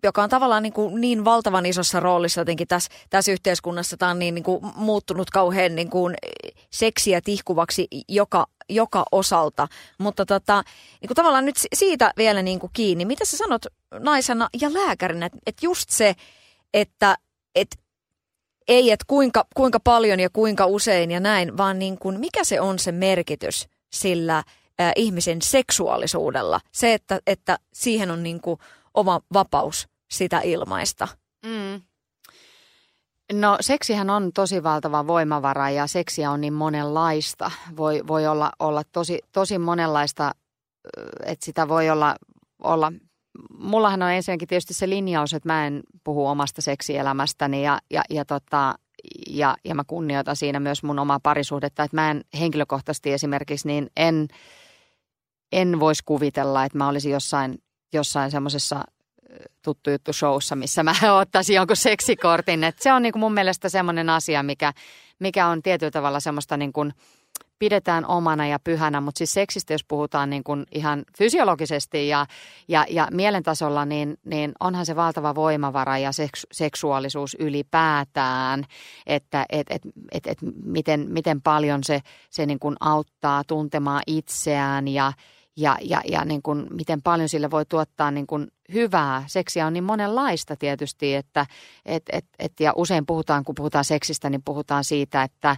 [0.04, 3.97] joka on tavallaan niin, kuin niin valtavan isossa roolissa jotenkin tässä, tässä yhteiskunnassa.
[3.97, 6.16] Tämä on niin, niin kuin muuttunut kauhean niin kuin
[6.70, 9.68] seksiä tihkuvaksi joka, joka osalta.
[9.97, 10.64] Mutta tota,
[11.01, 13.06] niin kuin tavallaan nyt siitä vielä niin kuin kiinni.
[13.06, 13.66] Mitä sä sanot
[13.99, 16.16] naisena ja lääkärinä, että et just se,
[16.74, 17.18] että
[17.56, 17.80] et,
[18.68, 22.62] ei, että kuinka, kuinka paljon ja kuinka usein ja näin, vaan niin kuin, mikä se
[22.62, 24.43] on se merkitys sillä
[24.95, 26.62] ihmisen seksuaalisuudella.
[26.72, 28.60] Se, että, että siihen on niin kuin
[28.93, 31.07] oma vapaus sitä ilmaista.
[31.45, 31.82] Mm.
[33.32, 37.51] No seksihän on tosi valtava voimavara ja seksiä on niin monenlaista.
[37.78, 40.32] Voi, voi olla, olla tosi, tosi monenlaista,
[41.26, 42.16] että sitä voi olla,
[42.64, 42.91] olla
[43.57, 48.26] mullahan on ensinnäkin tietysti se linjaus, että mä en puhu omasta seksielämästäni ja, ja, ja,
[48.26, 48.76] tota,
[49.30, 51.84] ja, ja mä kunnioitan siinä myös mun omaa parisuhdetta.
[51.84, 54.28] Että mä en henkilökohtaisesti esimerkiksi, niin en,
[55.51, 57.57] en voisi kuvitella, että mä olisin jossain,
[57.93, 58.84] jossain semmoisessa
[59.61, 62.63] tuttu juttu showssa, missä mä ottaisin jonkun seksikortin.
[62.63, 64.74] Et se on niin mun mielestä semmoinen asia, mikä,
[65.20, 66.93] mikä on tietyllä tavalla semmoista niin kuin,
[67.63, 72.25] pidetään omana ja pyhänä, mutta siis seksistä, jos puhutaan niin kuin ihan fysiologisesti ja,
[72.67, 78.63] ja, ja mielentasolla, niin, niin onhan se valtava voimavara ja seksu, seksuaalisuus ylipäätään,
[79.08, 79.82] että et, et,
[80.12, 81.99] et, et miten, miten paljon se,
[82.29, 85.13] se niin kuin auttaa tuntemaan itseään ja,
[85.58, 89.24] ja, ja, ja niin kuin, miten paljon sille voi tuottaa niin kuin hyvää.
[89.28, 91.46] Seksiä on niin monenlaista tietysti, että
[91.86, 95.55] et, et, et, ja usein puhutaan, kun puhutaan seksistä, niin puhutaan siitä, että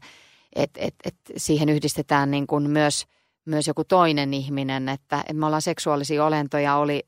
[0.55, 3.05] et, et, et siihen yhdistetään niin kuin myös,
[3.45, 7.03] myös joku toinen ihminen, että, että me ollaan seksuaalisia olentoja, oli,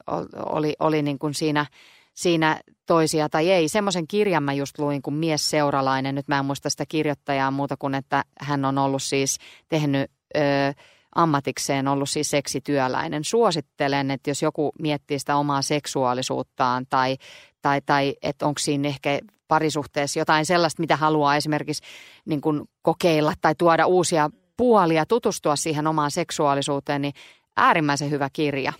[0.45, 1.65] oli, oli niin kuin siinä,
[2.13, 3.69] siinä toisia tai ei.
[3.69, 6.15] Semmoisen kirjan mä just luin kuin Mies seuralainen.
[6.15, 9.37] Nyt mä en muista sitä kirjoittajaa muuta kuin, että hän on ollut siis
[9.69, 10.11] tehnyt...
[10.37, 10.73] Öö,
[11.17, 13.23] ammatikseen ollut siis seksityöläinen.
[13.23, 17.17] Suosittelen, että jos joku miettii sitä omaa seksuaalisuuttaan tai,
[17.61, 21.83] tai, tai että onko siinä ehkä parisuhteessa jotain sellaista, mitä haluaa esimerkiksi
[22.25, 27.13] niin kuin kokeilla tai tuoda uusia puolia, tutustua siihen omaan seksuaalisuuteen, niin
[27.57, 28.73] äärimmäisen hyvä kirja.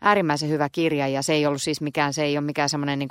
[0.00, 3.08] Äärimmäisen hyvä kirja ja se ei ollut siis mikään, se ei ole mikään semmoinen niin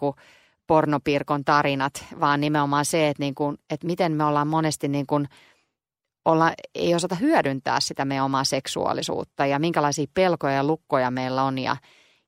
[0.68, 5.28] pornopirkon tarinat, vaan nimenomaan se, että, niin kuin, että miten me ollaan monesti niin kuin,
[6.26, 11.58] olla, ei osata hyödyntää sitä meidän omaa seksuaalisuutta ja minkälaisia pelkoja ja lukkoja meillä on
[11.58, 11.78] ja,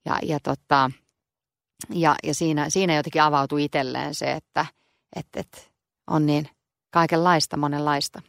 [0.06, 0.92] ja, ja, tota,
[1.94, 4.66] ja, ja siinä, siinä jotenkin avautui itselleen se, että
[5.16, 5.72] et, et
[6.08, 6.50] on niin
[6.92, 8.22] kaikenlaista, monenlaista.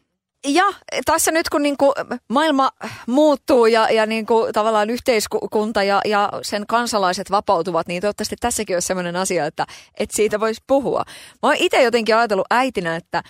[0.46, 0.64] Ja
[1.04, 1.92] tässä nyt kun niinku
[2.28, 2.70] maailma
[3.06, 8.86] muuttuu ja, ja niinku tavallaan yhteiskunta ja, ja sen kansalaiset vapautuvat, niin toivottavasti tässäkin olisi
[8.86, 9.66] sellainen asia, että,
[9.98, 11.02] että siitä voisi puhua.
[11.42, 13.22] Mä oon itse jotenkin ajatellut äitinä, että,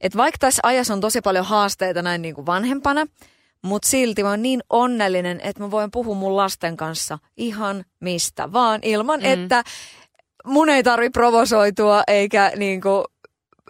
[0.00, 3.06] että vaikka tässä ajassa on tosi paljon haasteita näin niinku vanhempana,
[3.62, 8.52] mutta silti mä oon niin onnellinen, että mä voin puhua mun lasten kanssa ihan mistä
[8.52, 9.26] vaan ilman, mm.
[9.26, 9.64] että
[10.46, 13.04] mun ei tarvi provosoitua eikä niinku,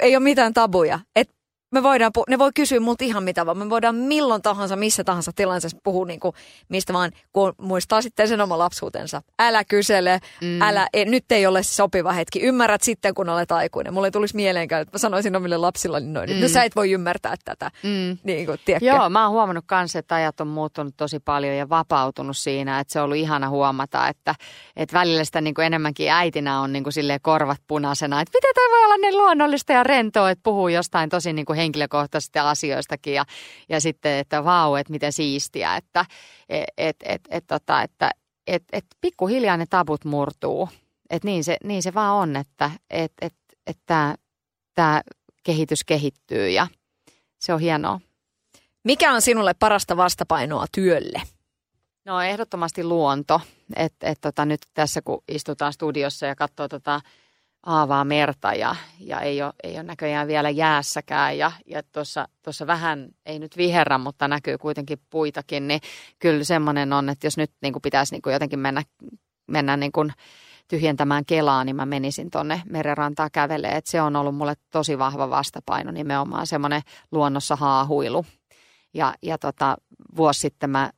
[0.00, 1.00] ei ole mitään tabuja.
[1.16, 1.30] Et
[1.74, 3.58] me voidaan, ne voi kysyä multa ihan mitä vaan.
[3.58, 6.34] Me voidaan milloin tahansa, missä tahansa tilanteessa puhua niin kuin
[6.68, 9.22] mistä vaan, kun muistaa sitten sen oma lapsuutensa.
[9.38, 10.62] Älä kysele, mm.
[10.62, 12.40] älä, e, nyt ei ole sopiva hetki.
[12.40, 13.94] Ymmärrät sitten, kun olet aikuinen.
[13.94, 16.36] Mulle ei tulisi mieleenkään, että mä sanoisin omille lapsille noin, mm.
[16.36, 17.70] no sä et voi ymmärtää tätä.
[17.82, 18.18] Mm.
[18.24, 22.36] Niin kuin, Joo, mä oon huomannut kanssa, että ajat on muuttunut tosi paljon ja vapautunut
[22.36, 24.34] siinä, että se on ollut ihana huomata, että,
[24.76, 28.70] että välillä sitä niin kuin enemmänkin äitinä on niin kuin korvat punaisena, että miten tämä
[28.70, 33.24] voi olla niin luonnollista ja rentoa, että puhuu jostain tosi niin kuin henkilökohtaisista asioistakin ja,
[33.68, 36.06] ja sitten, että vau, että miten siistiä, että
[36.48, 38.10] et, et, et, et, tota, että
[38.46, 40.68] et, et pikkuhiljaa ne tabut murtuu.
[41.10, 43.34] Et niin, se, niin se vaan on, että et, et,
[43.66, 43.78] et
[44.74, 45.02] tämä
[45.42, 46.66] kehitys kehittyy ja
[47.38, 48.00] se on hienoa.
[48.84, 51.22] Mikä on sinulle parasta vastapainoa työlle?
[52.04, 53.40] No ehdottomasti luonto.
[53.76, 57.00] Et, et tota, nyt tässä kun istutaan studiossa ja katsoo tota
[57.66, 61.38] aavaa merta ja, ja ei, ole, ei ole näköjään vielä jäässäkään.
[61.38, 61.82] Ja, ja
[62.42, 65.80] tuossa vähän, ei nyt viherra, mutta näkyy kuitenkin puitakin, niin
[66.18, 68.82] kyllä semmoinen on, että jos nyt niin kuin pitäisi niin kuin jotenkin mennä,
[69.46, 70.12] mennä niin kuin
[70.68, 73.80] tyhjentämään kelaa, niin mä menisin tuonne merenrantaa kävelee.
[73.84, 76.82] Se on ollut mulle tosi vahva vastapaino, nimenomaan semmoinen
[77.12, 78.26] luonnossa haahuilu.
[78.94, 79.76] Ja, ja tota,
[80.16, 80.90] vuosi sitten mä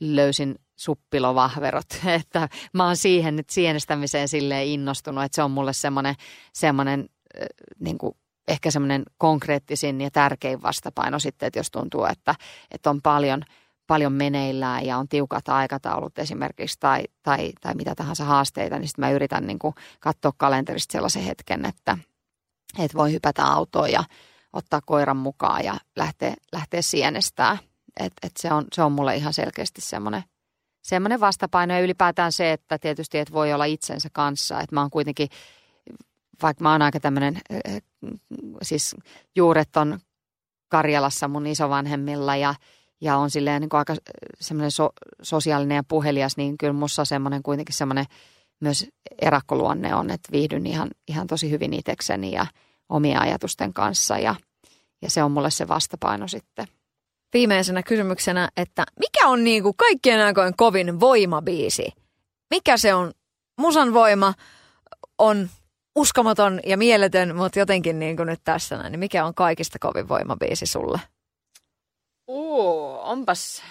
[0.00, 1.86] löysin suppilovahverot,
[2.20, 6.14] että mä oon siihen nyt sienestämiseen silleen innostunut, että se on mulle semmoinen,
[6.52, 7.08] semmoinen
[7.78, 8.16] niin kuin
[8.48, 12.34] ehkä semmoinen konkreettisin ja tärkein vastapaino sitten, että jos tuntuu, että,
[12.70, 13.42] että on paljon,
[13.86, 19.04] paljon meneillään ja on tiukat aikataulut esimerkiksi tai, tai, tai mitä tahansa haasteita, niin sitten
[19.04, 21.98] mä yritän niin kuin katsoa kalenterista sellaisen hetken, että,
[22.78, 24.04] että voi hypätä autoon ja
[24.52, 27.58] ottaa koiran mukaan ja lähteä, lähteä sienestää.
[28.00, 30.24] Et, et se, on, se on mulle ihan selkeästi semmoinen–
[30.86, 34.60] semmoinen vastapaino ja ylipäätään se, että tietysti että voi olla itsensä kanssa.
[34.60, 35.28] Että mä oon kuitenkin,
[36.42, 37.82] vaikka mä oon aika tämmöinen, eh,
[38.62, 38.96] siis
[39.36, 39.98] juuret on
[40.68, 42.54] Karjalassa mun isovanhemmilla ja,
[43.00, 43.94] ja on silleen niin aika
[44.40, 44.90] semmoinen so,
[45.22, 48.04] sosiaalinen ja puhelias, niin kyllä musta semmoinen kuitenkin semmoinen
[48.60, 48.86] myös
[49.22, 52.46] erakkoluonne on, että viihdyn ihan, ihan tosi hyvin itsekseni ja
[52.88, 54.34] omien ajatusten kanssa ja,
[55.02, 56.66] ja se on mulle se vastapaino sitten
[57.36, 61.92] viimeisenä kysymyksenä, että mikä on niin kuin kaikkien aikojen kovin voimabiisi?
[62.50, 63.12] Mikä se on?
[63.58, 64.34] Musan voima
[65.18, 65.48] on
[65.96, 68.92] uskomaton ja mieletön, mutta jotenkin niin kuin nyt tässä näin.
[68.92, 71.00] Niin mikä on kaikista kovin voimabiisi sulle?
[72.28, 73.62] Uu, onpas,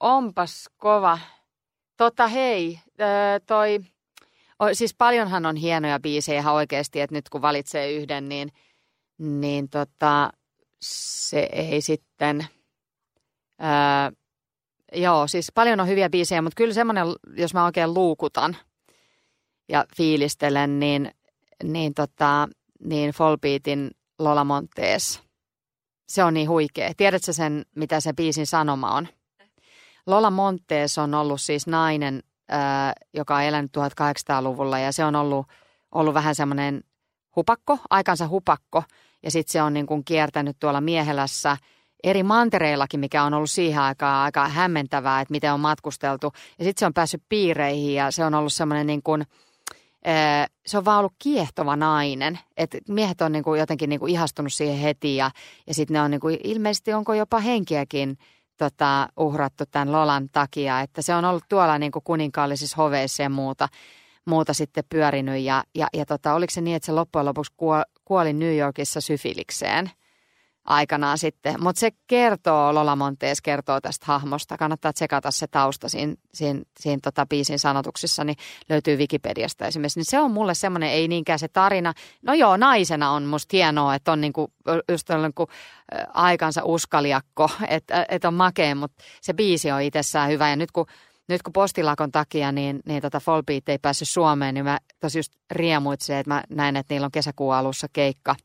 [0.00, 1.18] onpas kova.
[1.96, 2.80] Tota hei,
[3.46, 3.80] toi,
[4.72, 8.52] siis paljonhan on hienoja biisejä ihan oikeasti, että nyt kun valitsee yhden, niin,
[9.18, 10.30] niin tota,
[10.82, 12.46] se ei sitten–
[13.62, 14.10] Öö,
[14.92, 17.06] joo, siis paljon on hyviä biisejä, mutta kyllä semmoinen,
[17.36, 18.56] jos mä oikein luukutan
[19.68, 21.10] ja fiilistelen, niin,
[21.64, 22.48] niin, tota,
[22.84, 25.22] niin Folbeatin Lola Montees.
[26.08, 26.92] Se on niin huikea.
[26.96, 29.08] Tiedätkö sen, mitä se biisin sanoma on?
[30.06, 32.22] Lola Montees on ollut siis nainen,
[32.52, 32.58] öö,
[33.14, 35.46] joka on elänyt 1800-luvulla ja se on ollut,
[35.92, 36.84] ollut vähän semmoinen
[37.36, 38.82] hupakko, aikansa hupakko.
[39.22, 41.56] Ja sitten se on niin kuin kiertänyt tuolla Miehelässä–
[42.02, 46.32] eri mantereillakin, mikä on ollut siihen aikaan aika hämmentävää, että miten on matkusteltu.
[46.58, 49.24] Ja sitten se on päässyt piireihin ja se on ollut semmoinen niin kuin,
[50.66, 52.38] se on vaan ollut kiehtova nainen.
[52.56, 55.30] Että miehet on niin kuin jotenkin niin kuin ihastunut siihen heti ja,
[55.66, 58.18] ja sitten ne on niin kuin, ilmeisesti onko jopa henkiäkin
[58.56, 60.80] tota, uhrattu tämän Lolan takia.
[60.80, 63.68] Että se on ollut tuolla niin kuin kuninkaallisissa hoveissa ja muuta,
[64.24, 65.42] muuta sitten pyörinyt.
[65.42, 67.52] Ja, ja, ja tota, oliko se niin, että se loppujen lopuksi
[68.04, 69.90] kuoli New Yorkissa syfilikseen–
[70.70, 71.62] aikanaan sitten.
[71.62, 74.56] Mutta se kertoo, Lola Montees kertoo tästä hahmosta.
[74.56, 78.36] Kannattaa tsekata se tausta siinä, siinä, siinä tota biisin sanotuksissa, niin
[78.68, 79.98] löytyy Wikipediasta esimerkiksi.
[79.98, 81.92] Niin se on mulle semmoinen, ei niinkään se tarina.
[82.22, 84.52] No joo, naisena on musta hienoa, että on niinku,
[84.90, 85.48] just niinku,
[86.14, 90.50] aikansa uskaliakko, että et on makea, mutta se biisi on itsessään hyvä.
[90.50, 90.86] Ja nyt kun
[91.28, 95.32] nyt kun postilakon takia niin, niin tota Fallbeat ei päässyt Suomeen, niin mä tosi just
[95.50, 98.36] riemuitsin, että mä näin, että niillä on kesäkuun alussa keikka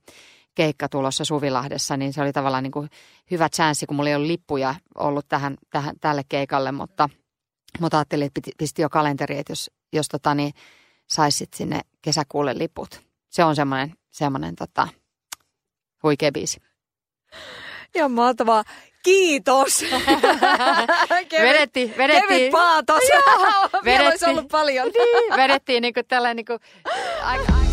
[0.56, 2.90] keikka tulossa Suvilahdessa, niin se oli tavallaan niin kuin
[3.32, 7.10] hyvä chanssi, kun mulla ei ollut lippuja ollut tähän, tähän, tälle keikalle, mutta,
[7.80, 10.54] mutta ajattelin, että pisti jo kalenteri, että jos, jos tota, niin
[11.08, 13.02] saisit sinne kesäkuulle liput.
[13.30, 14.88] Se on semmoinen, semmoinen tota,
[16.04, 16.62] huikea biisi.
[17.96, 18.64] Ihan mahtavaa.
[19.04, 19.80] Kiitos.
[21.30, 22.28] kevyt, vedettiin, vedettiin.
[22.28, 23.04] Kevyt paatos.
[23.14, 24.88] Joo, vedettiin, olisi ollut paljon.
[24.88, 26.60] niin, vedettiin niin kuin tällainen niin kuin,
[27.24, 27.65] aika, aika.